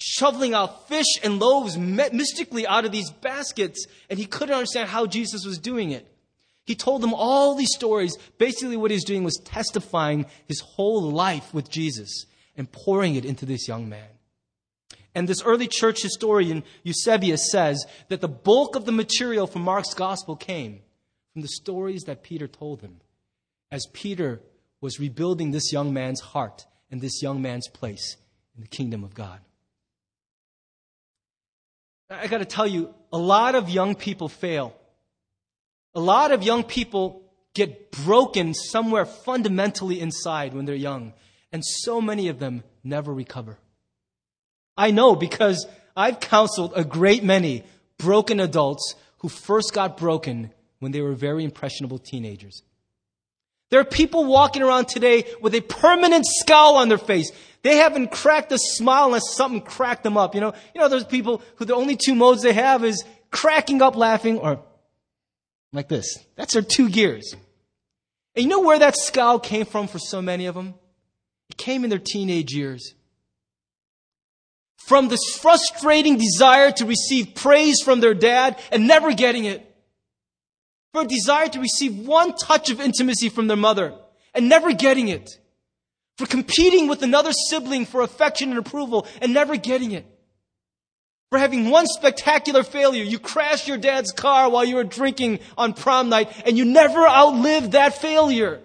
shoveling 0.00 0.54
out 0.54 0.88
fish 0.88 1.18
and 1.22 1.38
loaves 1.38 1.76
mystically 1.76 2.66
out 2.66 2.84
of 2.84 2.92
these 2.92 3.10
baskets, 3.10 3.86
and 4.08 4.18
he 4.18 4.26
couldn't 4.26 4.54
understand 4.54 4.88
how 4.88 5.06
Jesus 5.06 5.44
was 5.44 5.58
doing 5.58 5.90
it. 5.90 6.06
He 6.64 6.74
told 6.74 7.02
them 7.02 7.14
all 7.14 7.54
these 7.54 7.74
stories. 7.74 8.16
Basically, 8.38 8.76
what 8.76 8.90
he 8.90 8.96
was 8.96 9.04
doing 9.04 9.24
was 9.24 9.40
testifying 9.44 10.26
his 10.46 10.60
whole 10.60 11.10
life 11.10 11.52
with 11.52 11.70
Jesus 11.70 12.26
and 12.56 12.70
pouring 12.70 13.14
it 13.14 13.24
into 13.24 13.44
this 13.44 13.66
young 13.66 13.88
man. 13.88 14.08
And 15.14 15.28
this 15.28 15.42
early 15.42 15.66
church 15.66 16.02
historian, 16.02 16.62
Eusebius, 16.84 17.50
says 17.50 17.84
that 18.08 18.20
the 18.20 18.28
bulk 18.28 18.76
of 18.76 18.84
the 18.84 18.92
material 18.92 19.46
from 19.46 19.62
Mark's 19.62 19.94
gospel 19.94 20.36
came 20.36 20.80
from 21.32 21.42
the 21.42 21.48
stories 21.48 22.02
that 22.02 22.22
Peter 22.22 22.46
told 22.46 22.80
him 22.80 23.00
as 23.72 23.86
Peter 23.92 24.40
was 24.80 25.00
rebuilding 25.00 25.50
this 25.50 25.72
young 25.72 25.92
man's 25.92 26.20
heart 26.20 26.66
and 26.90 27.00
this 27.00 27.22
young 27.22 27.42
man's 27.42 27.68
place 27.68 28.16
in 28.54 28.62
the 28.62 28.68
kingdom 28.68 29.02
of 29.04 29.14
God. 29.14 29.40
I 32.10 32.26
got 32.26 32.38
to 32.38 32.44
tell 32.44 32.66
you, 32.66 32.92
a 33.12 33.18
lot 33.18 33.54
of 33.54 33.70
young 33.70 33.94
people 33.94 34.28
fail. 34.28 34.74
A 35.94 36.00
lot 36.00 36.32
of 36.32 36.42
young 36.42 36.64
people 36.64 37.22
get 37.54 37.92
broken 37.92 38.52
somewhere 38.52 39.04
fundamentally 39.04 40.00
inside 40.00 40.52
when 40.54 40.64
they're 40.64 40.74
young, 40.74 41.12
and 41.52 41.64
so 41.64 42.00
many 42.00 42.28
of 42.28 42.38
them 42.38 42.64
never 42.82 43.12
recover. 43.12 43.58
I 44.76 44.90
know 44.90 45.14
because 45.14 45.66
I've 45.96 46.20
counseled 46.20 46.72
a 46.74 46.84
great 46.84 47.22
many 47.22 47.64
broken 47.98 48.40
adults 48.40 48.94
who 49.18 49.28
first 49.28 49.72
got 49.72 49.96
broken 49.96 50.52
when 50.78 50.92
they 50.92 51.00
were 51.00 51.14
very 51.14 51.44
impressionable 51.44 51.98
teenagers. 51.98 52.62
There 53.70 53.80
are 53.80 53.84
people 53.84 54.24
walking 54.24 54.62
around 54.62 54.88
today 54.88 55.24
with 55.40 55.54
a 55.54 55.60
permanent 55.60 56.26
scowl 56.26 56.76
on 56.76 56.88
their 56.88 56.98
face. 56.98 57.30
They 57.62 57.76
haven't 57.76 58.10
cracked 58.10 58.52
a 58.52 58.58
smile 58.58 59.06
unless 59.06 59.34
something 59.34 59.60
cracked 59.60 60.02
them 60.02 60.16
up. 60.16 60.34
You 60.34 60.40
know, 60.40 60.54
you 60.74 60.80
know, 60.80 60.88
there's 60.88 61.04
people 61.04 61.42
who 61.56 61.64
the 61.64 61.74
only 61.74 61.96
two 61.96 62.14
modes 62.14 62.42
they 62.42 62.54
have 62.54 62.84
is 62.84 63.04
cracking 63.30 63.82
up 63.82 63.96
laughing 63.96 64.38
or 64.38 64.62
like 65.72 65.88
this. 65.88 66.18
That's 66.36 66.54
their 66.54 66.62
two 66.62 66.88
gears. 66.88 67.34
And 68.34 68.44
you 68.44 68.48
know 68.48 68.60
where 68.60 68.78
that 68.78 68.96
scowl 68.96 69.38
came 69.38 69.66
from 69.66 69.88
for 69.88 69.98
so 69.98 70.22
many 70.22 70.46
of 70.46 70.54
them? 70.54 70.74
It 71.50 71.56
came 71.56 71.84
in 71.84 71.90
their 71.90 71.98
teenage 71.98 72.52
years. 72.52 72.94
From 74.78 75.08
this 75.08 75.36
frustrating 75.36 76.16
desire 76.16 76.72
to 76.72 76.86
receive 76.86 77.34
praise 77.34 77.82
from 77.84 78.00
their 78.00 78.14
dad 78.14 78.58
and 78.72 78.88
never 78.88 79.12
getting 79.12 79.44
it. 79.44 79.66
For 80.92 81.02
a 81.02 81.06
desire 81.06 81.48
to 81.48 81.60
receive 81.60 82.06
one 82.06 82.34
touch 82.34 82.70
of 82.70 82.80
intimacy 82.80 83.28
from 83.28 83.46
their 83.46 83.56
mother 83.56 83.94
and 84.34 84.48
never 84.48 84.72
getting 84.72 85.08
it 85.08 85.38
for 86.20 86.26
competing 86.26 86.86
with 86.86 87.02
another 87.02 87.32
sibling 87.32 87.86
for 87.86 88.02
affection 88.02 88.50
and 88.50 88.58
approval 88.58 89.06
and 89.22 89.32
never 89.32 89.56
getting 89.56 89.92
it. 89.92 90.04
For 91.30 91.38
having 91.38 91.70
one 91.70 91.86
spectacular 91.86 92.62
failure, 92.62 93.02
you 93.02 93.18
crashed 93.18 93.66
your 93.66 93.78
dad's 93.78 94.12
car 94.12 94.50
while 94.50 94.66
you 94.66 94.74
were 94.74 94.84
drinking 94.84 95.40
on 95.56 95.72
prom 95.72 96.10
night 96.10 96.30
and 96.44 96.58
you 96.58 96.66
never 96.66 97.08
outlived 97.08 97.72
that 97.72 97.94
failure. 97.94 98.60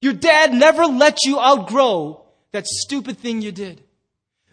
Your 0.00 0.14
dad 0.14 0.54
never 0.54 0.86
let 0.86 1.18
you 1.22 1.38
outgrow 1.38 2.24
that 2.52 2.66
stupid 2.66 3.18
thing 3.18 3.42
you 3.42 3.52
did. 3.52 3.82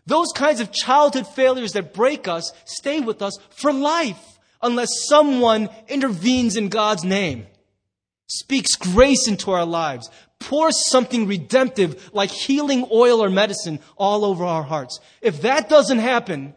Those 0.06 0.34
kinds 0.36 0.60
of 0.60 0.74
childhood 0.74 1.28
failures 1.28 1.72
that 1.74 1.94
break 1.94 2.28
us 2.28 2.52
stay 2.66 3.00
with 3.00 3.22
us 3.22 3.38
for 3.52 3.72
life 3.72 4.38
unless 4.62 4.90
someone 5.08 5.70
intervenes 5.88 6.58
in 6.58 6.68
God's 6.68 7.06
name, 7.06 7.48
speaks 8.28 8.76
grace 8.76 9.30
into 9.30 9.52
our 9.52 9.66
lives, 9.66 10.10
pour 10.40 10.72
something 10.72 11.28
redemptive 11.28 12.10
like 12.14 12.30
healing 12.30 12.88
oil 12.92 13.24
or 13.24 13.30
medicine 13.30 13.80
all 13.98 14.26
over 14.26 14.44
our 14.44 14.64
hearts. 14.64 15.00
If 15.22 15.42
that 15.42 15.70
doesn't 15.70 16.00
happen, 16.00 16.54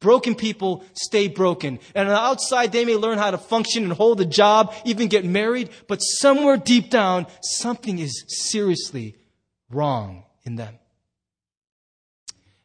broken 0.00 0.34
people 0.34 0.84
stay 0.94 1.28
broken. 1.28 1.78
And 1.94 2.08
on 2.08 2.14
the 2.14 2.20
outside, 2.20 2.72
they 2.72 2.84
may 2.84 2.96
learn 2.96 3.18
how 3.18 3.30
to 3.30 3.38
function 3.38 3.84
and 3.84 3.92
hold 3.92 4.20
a 4.20 4.24
job, 4.24 4.74
even 4.84 5.08
get 5.08 5.24
married, 5.24 5.70
but 5.86 5.98
somewhere 5.98 6.56
deep 6.56 6.90
down, 6.90 7.26
something 7.42 7.98
is 7.98 8.24
seriously 8.28 9.16
wrong 9.70 10.24
in 10.44 10.56
them. 10.56 10.78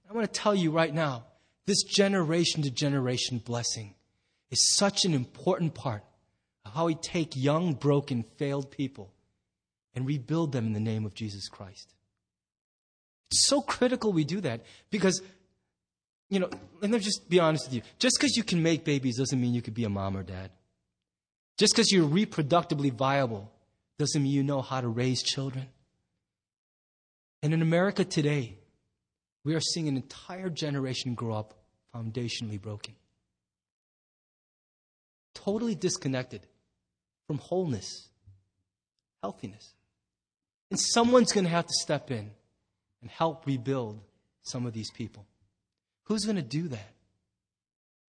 I 0.10 0.14
want 0.14 0.32
to 0.32 0.40
tell 0.40 0.56
you 0.56 0.72
right 0.72 0.94
now, 0.94 1.26
this 1.66 1.84
generation 1.84 2.62
to 2.64 2.72
generation 2.72 3.40
blessing 3.40 3.96
is 4.52 4.76
such 4.76 5.06
an 5.06 5.14
important 5.14 5.74
part 5.74 6.04
of 6.66 6.74
how 6.74 6.86
we 6.86 6.96
take 6.96 7.36
young, 7.36 7.74
broken, 7.74 8.24
failed 8.38 8.70
people 8.70 9.13
and 9.96 10.06
rebuild 10.06 10.52
them 10.52 10.66
in 10.66 10.74
the 10.74 10.80
name 10.80 11.06
of 11.06 11.14
Jesus 11.14 11.48
Christ. 11.48 11.94
It's 13.32 13.48
so 13.48 13.62
critical 13.62 14.14
we 14.14 14.24
do 14.24 14.42
that 14.42 14.62
because, 14.90 15.22
you 16.30 16.40
know, 16.40 16.50
let 16.82 16.92
me 16.92 17.00
just 17.00 17.30
be 17.30 17.40
honest 17.40 17.68
with 17.68 17.76
you. 17.76 17.82
Just 18.00 18.18
because 18.20 18.36
you 18.36 18.44
can 18.44 18.62
make 18.62 18.84
babies 18.84 19.18
doesn't 19.18 19.40
mean 19.40 19.54
you 19.54 19.62
could 19.62 19.74
be 19.74 19.86
a 19.86 19.90
mom 19.90 20.16
or 20.16 20.24
dad. 20.24 20.52
Just 21.58 21.74
because 21.74 21.92
you're 21.92 22.08
reproductively 22.08 22.92
viable 22.92 23.52
doesn't 23.98 24.22
mean 24.22 24.32
you 24.32 24.44
know 24.44 24.62
how 24.62 24.82
to 24.82 24.88
raise 24.88 25.22
children. 25.22 25.68
And 27.42 27.54
in 27.54 27.62
America 27.62 28.06
today, 28.06 28.58
we 29.44 29.54
are 29.56 29.60
seeing 29.60 29.88
an 29.88 29.98
entire 29.98 30.50
generation 30.50 31.14
grow 31.14 31.36
up 31.36 31.54
foundationally 31.94 32.60
broken, 32.60 32.96
totally 35.36 35.76
disconnected 35.76 36.48
from 37.28 37.38
wholeness, 37.38 38.10
healthiness. 39.22 39.74
And 40.74 40.80
someone's 40.80 41.32
going 41.32 41.44
to 41.44 41.52
have 41.52 41.68
to 41.68 41.74
step 41.82 42.10
in 42.10 42.32
and 43.04 43.12
help 43.12 43.46
rebuild 43.46 44.00
some 44.42 44.66
of 44.66 44.74
these 44.74 44.90
people. 44.90 45.24
Who's 46.06 46.26
going 46.26 46.38
to 46.38 46.42
do 46.42 46.68
that? 46.70 46.94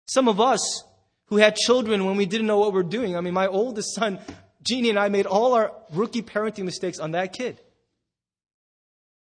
Some 0.06 0.28
of 0.28 0.40
us 0.40 0.84
who 1.24 1.38
had 1.38 1.56
children 1.56 2.04
when 2.04 2.16
we 2.16 2.24
didn't 2.24 2.46
know 2.46 2.60
what 2.60 2.72
we 2.72 2.76
we're 2.76 2.88
doing. 2.88 3.16
I 3.16 3.20
mean, 3.20 3.34
my 3.34 3.48
oldest 3.48 3.96
son, 3.96 4.20
Jeannie, 4.62 4.90
and 4.90 4.98
I 5.00 5.08
made 5.08 5.26
all 5.26 5.54
our 5.54 5.72
rookie 5.92 6.22
parenting 6.22 6.62
mistakes 6.62 7.00
on 7.00 7.10
that 7.10 7.32
kid. 7.32 7.58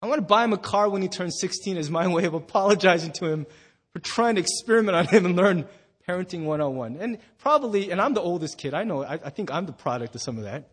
I 0.03 0.07
want 0.07 0.19
to 0.19 0.27
buy 0.27 0.45
him 0.45 0.53
a 0.53 0.59
car 0.59 0.91
when 0.91 1.01
he 1.01 1.09
turns 1.09 1.39
16 1.41 1.79
as 1.79 1.89
my 1.89 2.07
way 2.15 2.27
of 2.27 2.35
apologizing 2.35 3.13
to 3.13 3.25
him 3.25 3.47
for 3.95 4.01
trying 4.01 4.35
to 4.35 4.43
experiment 4.43 4.99
on 4.99 5.07
him 5.07 5.25
and 5.25 5.35
learn 5.35 5.65
parenting 6.07 6.45
101. 6.45 6.99
And 7.01 7.17
probably, 7.39 7.91
and 7.91 8.03
I'm 8.03 8.13
the 8.13 8.21
oldest 8.21 8.59
kid, 8.59 8.75
I 8.75 8.85
know, 8.85 9.03
I, 9.03 9.15
I 9.15 9.31
think 9.31 9.51
I'm 9.51 9.65
the 9.65 9.73
product 9.73 10.15
of 10.15 10.21
some 10.21 10.37
of 10.37 10.45
that. 10.45 10.69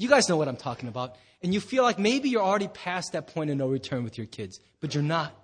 You 0.00 0.08
guys 0.08 0.30
know 0.30 0.38
what 0.38 0.48
I'm 0.48 0.56
talking 0.56 0.88
about. 0.88 1.16
And 1.42 1.52
you 1.52 1.60
feel 1.60 1.82
like 1.82 1.98
maybe 1.98 2.30
you're 2.30 2.42
already 2.42 2.68
past 2.68 3.12
that 3.12 3.26
point 3.26 3.50
of 3.50 3.58
no 3.58 3.68
return 3.68 4.02
with 4.02 4.16
your 4.16 4.26
kids, 4.26 4.58
but 4.80 4.94
you're 4.94 5.02
not. 5.02 5.34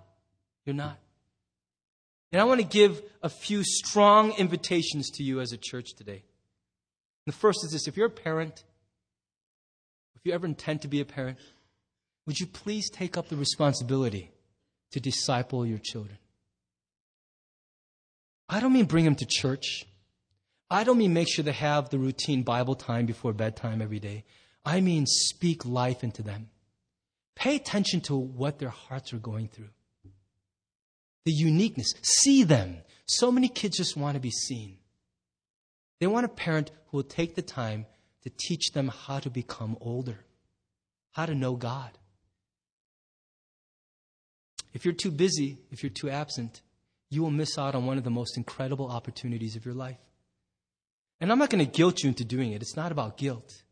You're 0.65 0.75
not. 0.75 0.97
And 2.31 2.41
I 2.41 2.43
want 2.45 2.59
to 2.59 2.65
give 2.65 3.03
a 3.21 3.29
few 3.29 3.63
strong 3.63 4.31
invitations 4.31 5.11
to 5.11 5.23
you 5.23 5.41
as 5.41 5.51
a 5.51 5.57
church 5.57 5.93
today. 5.95 6.23
The 7.27 7.33
first 7.33 7.59
is 7.65 7.71
this 7.71 7.87
if 7.87 7.95
you're 7.95 8.07
a 8.07 8.09
parent, 8.09 8.63
if 10.15 10.25
you 10.25 10.33
ever 10.33 10.47
intend 10.47 10.81
to 10.81 10.87
be 10.87 11.01
a 11.01 11.05
parent, 11.05 11.37
would 12.25 12.39
you 12.39 12.47
please 12.47 12.89
take 12.89 13.15
up 13.15 13.29
the 13.29 13.37
responsibility 13.37 14.31
to 14.91 14.99
disciple 14.99 15.67
your 15.67 15.77
children? 15.77 16.17
I 18.49 18.59
don't 18.59 18.73
mean 18.73 18.85
bring 18.85 19.05
them 19.05 19.15
to 19.17 19.25
church. 19.29 19.85
I 20.67 20.83
don't 20.83 20.97
mean 20.97 21.13
make 21.13 21.27
sure 21.29 21.43
they 21.43 21.51
have 21.51 21.89
the 21.89 21.99
routine 21.99 22.41
Bible 22.41 22.73
time 22.73 23.05
before 23.05 23.33
bedtime 23.33 23.83
every 23.83 23.99
day. 23.99 24.23
I 24.65 24.81
mean 24.81 25.05
speak 25.05 25.65
life 25.65 26.03
into 26.03 26.21
them. 26.21 26.49
Pay 27.35 27.55
attention 27.55 28.01
to 28.01 28.15
what 28.15 28.59
their 28.59 28.69
hearts 28.69 29.13
are 29.13 29.19
going 29.19 29.47
through. 29.47 29.69
The 31.25 31.31
uniqueness. 31.31 31.93
See 32.01 32.43
them. 32.43 32.77
So 33.05 33.31
many 33.31 33.47
kids 33.47 33.77
just 33.77 33.95
want 33.95 34.15
to 34.15 34.19
be 34.19 34.31
seen. 34.31 34.77
They 35.99 36.07
want 36.07 36.25
a 36.25 36.29
parent 36.29 36.71
who 36.87 36.97
will 36.97 37.03
take 37.03 37.35
the 37.35 37.41
time 37.41 37.85
to 38.23 38.29
teach 38.29 38.71
them 38.71 38.89
how 38.89 39.19
to 39.19 39.29
become 39.29 39.77
older, 39.81 40.25
how 41.11 41.25
to 41.25 41.35
know 41.35 41.55
God. 41.55 41.97
If 44.73 44.85
you're 44.85 44.93
too 44.93 45.11
busy, 45.11 45.57
if 45.71 45.81
you're 45.81 45.89
too 45.89 46.09
absent, 46.09 46.61
you 47.09 47.21
will 47.21 47.31
miss 47.31 47.57
out 47.57 47.73
on 47.73 47.85
one 47.85 47.97
of 47.97 48.03
the 48.03 48.09
most 48.09 48.37
incredible 48.37 48.89
opportunities 48.89 49.55
of 49.55 49.65
your 49.65 49.73
life. 49.73 49.97
And 51.19 51.31
I'm 51.31 51.39
not 51.39 51.49
going 51.49 51.65
to 51.65 51.71
guilt 51.71 52.03
you 52.03 52.09
into 52.09 52.25
doing 52.25 52.51
it. 52.51 52.61
It's 52.61 52.75
not 52.75 52.91
about 52.91 53.17
guilt. 53.17 53.63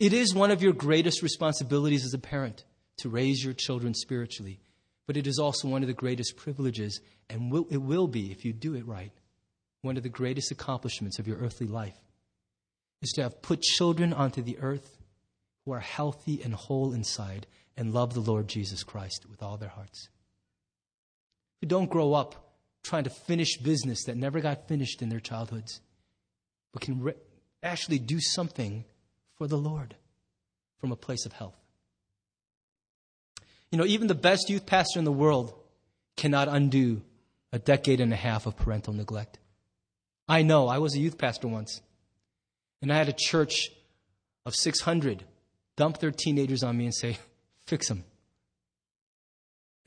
It 0.00 0.14
is 0.14 0.34
one 0.34 0.50
of 0.50 0.62
your 0.62 0.72
greatest 0.72 1.20
responsibilities 1.22 2.06
as 2.06 2.14
a 2.14 2.18
parent 2.18 2.64
to 2.98 3.10
raise 3.10 3.44
your 3.44 3.52
children 3.52 3.92
spiritually, 3.92 4.58
but 5.06 5.18
it 5.18 5.26
is 5.26 5.38
also 5.38 5.68
one 5.68 5.82
of 5.82 5.88
the 5.88 5.94
greatest 5.94 6.38
privileges, 6.38 7.02
and 7.28 7.52
will, 7.52 7.66
it 7.70 7.76
will 7.76 8.08
be, 8.08 8.32
if 8.32 8.42
you 8.42 8.54
do 8.54 8.74
it 8.74 8.86
right, 8.86 9.12
one 9.82 9.98
of 9.98 10.02
the 10.02 10.08
greatest 10.08 10.50
accomplishments 10.50 11.18
of 11.18 11.28
your 11.28 11.36
earthly 11.36 11.66
life 11.66 11.98
is 13.02 13.10
to 13.12 13.22
have 13.22 13.42
put 13.42 13.60
children 13.60 14.14
onto 14.14 14.40
the 14.40 14.58
earth 14.60 14.96
who 15.66 15.72
are 15.72 15.80
healthy 15.80 16.40
and 16.42 16.54
whole 16.54 16.94
inside 16.94 17.46
and 17.76 17.92
love 17.92 18.14
the 18.14 18.20
Lord 18.20 18.48
Jesus 18.48 18.82
Christ 18.82 19.26
with 19.30 19.42
all 19.42 19.58
their 19.58 19.68
hearts. 19.68 20.08
Who 21.60 21.66
don't 21.66 21.90
grow 21.90 22.14
up 22.14 22.54
trying 22.82 23.04
to 23.04 23.10
finish 23.10 23.58
business 23.58 24.04
that 24.04 24.16
never 24.16 24.40
got 24.40 24.66
finished 24.66 25.02
in 25.02 25.10
their 25.10 25.20
childhoods, 25.20 25.82
but 26.72 26.80
can 26.80 27.02
re- 27.02 27.14
actually 27.62 27.98
do 27.98 28.18
something 28.18 28.86
for 29.40 29.46
the 29.46 29.56
Lord 29.56 29.94
from 30.80 30.92
a 30.92 30.96
place 30.96 31.24
of 31.24 31.32
health. 31.32 31.56
You 33.72 33.78
know, 33.78 33.86
even 33.86 34.06
the 34.06 34.14
best 34.14 34.50
youth 34.50 34.66
pastor 34.66 34.98
in 34.98 35.06
the 35.06 35.10
world 35.10 35.54
cannot 36.18 36.48
undo 36.48 37.00
a 37.50 37.58
decade 37.58 38.02
and 38.02 38.12
a 38.12 38.16
half 38.16 38.44
of 38.44 38.54
parental 38.54 38.92
neglect. 38.92 39.38
I 40.28 40.42
know, 40.42 40.68
I 40.68 40.76
was 40.76 40.94
a 40.94 40.98
youth 40.98 41.16
pastor 41.16 41.48
once, 41.48 41.80
and 42.82 42.92
I 42.92 42.98
had 42.98 43.08
a 43.08 43.14
church 43.16 43.70
of 44.44 44.54
600 44.54 45.24
dump 45.74 46.00
their 46.00 46.10
teenagers 46.10 46.62
on 46.62 46.76
me 46.76 46.84
and 46.84 46.94
say, 46.94 47.16
fix 47.66 47.88
them. 47.88 48.04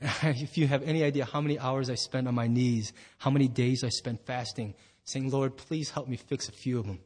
if 0.00 0.58
you 0.58 0.66
have 0.66 0.82
any 0.82 1.04
idea 1.04 1.26
how 1.26 1.40
many 1.40 1.60
hours 1.60 1.90
I 1.90 1.94
spent 1.94 2.26
on 2.26 2.34
my 2.34 2.48
knees, 2.48 2.92
how 3.18 3.30
many 3.30 3.46
days 3.46 3.84
I 3.84 3.90
spent 3.90 4.26
fasting, 4.26 4.74
saying, 5.04 5.30
Lord, 5.30 5.56
please 5.56 5.90
help 5.90 6.08
me 6.08 6.16
fix 6.16 6.48
a 6.48 6.52
few 6.52 6.80
of 6.80 6.88
them. 6.88 6.98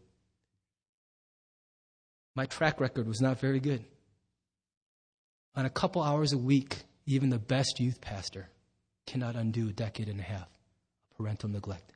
My 2.39 2.47
track 2.47 2.80
record 2.80 3.09
was 3.09 3.20
not 3.20 3.41
very 3.41 3.59
good. 3.59 3.84
On 5.57 5.64
a 5.66 5.70
couple 5.70 6.05
hours 6.05 6.32
a 6.32 6.39
week, 6.39 6.84
even 7.05 7.30
the 7.30 7.39
best 7.41 7.80
youth 7.80 8.01
pastor 8.01 8.49
cannot 9.09 9.34
undo 9.34 9.70
a 9.70 9.72
decade 9.72 10.09
and 10.09 10.20
a 10.20 10.22
half 10.22 10.43
of 10.43 11.16
parental 11.16 11.49
neglect. 11.49 11.95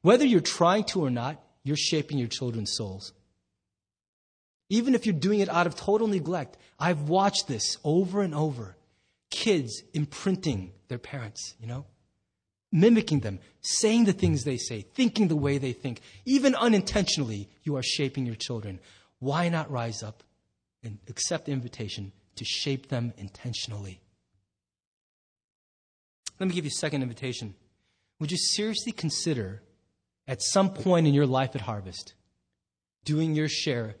Whether 0.00 0.26
you're 0.26 0.40
trying 0.40 0.82
to 0.86 1.04
or 1.04 1.10
not, 1.10 1.40
you're 1.62 1.76
shaping 1.76 2.18
your 2.18 2.26
children's 2.26 2.72
souls. 2.74 3.12
Even 4.68 4.96
if 4.96 5.06
you're 5.06 5.14
doing 5.14 5.38
it 5.38 5.48
out 5.48 5.68
of 5.68 5.76
total 5.76 6.08
neglect, 6.08 6.56
I've 6.76 7.02
watched 7.02 7.46
this 7.46 7.76
over 7.84 8.20
and 8.20 8.34
over. 8.34 8.76
Kids 9.30 9.80
imprinting 9.94 10.72
their 10.88 10.98
parents, 10.98 11.54
you 11.60 11.68
know? 11.68 11.86
Mimicking 12.76 13.20
them, 13.20 13.38
saying 13.62 14.04
the 14.04 14.12
things 14.12 14.44
they 14.44 14.58
say, 14.58 14.82
thinking 14.82 15.28
the 15.28 15.36
way 15.36 15.56
they 15.56 15.72
think. 15.72 16.00
Even 16.26 16.54
unintentionally, 16.54 17.48
you 17.62 17.76
are 17.76 17.82
shaping 17.82 18.26
your 18.26 18.34
children. 18.34 18.80
Why 19.18 19.48
not 19.48 19.70
rise 19.70 20.02
up 20.02 20.22
and 20.84 20.98
accept 21.08 21.46
the 21.46 21.52
invitation 21.52 22.12
to 22.36 22.44
shape 22.44 22.88
them 22.88 23.14
intentionally? 23.16 24.00
Let 26.38 26.48
me 26.48 26.54
give 26.54 26.66
you 26.66 26.70
a 26.70 26.80
second 26.80 27.02
invitation. 27.02 27.54
Would 28.20 28.30
you 28.30 28.36
seriously 28.36 28.92
consider, 28.92 29.62
at 30.28 30.42
some 30.42 30.70
point 30.70 31.06
in 31.06 31.14
your 31.14 31.26
life 31.26 31.54
at 31.54 31.62
Harvest, 31.62 32.12
doing 33.04 33.34
your 33.34 33.48
share 33.48 33.96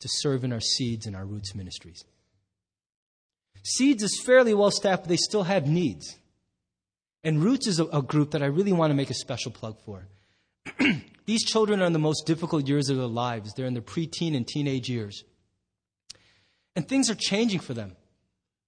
to 0.00 0.08
serve 0.08 0.44
in 0.44 0.52
our 0.52 0.60
Seeds 0.60 1.06
and 1.06 1.16
our 1.16 1.26
Roots 1.26 1.54
ministries. 1.54 2.04
Seeds 3.64 4.02
is 4.02 4.22
fairly 4.24 4.54
well 4.54 4.70
staffed, 4.70 5.02
but 5.02 5.08
they 5.08 5.16
still 5.16 5.42
have 5.42 5.66
needs. 5.66 6.17
And 7.24 7.42
Roots 7.42 7.66
is 7.66 7.80
a, 7.80 7.84
a 7.86 8.02
group 8.02 8.30
that 8.32 8.42
I 8.42 8.46
really 8.46 8.72
want 8.72 8.90
to 8.90 8.94
make 8.94 9.10
a 9.10 9.14
special 9.14 9.50
plug 9.50 9.78
for. 9.84 10.06
These 11.26 11.44
children 11.44 11.82
are 11.82 11.86
in 11.86 11.92
the 11.92 11.98
most 11.98 12.26
difficult 12.26 12.66
years 12.66 12.88
of 12.88 12.96
their 12.96 13.06
lives. 13.06 13.52
They're 13.54 13.66
in 13.66 13.74
their 13.74 13.82
preteen 13.82 14.36
and 14.36 14.46
teenage 14.46 14.88
years. 14.88 15.24
And 16.74 16.86
things 16.86 17.10
are 17.10 17.14
changing 17.14 17.60
for 17.60 17.74
them. 17.74 17.96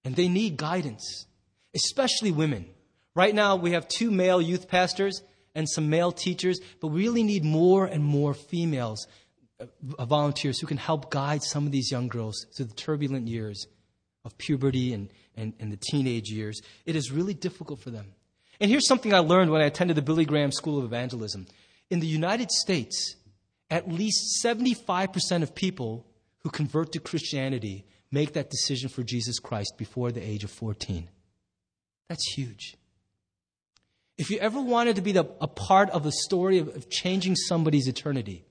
And 0.03 0.15
they 0.15 0.27
need 0.27 0.57
guidance, 0.57 1.25
especially 1.73 2.31
women. 2.31 2.65
Right 3.15 3.33
now, 3.33 3.55
we 3.55 3.71
have 3.71 3.87
two 3.87 4.11
male 4.11 4.41
youth 4.41 4.67
pastors 4.67 5.21
and 5.55 5.67
some 5.69 5.89
male 5.89 6.11
teachers, 6.11 6.59
but 6.79 6.87
we 6.87 7.01
really 7.01 7.23
need 7.23 7.43
more 7.43 7.85
and 7.85 8.03
more 8.03 8.33
females 8.33 9.05
uh, 9.59 9.65
volunteers 10.05 10.59
who 10.59 10.67
can 10.67 10.77
help 10.77 11.11
guide 11.11 11.43
some 11.43 11.65
of 11.65 11.71
these 11.71 11.91
young 11.91 12.07
girls 12.07 12.45
through 12.55 12.65
the 12.65 12.73
turbulent 12.73 13.27
years 13.27 13.67
of 14.23 14.37
puberty 14.37 14.93
and, 14.93 15.09
and, 15.35 15.53
and 15.59 15.71
the 15.71 15.77
teenage 15.77 16.29
years. 16.29 16.61
It 16.85 16.95
is 16.95 17.11
really 17.11 17.33
difficult 17.33 17.79
for 17.79 17.89
them. 17.89 18.13
And 18.61 18.69
here's 18.69 18.87
something 18.87 19.11
I 19.11 19.19
learned 19.19 19.49
when 19.49 19.63
I 19.63 19.65
attended 19.65 19.97
the 19.97 20.03
Billy 20.03 20.23
Graham 20.23 20.51
School 20.51 20.77
of 20.77 20.85
Evangelism. 20.85 21.47
In 21.89 21.99
the 21.99 22.05
United 22.05 22.51
States, 22.51 23.15
at 23.71 23.91
least 23.91 24.45
75% 24.45 25.41
of 25.41 25.55
people 25.55 26.05
who 26.43 26.51
convert 26.51 26.91
to 26.91 26.99
Christianity 26.99 27.85
make 28.11 28.33
that 28.33 28.51
decision 28.51 28.89
for 28.89 29.01
Jesus 29.01 29.39
Christ 29.39 29.73
before 29.79 30.11
the 30.11 30.21
age 30.21 30.43
of 30.43 30.51
14. 30.51 31.09
That's 32.07 32.33
huge. 32.35 32.77
If 34.19 34.29
you 34.29 34.37
ever 34.37 34.61
wanted 34.61 34.95
to 34.97 35.01
be 35.01 35.13
the, 35.13 35.25
a 35.41 35.47
part 35.47 35.89
of 35.89 36.03
the 36.03 36.11
story 36.11 36.59
of, 36.59 36.67
of 36.75 36.87
changing 36.87 37.35
somebody's 37.37 37.87
eternity, 37.87 38.45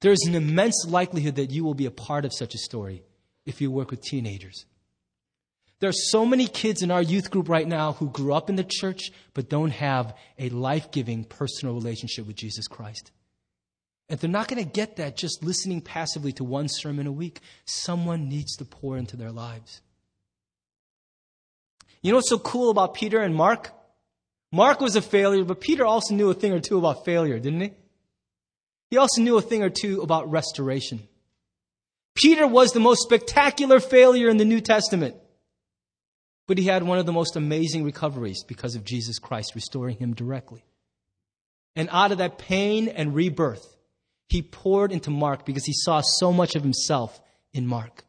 there's 0.00 0.22
an 0.26 0.36
immense 0.36 0.86
likelihood 0.88 1.36
that 1.36 1.50
you 1.50 1.64
will 1.64 1.74
be 1.74 1.84
a 1.84 1.90
part 1.90 2.24
of 2.24 2.32
such 2.32 2.54
a 2.54 2.58
story 2.58 3.02
if 3.44 3.60
you 3.60 3.70
work 3.70 3.90
with 3.90 4.00
teenagers. 4.00 4.64
There 5.80 5.88
are 5.88 5.92
so 5.92 6.26
many 6.26 6.46
kids 6.46 6.82
in 6.82 6.90
our 6.90 7.02
youth 7.02 7.30
group 7.30 7.48
right 7.48 7.66
now 7.66 7.92
who 7.92 8.10
grew 8.10 8.32
up 8.32 8.50
in 8.50 8.56
the 8.56 8.66
church 8.68 9.10
but 9.32 9.48
don't 9.48 9.70
have 9.70 10.16
a 10.38 10.48
life 10.48 10.90
giving 10.90 11.24
personal 11.24 11.74
relationship 11.74 12.26
with 12.26 12.36
Jesus 12.36 12.66
Christ. 12.66 13.12
And 14.08 14.18
they're 14.18 14.30
not 14.30 14.48
going 14.48 14.64
to 14.64 14.68
get 14.68 14.96
that 14.96 15.16
just 15.16 15.44
listening 15.44 15.80
passively 15.80 16.32
to 16.32 16.44
one 16.44 16.68
sermon 16.68 17.06
a 17.06 17.12
week. 17.12 17.40
Someone 17.66 18.28
needs 18.28 18.56
to 18.56 18.64
pour 18.64 18.96
into 18.96 19.16
their 19.16 19.30
lives. 19.30 19.82
You 22.02 22.12
know 22.12 22.18
what's 22.18 22.30
so 22.30 22.38
cool 22.38 22.70
about 22.70 22.94
Peter 22.94 23.20
and 23.20 23.34
Mark? 23.34 23.70
Mark 24.50 24.80
was 24.80 24.96
a 24.96 25.02
failure, 25.02 25.44
but 25.44 25.60
Peter 25.60 25.84
also 25.84 26.14
knew 26.14 26.30
a 26.30 26.34
thing 26.34 26.52
or 26.52 26.60
two 26.60 26.78
about 26.78 27.04
failure, 27.04 27.38
didn't 27.38 27.60
he? 27.60 27.72
He 28.90 28.96
also 28.96 29.20
knew 29.20 29.36
a 29.36 29.42
thing 29.42 29.62
or 29.62 29.68
two 29.68 30.00
about 30.00 30.30
restoration. 30.30 31.06
Peter 32.14 32.46
was 32.46 32.72
the 32.72 32.80
most 32.80 33.02
spectacular 33.02 33.78
failure 33.78 34.28
in 34.28 34.38
the 34.38 34.44
New 34.44 34.60
Testament, 34.60 35.16
but 36.48 36.58
he 36.58 36.64
had 36.64 36.82
one 36.82 36.98
of 36.98 37.06
the 37.06 37.12
most 37.12 37.36
amazing 37.36 37.84
recoveries 37.84 38.42
because 38.42 38.74
of 38.74 38.82
Jesus 38.82 39.20
Christ 39.20 39.54
restoring 39.54 39.98
him 39.98 40.14
directly. 40.14 40.64
And 41.76 41.88
out 41.92 42.10
of 42.10 42.18
that 42.18 42.38
pain 42.38 42.88
and 42.88 43.14
rebirth, 43.14 43.76
he 44.28 44.42
poured 44.42 44.90
into 44.90 45.10
Mark 45.10 45.46
because 45.46 45.64
he 45.64 45.72
saw 45.72 46.00
so 46.00 46.32
much 46.32 46.56
of 46.56 46.62
himself 46.62 47.20
in 47.52 47.66
Mark. 47.66 48.02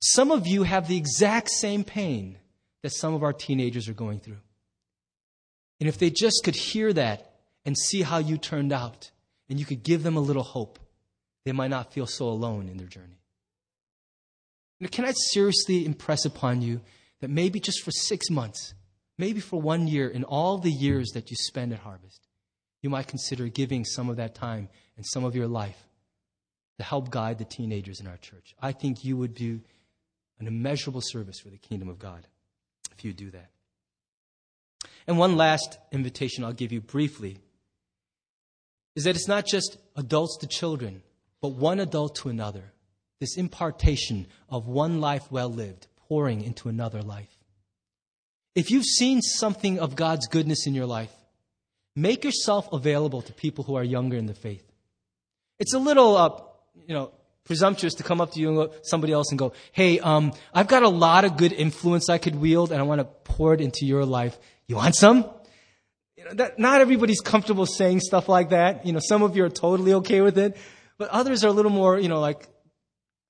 Some 0.00 0.30
of 0.30 0.46
you 0.46 0.62
have 0.62 0.86
the 0.86 0.96
exact 0.96 1.50
same 1.50 1.82
pain 1.82 2.38
that 2.82 2.92
some 2.92 3.14
of 3.14 3.24
our 3.24 3.32
teenagers 3.32 3.88
are 3.88 3.94
going 3.94 4.20
through. 4.20 4.40
And 5.80 5.88
if 5.88 5.98
they 5.98 6.10
just 6.10 6.42
could 6.44 6.54
hear 6.54 6.92
that 6.92 7.32
and 7.64 7.76
see 7.76 8.02
how 8.02 8.18
you 8.18 8.36
turned 8.36 8.72
out, 8.72 9.10
and 9.48 9.58
you 9.58 9.66
could 9.66 9.82
give 9.82 10.02
them 10.02 10.16
a 10.16 10.20
little 10.20 10.42
hope, 10.42 10.78
they 11.44 11.52
might 11.52 11.70
not 11.70 11.92
feel 11.92 12.06
so 12.06 12.26
alone 12.26 12.68
in 12.68 12.76
their 12.76 12.86
journey. 12.86 13.20
Now, 14.80 14.88
can 14.90 15.04
I 15.04 15.12
seriously 15.32 15.84
impress 15.84 16.24
upon 16.24 16.62
you 16.62 16.80
that 17.20 17.30
maybe 17.30 17.60
just 17.60 17.82
for 17.82 17.90
six 17.90 18.30
months, 18.30 18.74
maybe 19.18 19.40
for 19.40 19.60
one 19.60 19.86
year, 19.86 20.08
in 20.08 20.24
all 20.24 20.58
the 20.58 20.70
years 20.70 21.10
that 21.14 21.30
you 21.30 21.36
spend 21.38 21.72
at 21.72 21.80
Harvest, 21.80 22.26
you 22.82 22.90
might 22.90 23.06
consider 23.06 23.48
giving 23.48 23.84
some 23.84 24.10
of 24.10 24.16
that 24.16 24.34
time 24.34 24.68
and 24.96 25.06
some 25.06 25.24
of 25.24 25.34
your 25.34 25.48
life 25.48 25.88
to 26.78 26.84
help 26.84 27.10
guide 27.10 27.38
the 27.38 27.44
teenagers 27.44 28.00
in 28.00 28.06
our 28.06 28.16
church. 28.16 28.54
I 28.60 28.72
think 28.72 29.04
you 29.04 29.16
would 29.16 29.34
do 29.34 29.60
an 30.38 30.46
immeasurable 30.46 31.00
service 31.02 31.40
for 31.40 31.48
the 31.48 31.56
kingdom 31.56 31.88
of 31.88 31.98
God 31.98 32.26
if 32.92 33.04
you 33.04 33.12
do 33.12 33.30
that. 33.30 33.50
And 35.06 35.18
one 35.18 35.36
last 35.36 35.78
invitation 35.92 36.44
I'll 36.44 36.52
give 36.52 36.72
you 36.72 36.80
briefly 36.80 37.38
is 38.96 39.04
that 39.04 39.16
it's 39.16 39.28
not 39.28 39.46
just 39.46 39.76
adults 39.96 40.38
to 40.40 40.46
children, 40.46 41.02
but 41.40 41.48
one 41.48 41.80
adult 41.80 42.16
to 42.16 42.28
another. 42.28 42.72
This 43.20 43.36
impartation 43.36 44.26
of 44.48 44.66
one 44.66 45.00
life 45.00 45.30
well 45.30 45.48
lived, 45.48 45.86
pouring 46.08 46.42
into 46.42 46.68
another 46.68 47.02
life. 47.02 47.34
If 48.54 48.70
you've 48.70 48.84
seen 48.84 49.20
something 49.20 49.78
of 49.80 49.96
God's 49.96 50.28
goodness 50.28 50.66
in 50.66 50.74
your 50.74 50.86
life, 50.86 51.12
make 51.96 52.24
yourself 52.24 52.68
available 52.72 53.22
to 53.22 53.32
people 53.32 53.64
who 53.64 53.74
are 53.74 53.84
younger 53.84 54.16
in 54.16 54.26
the 54.26 54.34
faith. 54.34 54.64
It's 55.58 55.74
a 55.74 55.78
little, 55.78 56.16
uh, 56.16 56.40
you 56.86 56.94
know, 56.94 57.12
presumptuous 57.44 57.94
to 57.94 58.02
come 58.02 58.20
up 58.20 58.32
to 58.32 58.40
you 58.40 58.60
and 58.60 58.70
somebody 58.82 59.12
else 59.12 59.30
and 59.30 59.38
go, 59.38 59.52
"Hey, 59.72 60.00
um, 60.00 60.32
I've 60.52 60.66
got 60.66 60.82
a 60.82 60.88
lot 60.88 61.24
of 61.24 61.36
good 61.36 61.52
influence 61.52 62.08
I 62.08 62.18
could 62.18 62.36
wield, 62.36 62.72
and 62.72 62.80
I 62.80 62.84
want 62.84 63.00
to 63.00 63.04
pour 63.04 63.54
it 63.54 63.60
into 63.60 63.86
your 63.86 64.04
life. 64.04 64.38
You 64.66 64.76
want 64.76 64.94
some?" 64.96 65.28
You 66.16 66.24
know, 66.24 66.34
that, 66.34 66.58
not 66.58 66.80
everybody's 66.80 67.20
comfortable 67.20 67.66
saying 67.66 68.00
stuff 68.00 68.28
like 68.28 68.50
that. 68.50 68.86
You 68.86 68.92
know, 68.92 69.00
some 69.00 69.22
of 69.22 69.36
you 69.36 69.44
are 69.44 69.50
totally 69.50 69.94
okay 69.94 70.20
with 70.20 70.38
it, 70.38 70.56
but 70.96 71.10
others 71.10 71.44
are 71.44 71.48
a 71.48 71.52
little 71.52 71.72
more, 71.72 71.98
you 71.98 72.08
know, 72.08 72.20
like 72.20 72.48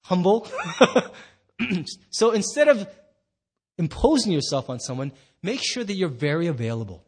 humble. 0.05 0.47
so 2.11 2.33
instead 2.33 2.69
of 2.69 2.89
imposing 3.79 4.33
yourself 4.33 4.71
on 4.71 4.81
someone, 4.81 5.13
make 5.43 5.61
sure 5.63 5.85
that 5.85 5.95
you're 5.95 6.09
very 6.09 6.47
available. 6.47 7.05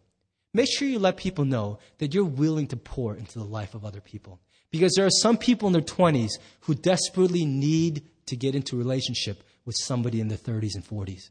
Make 0.54 0.68
sure 0.70 0.88
you 0.88 0.98
let 0.98 1.16
people 1.16 1.44
know 1.44 1.78
that 1.98 2.14
you're 2.14 2.24
willing 2.24 2.66
to 2.68 2.76
pour 2.76 3.14
into 3.14 3.38
the 3.38 3.44
life 3.44 3.74
of 3.74 3.84
other 3.84 4.00
people. 4.00 4.40
Because 4.70 4.94
there 4.94 5.06
are 5.06 5.10
some 5.10 5.36
people 5.36 5.66
in 5.66 5.72
their 5.72 5.82
20s 5.82 6.32
who 6.60 6.74
desperately 6.74 7.44
need 7.44 8.06
to 8.26 8.36
get 8.36 8.54
into 8.54 8.76
a 8.76 8.78
relationship 8.78 9.42
with 9.64 9.76
somebody 9.76 10.20
in 10.20 10.28
their 10.28 10.38
30s 10.38 10.74
and 10.74 10.84
40s. 10.84 11.30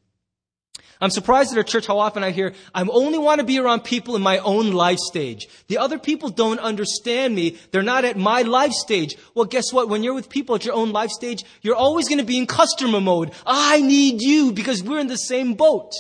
I'm 1.02 1.10
surprised 1.10 1.52
at 1.52 1.58
our 1.58 1.64
church 1.64 1.88
how 1.88 2.00
often 2.00 2.24
I 2.24 2.32
hear, 2.32 2.54
I 2.74 2.82
only 2.84 3.18
want 3.18 3.40
to 3.40 3.46
be 3.46 3.60
around 3.60 3.84
people 3.84 4.16
in 4.16 4.22
my 4.22 4.38
own 4.40 4.72
life 4.72 5.00
stage. 5.00 5.48
The 5.68 5.78
other 5.78 6.00
people 6.00 6.30
don't 6.30 6.60
understand 6.60 7.36
me. 7.36 7.58
They're 7.72 7.84
not 7.84 8.06
at 8.06 8.18
my 8.18 8.44
life 8.44 8.72
stage. 8.72 9.18
Well, 9.34 9.46
guess 9.46 9.74
what? 9.74 9.90
When 9.90 10.04
you're 10.04 10.14
with 10.14 10.30
people 10.30 10.56
at 10.56 10.66
your 10.66 10.76
own 10.76 10.92
life 10.92 11.10
stage, 11.10 11.44
you're 11.62 11.76
always 11.76 12.08
going 12.08 12.20
to 12.20 12.26
be 12.26 12.38
in 12.38 12.48
customer 12.48 13.02
mode. 13.02 13.34
I 13.46 13.82
need 13.82 14.22
you 14.22 14.54
because 14.54 14.84
we're 14.84 15.00
in 15.00 15.08
the 15.08 15.18
same 15.18 15.56
boat. 15.56 15.92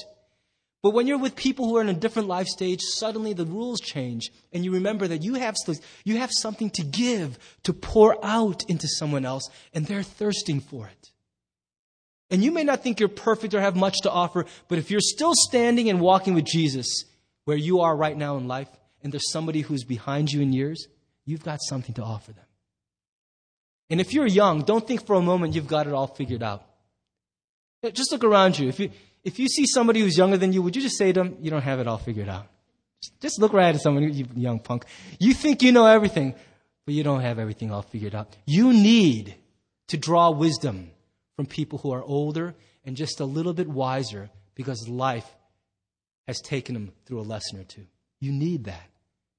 But 0.81 0.91
when 0.91 1.07
you're 1.07 1.17
with 1.17 1.35
people 1.35 1.67
who 1.67 1.77
are 1.77 1.81
in 1.81 1.89
a 1.89 1.93
different 1.93 2.27
life 2.27 2.47
stage, 2.47 2.79
suddenly 2.81 3.33
the 3.33 3.43
rules 3.43 3.81
change 3.81 4.31
and 4.53 4.63
you 4.63 4.71
remember 4.71 5.07
that 5.07 5.23
you 5.23 5.33
have, 5.33 5.55
you 6.03 6.17
have 6.17 6.29
something 6.31 6.69
to 6.69 6.83
give, 6.83 7.39
to 7.63 7.73
pour 7.73 8.23
out 8.23 8.63
into 8.69 8.87
someone 8.87 9.25
else 9.25 9.49
and 9.73 9.87
they're 9.87 10.03
thirsting 10.03 10.59
for 10.59 10.87
it. 10.87 11.11
And 12.29 12.43
you 12.43 12.51
may 12.51 12.63
not 12.63 12.81
think 12.81 12.99
you're 12.99 13.09
perfect 13.09 13.53
or 13.53 13.61
have 13.61 13.75
much 13.75 13.97
to 14.01 14.11
offer, 14.11 14.45
but 14.67 14.77
if 14.77 14.89
you're 14.89 14.99
still 14.99 15.33
standing 15.35 15.89
and 15.89 16.01
walking 16.01 16.33
with 16.33 16.45
Jesus 16.45 17.05
where 17.45 17.57
you 17.57 17.81
are 17.81 17.95
right 17.95 18.17
now 18.17 18.37
in 18.37 18.47
life, 18.47 18.69
and 19.03 19.13
there's 19.13 19.31
somebody 19.31 19.61
who's 19.61 19.83
behind 19.83 20.31
you 20.31 20.41
in 20.41 20.51
years, 20.51 20.87
you've 21.25 21.43
got 21.43 21.59
something 21.61 21.93
to 21.95 22.01
offer 22.01 22.33
them. 22.33 22.45
And 23.91 24.01
if 24.01 24.13
you're 24.13 24.25
young, 24.25 24.63
don't 24.63 24.87
think 24.87 25.05
for 25.05 25.15
a 25.15 25.21
moment 25.21 25.53
you've 25.53 25.67
got 25.67 25.85
it 25.85 25.93
all 25.93 26.07
figured 26.07 26.41
out. 26.41 26.65
Just 27.93 28.11
look 28.11 28.23
around 28.23 28.57
you. 28.57 28.67
If 28.67 28.79
you, 28.79 28.89
if 29.23 29.37
you 29.37 29.47
see 29.47 29.67
somebody 29.67 29.99
who's 29.99 30.17
younger 30.17 30.37
than 30.37 30.53
you, 30.53 30.63
would 30.63 30.75
you 30.75 30.81
just 30.81 30.97
say 30.97 31.13
to 31.13 31.19
them, 31.19 31.37
you 31.39 31.51
don't 31.51 31.61
have 31.61 31.79
it 31.79 31.87
all 31.87 31.99
figured 31.99 32.29
out? 32.29 32.47
Just 33.21 33.39
look 33.39 33.53
right 33.53 33.75
at 33.75 33.81
someone, 33.81 34.11
you 34.11 34.27
young 34.35 34.59
punk. 34.59 34.85
You 35.19 35.35
think 35.35 35.61
you 35.61 35.71
know 35.71 35.85
everything, 35.85 36.33
but 36.85 36.95
you 36.95 37.03
don't 37.03 37.21
have 37.21 37.37
everything 37.37 37.71
all 37.71 37.83
figured 37.83 38.15
out. 38.15 38.35
You 38.47 38.73
need 38.73 39.35
to 39.89 39.97
draw 39.97 40.31
wisdom 40.31 40.89
from 41.35 41.45
people 41.45 41.79
who 41.79 41.91
are 41.91 42.03
older 42.03 42.55
and 42.85 42.95
just 42.95 43.19
a 43.19 43.25
little 43.25 43.53
bit 43.53 43.67
wiser 43.67 44.29
because 44.55 44.87
life 44.87 45.29
has 46.27 46.39
taken 46.41 46.73
them 46.73 46.91
through 47.05 47.19
a 47.19 47.23
lesson 47.23 47.59
or 47.59 47.63
two. 47.63 47.85
You 48.19 48.31
need 48.31 48.65
that, 48.65 48.89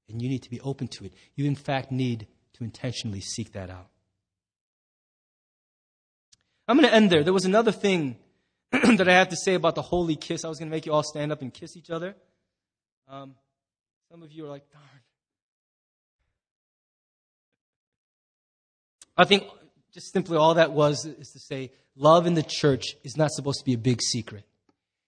and 0.07 0.21
you 0.21 0.29
need 0.29 0.43
to 0.43 0.49
be 0.49 0.61
open 0.61 0.87
to 0.89 1.05
it. 1.05 1.13
You, 1.35 1.45
in 1.45 1.55
fact, 1.55 1.91
need 1.91 2.27
to 2.53 2.63
intentionally 2.63 3.21
seek 3.21 3.53
that 3.53 3.69
out. 3.69 3.87
I'm 6.67 6.77
going 6.77 6.87
to 6.87 6.93
end 6.93 7.09
there. 7.09 7.23
There 7.23 7.33
was 7.33 7.45
another 7.45 7.71
thing 7.71 8.17
that 8.71 9.07
I 9.07 9.13
have 9.13 9.29
to 9.29 9.37
say 9.37 9.55
about 9.55 9.75
the 9.75 9.81
holy 9.81 10.15
kiss. 10.15 10.43
I 10.43 10.49
was 10.49 10.59
going 10.59 10.69
to 10.69 10.75
make 10.75 10.85
you 10.85 10.93
all 10.93 11.03
stand 11.03 11.31
up 11.31 11.41
and 11.41 11.53
kiss 11.53 11.77
each 11.77 11.89
other. 11.89 12.15
Um, 13.07 13.35
some 14.11 14.21
of 14.21 14.31
you 14.31 14.45
are 14.45 14.49
like, 14.49 14.69
darn. 14.71 14.83
I 19.17 19.25
think 19.25 19.45
just 19.97 20.13
simply 20.13 20.37
all 20.37 20.53
that 20.53 20.73
was 20.73 21.05
is 21.05 21.31
to 21.31 21.39
say, 21.39 21.71
love 21.95 22.27
in 22.27 22.35
the 22.35 22.43
church 22.43 22.95
is 23.03 23.17
not 23.17 23.31
supposed 23.31 23.57
to 23.57 23.65
be 23.65 23.73
a 23.73 23.79
big 23.79 23.99
secret. 23.99 24.43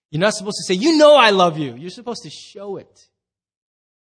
You're 0.10 0.20
not 0.20 0.34
supposed 0.34 0.58
to 0.58 0.64
say, 0.64 0.74
you 0.74 0.98
know 0.98 1.16
I 1.16 1.30
love 1.30 1.60
you. 1.60 1.76
You're 1.76 1.92
supposed 1.92 2.24
to 2.24 2.32
show 2.32 2.78
it. 2.78 3.08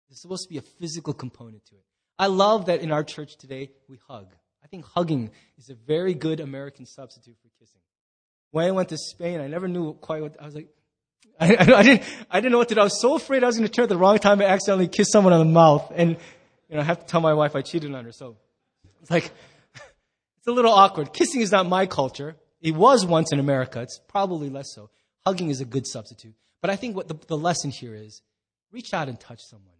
There's 0.07 0.21
supposed 0.21 0.43
to 0.43 0.49
be 0.49 0.57
a 0.57 0.61
physical 0.61 1.13
component 1.13 1.65
to 1.65 1.75
it. 1.75 1.83
I 2.17 2.27
love 2.27 2.67
that 2.67 2.79
in 2.79 2.93
our 2.93 3.03
church 3.03 3.35
today 3.35 3.71
we 3.89 3.99
hug. 4.07 4.27
I 4.63 4.67
think 4.67 4.85
hugging 4.85 5.31
is 5.57 5.69
a 5.69 5.73
very 5.73 6.13
good 6.13 6.39
American 6.39 6.85
substitute 6.85 7.35
for 7.41 7.49
kissing. 7.59 7.81
When 8.51 8.65
I 8.65 8.71
went 8.71 8.87
to 8.89 8.97
Spain, 8.97 9.41
I 9.41 9.47
never 9.47 9.67
knew 9.67 9.95
quite 9.95 10.21
what 10.21 10.37
I 10.39 10.45
was 10.45 10.55
like. 10.55 10.69
I, 11.41 11.55
I, 11.59 11.77
I 11.79 11.83
didn't. 11.83 12.03
I 12.31 12.39
didn't 12.39 12.53
know 12.53 12.57
what 12.57 12.69
to 12.69 12.75
do. 12.75 12.79
I 12.79 12.85
was 12.85 13.01
so 13.01 13.15
afraid 13.15 13.43
I 13.43 13.47
was 13.47 13.57
going 13.57 13.67
to 13.67 13.73
turn 13.73 13.83
at 13.83 13.89
the 13.89 13.97
wrong 13.97 14.17
time 14.17 14.39
and 14.39 14.49
accidentally 14.49 14.87
kiss 14.87 15.11
someone 15.11 15.33
on 15.33 15.39
the 15.39 15.53
mouth, 15.53 15.91
and 15.93 16.11
you 16.69 16.75
know 16.75 16.79
I 16.79 16.83
have 16.85 17.01
to 17.01 17.05
tell 17.05 17.19
my 17.19 17.33
wife 17.33 17.57
I 17.57 17.63
cheated 17.63 17.93
on 17.93 18.05
her. 18.05 18.13
So 18.13 18.37
it's 19.01 19.11
like 19.11 19.31
a 20.49 20.53
little 20.53 20.73
awkward. 20.73 21.13
Kissing 21.13 21.41
is 21.41 21.51
not 21.51 21.67
my 21.67 21.85
culture. 21.85 22.35
It 22.61 22.75
was 22.75 23.05
once 23.05 23.31
in 23.31 23.39
America. 23.39 23.81
It's 23.81 23.99
probably 24.07 24.49
less 24.49 24.73
so. 24.73 24.89
Hugging 25.25 25.49
is 25.49 25.61
a 25.61 25.65
good 25.65 25.87
substitute. 25.87 26.35
But 26.61 26.69
I 26.69 26.75
think 26.75 26.95
what 26.95 27.07
the, 27.07 27.15
the 27.27 27.37
lesson 27.37 27.71
here 27.71 27.95
is 27.95 28.21
reach 28.71 28.93
out 28.93 29.07
and 29.07 29.19
touch 29.19 29.41
someone. 29.41 29.75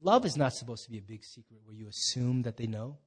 Love 0.00 0.24
is 0.24 0.36
not 0.36 0.52
supposed 0.52 0.84
to 0.84 0.90
be 0.90 0.98
a 0.98 1.02
big 1.02 1.24
secret 1.24 1.60
where 1.64 1.74
you 1.74 1.88
assume 1.88 2.42
that 2.42 2.56
they 2.56 2.66
know. 2.66 2.98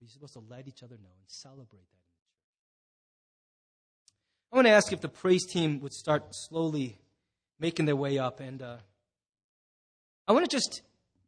You're 0.00 0.10
supposed 0.10 0.34
to 0.34 0.42
let 0.48 0.68
each 0.68 0.82
other 0.82 0.96
know 0.96 1.10
and 1.18 1.28
celebrate 1.28 1.70
that. 1.70 2.04
I 4.52 4.56
want 4.56 4.66
to 4.66 4.72
ask 4.72 4.92
if 4.92 5.00
the 5.00 5.08
praise 5.08 5.46
team 5.46 5.80
would 5.80 5.92
start 5.92 6.26
slowly 6.30 6.98
making 7.58 7.86
their 7.86 7.96
way 7.96 8.18
up. 8.18 8.40
And 8.40 8.62
uh, 8.62 8.76
I 10.28 10.32
want 10.32 10.48
to 10.48 10.54
just 10.54 10.82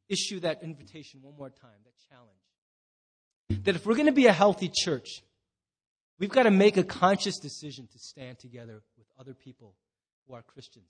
issue 0.09 0.41
that 0.41 0.63
invitation 0.63 1.23
one 1.23 1.37
more 1.37 1.51
time, 1.51 1.79
that 1.85 1.95
challenge. 2.09 2.46
That 3.49 3.77
if 3.77 3.87
we're 3.87 3.95
going 3.95 4.07
to 4.07 4.13
be 4.13 4.27
a 4.27 4.33
healthy 4.33 4.71
church, 4.73 5.23
we've 6.19 6.31
got 6.31 6.45
to 6.45 6.51
make 6.51 6.77
a 6.77 6.85
conscious 6.85 7.39
decision 7.39 7.89
to 7.93 7.99
stand 7.99 8.39
together 8.39 8.83
with 8.97 9.07
other 9.19 9.35
people 9.35 9.75
who 10.27 10.35
are 10.35 10.43
Christians. 10.43 10.87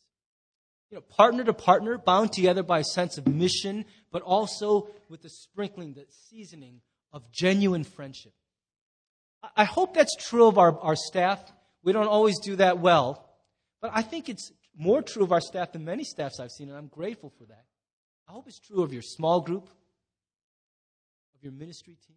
You 0.91 0.97
know, 0.97 1.01
partner 1.03 1.43
to 1.45 1.53
partner, 1.53 1.99
bound 1.99 2.33
together 2.33 2.63
by 2.63 2.79
a 2.79 2.85
sense 2.85 3.19
of 3.19 3.27
mission, 3.27 3.85
but 4.13 4.23
also 4.23 4.89
with 5.09 5.23
the 5.23 5.29
sprinkling, 5.29 5.95
the 5.95 6.07
seasoning 6.31 6.81
of 7.13 7.31
genuine 7.33 7.85
friendship. 7.85 8.33
I 9.57 9.65
hope 9.65 9.95
that's 9.95 10.15
true 10.17 10.47
of 10.47 10.59
our, 10.59 10.79
our 10.81 10.97
staff. 10.97 11.41
We 11.83 11.93
don't 11.93 12.07
always 12.07 12.39
do 12.39 12.57
that 12.57 12.79
well, 12.79 13.29
but 13.81 13.91
I 13.95 14.03
think 14.03 14.29
it's 14.29 14.53
more 14.77 15.03
true 15.03 15.23
of 15.23 15.33
our 15.33 15.41
staff 15.41 15.73
than 15.73 15.85
many 15.85 16.05
staffs 16.05 16.41
I've 16.41 16.51
seen, 16.51 16.69
and 16.69 16.77
I'm 16.77 16.89
grateful 16.89 17.31
for 17.39 17.45
that. 17.47 17.65
I 18.29 18.33
hope 18.33 18.47
it's 18.49 18.59
true 18.59 18.83
of 18.83 18.93
your 18.93 19.03
small 19.03 19.41
group, 19.41 19.69
of 21.35 21.43
your 21.43 21.53
ministry 21.53 21.97
team, 22.07 22.17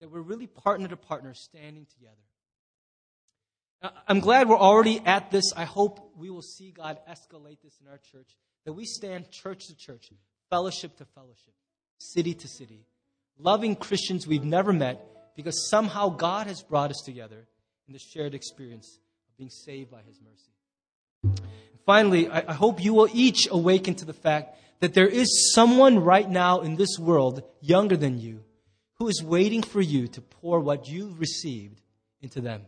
that 0.00 0.10
we're 0.10 0.20
really 0.20 0.46
partner 0.46 0.88
to 0.88 0.96
partner 0.96 1.34
standing 1.34 1.86
together. 1.86 2.16
I'm 4.06 4.20
glad 4.20 4.48
we're 4.48 4.58
already 4.58 5.00
at 5.04 5.30
this. 5.30 5.52
I 5.56 5.64
hope 5.64 6.12
we 6.16 6.30
will 6.30 6.42
see 6.42 6.70
God 6.70 6.98
escalate 7.08 7.58
this 7.62 7.78
in 7.80 7.88
our 7.88 7.98
church, 8.12 8.36
that 8.64 8.74
we 8.74 8.84
stand 8.84 9.30
church 9.30 9.68
to 9.68 9.76
church, 9.76 10.10
fellowship 10.50 10.96
to 10.98 11.04
fellowship, 11.06 11.54
city 11.98 12.34
to 12.34 12.48
city, 12.48 12.84
loving 13.38 13.76
Christians 13.76 14.26
we've 14.26 14.44
never 14.44 14.72
met 14.72 15.34
because 15.34 15.70
somehow 15.70 16.10
God 16.10 16.46
has 16.46 16.62
brought 16.62 16.90
us 16.90 17.02
together 17.04 17.46
in 17.86 17.94
the 17.94 17.98
shared 17.98 18.34
experience 18.34 18.98
of 19.28 19.36
being 19.38 19.50
saved 19.50 19.90
by 19.90 20.00
His 20.06 20.20
mercy. 20.20 21.38
Finally, 21.86 22.28
I, 22.28 22.52
hope 22.52 22.84
you 22.84 22.94
will 22.94 23.08
each 23.12 23.48
awaken 23.50 23.94
to 23.96 24.04
the 24.04 24.12
fact 24.12 24.58
that 24.80 24.94
there 24.94 25.08
is 25.08 25.52
someone 25.54 25.98
right 25.98 26.28
now 26.28 26.60
in 26.60 26.76
this 26.76 26.98
world, 26.98 27.42
younger 27.60 27.96
than 27.96 28.18
you, 28.18 28.44
who 29.00 29.08
is 29.08 29.24
waiting 29.24 29.62
for 29.62 29.80
you 29.80 30.06
to 30.06 30.20
pour 30.20 30.60
what 30.60 30.86
you've 30.86 31.18
received 31.18 31.80
into 32.20 32.42
them. 32.42 32.62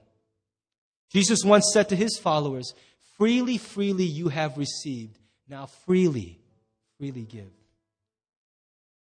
Jesus 1.13 1.45
once 1.45 1.71
said 1.75 1.91
to 1.91 1.97
his 1.97 2.19
followers, 2.19 2.73
Freely, 3.19 3.59
freely 3.59 4.05
you 4.05 4.31
have 4.31 4.57
received. 4.57 5.19
Now 5.47 5.67
freely, 5.67 6.41
freely 6.97 7.23
give. 7.23 7.51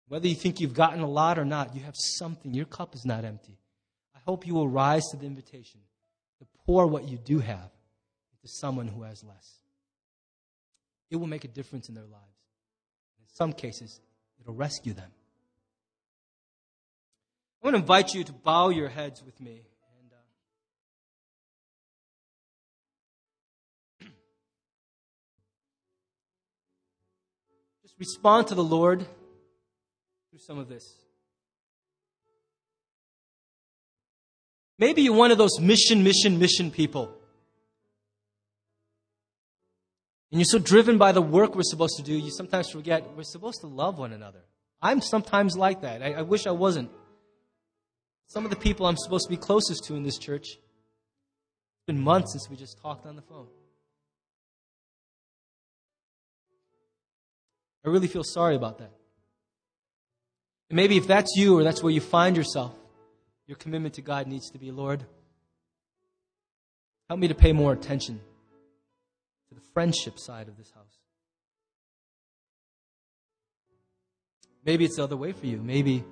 Whether 0.09 0.27
you 0.27 0.35
think 0.35 0.59
you've 0.59 0.73
gotten 0.73 1.01
a 1.01 1.07
lot 1.07 1.39
or 1.39 1.45
not, 1.45 1.75
you 1.75 1.83
have 1.83 1.95
something. 1.95 2.55
Your 2.55 2.65
cup 2.65 2.95
is 2.95 3.05
not 3.05 3.27
empty. 3.27 3.59
I 4.17 4.21
hope 4.25 4.47
you 4.47 4.55
will 4.55 4.67
rise 4.67 5.05
to 5.11 5.19
the 5.19 5.27
invitation 5.27 5.81
to 6.39 6.47
pour 6.65 6.87
what 6.87 7.09
you 7.09 7.19
do 7.19 7.41
have 7.41 7.71
into 8.33 8.49
someone 8.49 8.89
who 8.89 9.03
has 9.03 9.23
less. 9.23 9.59
It 11.11 11.17
will 11.17 11.27
make 11.27 11.45
a 11.45 11.49
difference 11.49 11.91
in 11.91 11.95
their 11.95 12.05
lives. 12.05 12.25
In 13.21 13.27
some 13.35 13.53
cases, 13.53 14.01
it'll 14.41 14.55
rescue 14.55 14.95
them. 14.95 15.11
I 17.61 17.67
want 17.67 17.75
to 17.75 17.81
invite 17.81 18.15
you 18.15 18.23
to 18.25 18.33
bow 18.33 18.69
your 18.69 18.89
heads 18.89 19.23
with 19.25 19.41
me. 19.41 19.63
And, 20.01 20.13
uh, 24.03 24.07
just 27.83 27.95
respond 27.99 28.47
to 28.49 28.55
the 28.55 28.63
Lord 28.63 29.01
through 30.31 30.39
some 30.39 30.59
of 30.59 30.69
this. 30.69 30.95
Maybe 34.79 35.03
you're 35.03 35.17
one 35.17 35.33
of 35.33 35.39
those 35.39 35.59
mission, 35.59 36.05
mission, 36.05 36.39
mission 36.39 36.71
people. 36.71 37.13
And 40.31 40.39
you're 40.41 40.45
so 40.47 40.61
driven 40.61 40.99
by 40.99 41.11
the 41.11 41.23
work 41.23 41.57
we're 41.57 41.63
supposed 41.63 41.97
to 41.97 42.03
do, 42.03 42.13
you 42.13 42.31
sometimes 42.31 42.71
forget 42.71 43.17
we're 43.17 43.25
supposed 43.25 43.63
to 43.63 43.67
love 43.67 43.99
one 43.99 44.13
another. 44.13 44.45
I'm 44.81 45.01
sometimes 45.01 45.57
like 45.57 45.81
that. 45.81 46.03
I, 46.03 46.13
I 46.13 46.23
wish 46.23 46.47
I 46.47 46.53
wasn't. 46.53 46.91
Some 48.29 48.45
of 48.45 48.51
the 48.51 48.57
people 48.57 48.87
I'm 48.87 48.97
supposed 48.97 49.25
to 49.27 49.31
be 49.31 49.39
closest 49.39 49.85
to 49.85 49.95
in 49.95 50.03
this 50.03 50.19
church, 50.19 50.47
it's 50.47 51.87
been 51.87 52.01
months 52.01 52.33
since 52.33 52.49
we 52.49 52.57
just 52.57 52.79
talked 52.81 53.07
on 53.07 53.17
the 53.17 53.23
phone. 53.23 53.47
I 57.85 57.89
really 57.89 58.07
feel 58.07 58.25
sorry 58.25 58.55
about 58.55 58.79
that. 58.79 58.93
And 60.69 60.77
maybe 60.77 60.99
if 60.99 61.07
that's 61.07 61.35
you 61.37 61.59
or 61.59 61.65
that's 61.65 61.83
where 61.83 61.93
you 61.93 62.03
find 62.03 62.37
yourself, 62.37 62.75
your 63.47 63.57
commitment 63.57 63.95
to 63.95 64.03
God 64.03 64.27
needs 64.27 64.51
to 64.51 64.59
be 64.59 64.71
Lord, 64.71 65.05
help 67.09 67.19
me 67.19 67.29
to 67.29 67.35
pay 67.35 67.53
more 67.53 67.73
attention 67.73 68.21
to 69.49 69.55
the 69.55 69.63
friendship 69.73 70.19
side 70.19 70.49
of 70.49 70.59
this 70.59 70.71
house. 70.73 70.99
Maybe 74.67 74.85
it's 74.85 74.97
the 74.97 75.05
other 75.05 75.17
way 75.17 75.33
for 75.33 75.47
you. 75.47 75.63
Maybe 75.63 76.05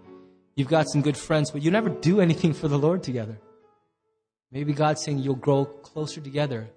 you've 0.57 0.69
got 0.69 0.89
some 0.89 1.03
good 1.03 1.17
friends, 1.17 1.53
but 1.53 1.63
you 1.63 1.71
never 1.71 1.89
do 1.89 2.21
anything 2.21 2.53
for 2.53 2.67
the 2.67 2.79
Lord 2.79 3.03
together. 3.03 3.39
Maybe 4.51 4.73
God's 4.73 5.03
saying 5.05 5.19
you'll 5.21 5.35
grow 5.37 5.65
closer 5.65 6.21
together 6.21 6.69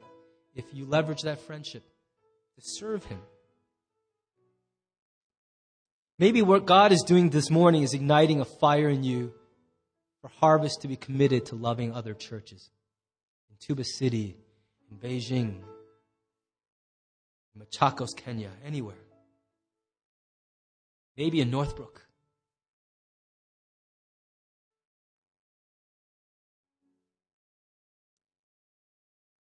if 0.56 0.66
you 0.74 0.86
leverage 0.86 1.24
that 1.24 1.40
friendship 1.40 1.84
to 2.56 2.62
serve 2.62 3.06
Him. 3.06 3.20
Maybe 6.18 6.42
what 6.42 6.66
God 6.66 6.92
is 6.92 7.04
doing 7.08 7.30
this 7.30 7.50
morning 7.50 7.84
is 7.84 7.94
igniting 7.94 8.42
a 8.42 8.46
fire 8.46 8.90
in 8.90 9.04
you 9.04 9.34
for 10.22 10.28
Harvest 10.28 10.82
to 10.82 10.90
be 10.90 10.98
committed 10.98 11.46
to 11.48 11.56
loving 11.56 11.94
other 11.94 12.14
churches 12.14 12.70
in 13.50 13.56
Tuba 13.62 13.86
City, 13.86 14.36
in 14.92 14.98
Beijing, 14.98 15.62
in 17.56 17.62
Machakos, 17.62 18.10
Kenya, 18.18 18.50
anywhere. 18.66 18.98
Maybe 21.16 21.40
in 21.40 21.50
Northbrook. 21.50 22.09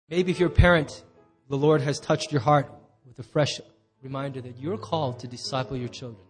Maybe 0.10 0.32
if 0.32 0.40
you're 0.40 0.50
a 0.50 0.52
parent, 0.52 1.04
the 1.50 1.58
Lord 1.58 1.82
has 1.82 2.00
touched 2.00 2.32
your 2.32 2.42
heart 2.42 2.72
with 3.06 3.20
a 3.20 3.24
fresh 3.24 3.60
reminder 4.02 4.40
that 4.42 4.58
you're 4.58 4.78
called 4.78 5.20
to 5.20 5.28
disciple 5.28 5.76
your 5.76 5.90
children. 5.90 6.26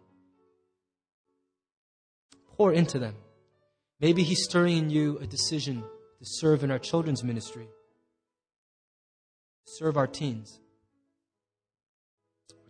Pour 2.55 2.73
into 2.73 2.97
them. 2.97 3.15
Maybe 3.99 4.23
He's 4.23 4.43
stirring 4.43 4.77
in 4.77 4.89
you 4.89 5.19
a 5.19 5.27
decision 5.27 5.81
to 5.81 6.25
serve 6.25 6.63
in 6.63 6.71
our 6.71 6.79
children's 6.79 7.23
ministry, 7.23 7.67
serve 9.65 9.95
our 9.97 10.07
teens, 10.07 10.59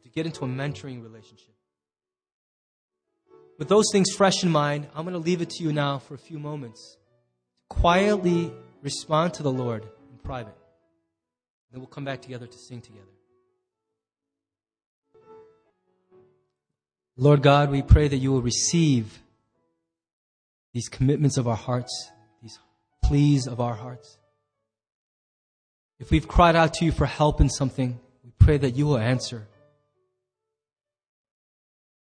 to 0.04 0.10
get 0.10 0.26
into 0.26 0.44
a 0.44 0.48
mentoring 0.48 1.02
relationship. 1.02 1.54
With 3.58 3.70
those 3.70 3.86
things 3.92 4.12
fresh 4.12 4.44
in 4.44 4.50
mind, 4.50 4.88
I'm 4.94 5.06
going 5.06 5.14
to 5.14 5.20
leave 5.20 5.42
it 5.42 5.50
to 5.52 5.64
you 5.64 5.72
now 5.72 6.00
for 6.00 6.16
a 6.16 6.18
few 6.18 6.38
moments. 6.38 6.98
Quietly 7.70 8.52
respond 8.82 9.34
to 9.36 9.44
the 9.44 9.52
Lord 9.52 9.84
in 10.12 10.18
private. 10.20 10.57
Then 11.72 11.82
we'll 11.82 11.88
come 11.88 12.06
back 12.06 12.22
together 12.22 12.48
to 12.48 12.58
sing 12.58 12.82
together. 12.82 13.06
Lord 17.18 17.42
God, 17.42 17.72
we 17.72 17.82
pray 17.82 18.08
that 18.08 18.18
you 18.18 18.32
will 18.32 18.44
receive 18.44 19.20
these 20.74 20.88
commitments 20.88 21.38
of 21.38 21.48
our 21.48 21.56
hearts, 21.56 22.12
these 22.42 22.60
pleas 23.04 23.48
of 23.48 23.60
our 23.60 23.74
hearts. 23.74 24.20
If 26.00 26.12
we've 26.12 26.28
cried 26.28 26.56
out 26.56 26.76
to 26.76 26.86
you 26.86 26.92
for 26.92 27.08
help 27.08 27.42
in 27.42 27.50
something, 27.50 28.00
we 28.24 28.32
pray 28.38 28.58
that 28.58 28.76
you 28.76 28.86
will 28.86 29.00
answer. 29.00 29.48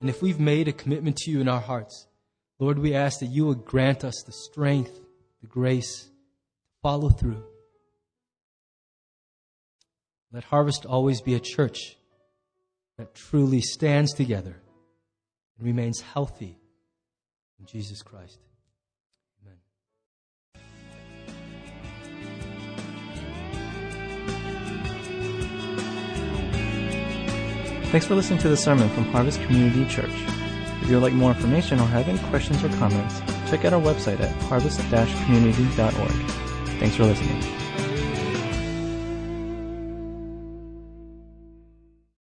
And 0.00 0.08
if 0.08 0.22
we've 0.22 0.40
made 0.40 0.66
a 0.66 0.72
commitment 0.72 1.16
to 1.18 1.30
you 1.30 1.40
in 1.40 1.48
our 1.48 1.60
hearts, 1.60 2.06
Lord, 2.58 2.78
we 2.78 2.94
ask 2.94 3.20
that 3.20 3.26
you 3.26 3.46
would 3.46 3.66
grant 3.66 4.04
us 4.04 4.22
the 4.24 4.32
strength, 4.32 4.98
the 5.42 5.46
grace 5.46 6.04
to 6.04 6.10
follow 6.82 7.10
through. 7.10 7.44
Let 10.32 10.44
Harvest 10.44 10.86
always 10.86 11.20
be 11.20 11.34
a 11.34 11.40
church 11.40 11.98
that 12.96 13.14
truly 13.14 13.60
stands 13.60 14.14
together 14.14 14.56
and 15.58 15.66
remains 15.66 16.00
healthy 16.00 16.58
in 17.60 17.66
Jesus 17.66 18.00
Christ. 18.02 18.38
Amen. 19.42 19.58
Thanks 27.90 28.06
for 28.06 28.14
listening 28.14 28.38
to 28.40 28.48
the 28.48 28.56
sermon 28.56 28.88
from 28.90 29.04
Harvest 29.04 29.42
Community 29.42 29.84
Church. 29.84 30.10
If 30.80 30.88
you 30.88 30.94
would 30.94 31.02
like 31.02 31.12
more 31.12 31.32
information 31.32 31.78
or 31.78 31.86
have 31.88 32.08
any 32.08 32.18
questions 32.30 32.64
or 32.64 32.70
comments, 32.78 33.20
check 33.50 33.66
out 33.66 33.74
our 33.74 33.82
website 33.82 34.18
at 34.20 34.30
harvest-community.org. 34.44 36.10
Thanks 36.80 36.96
for 36.96 37.04
listening. 37.04 37.61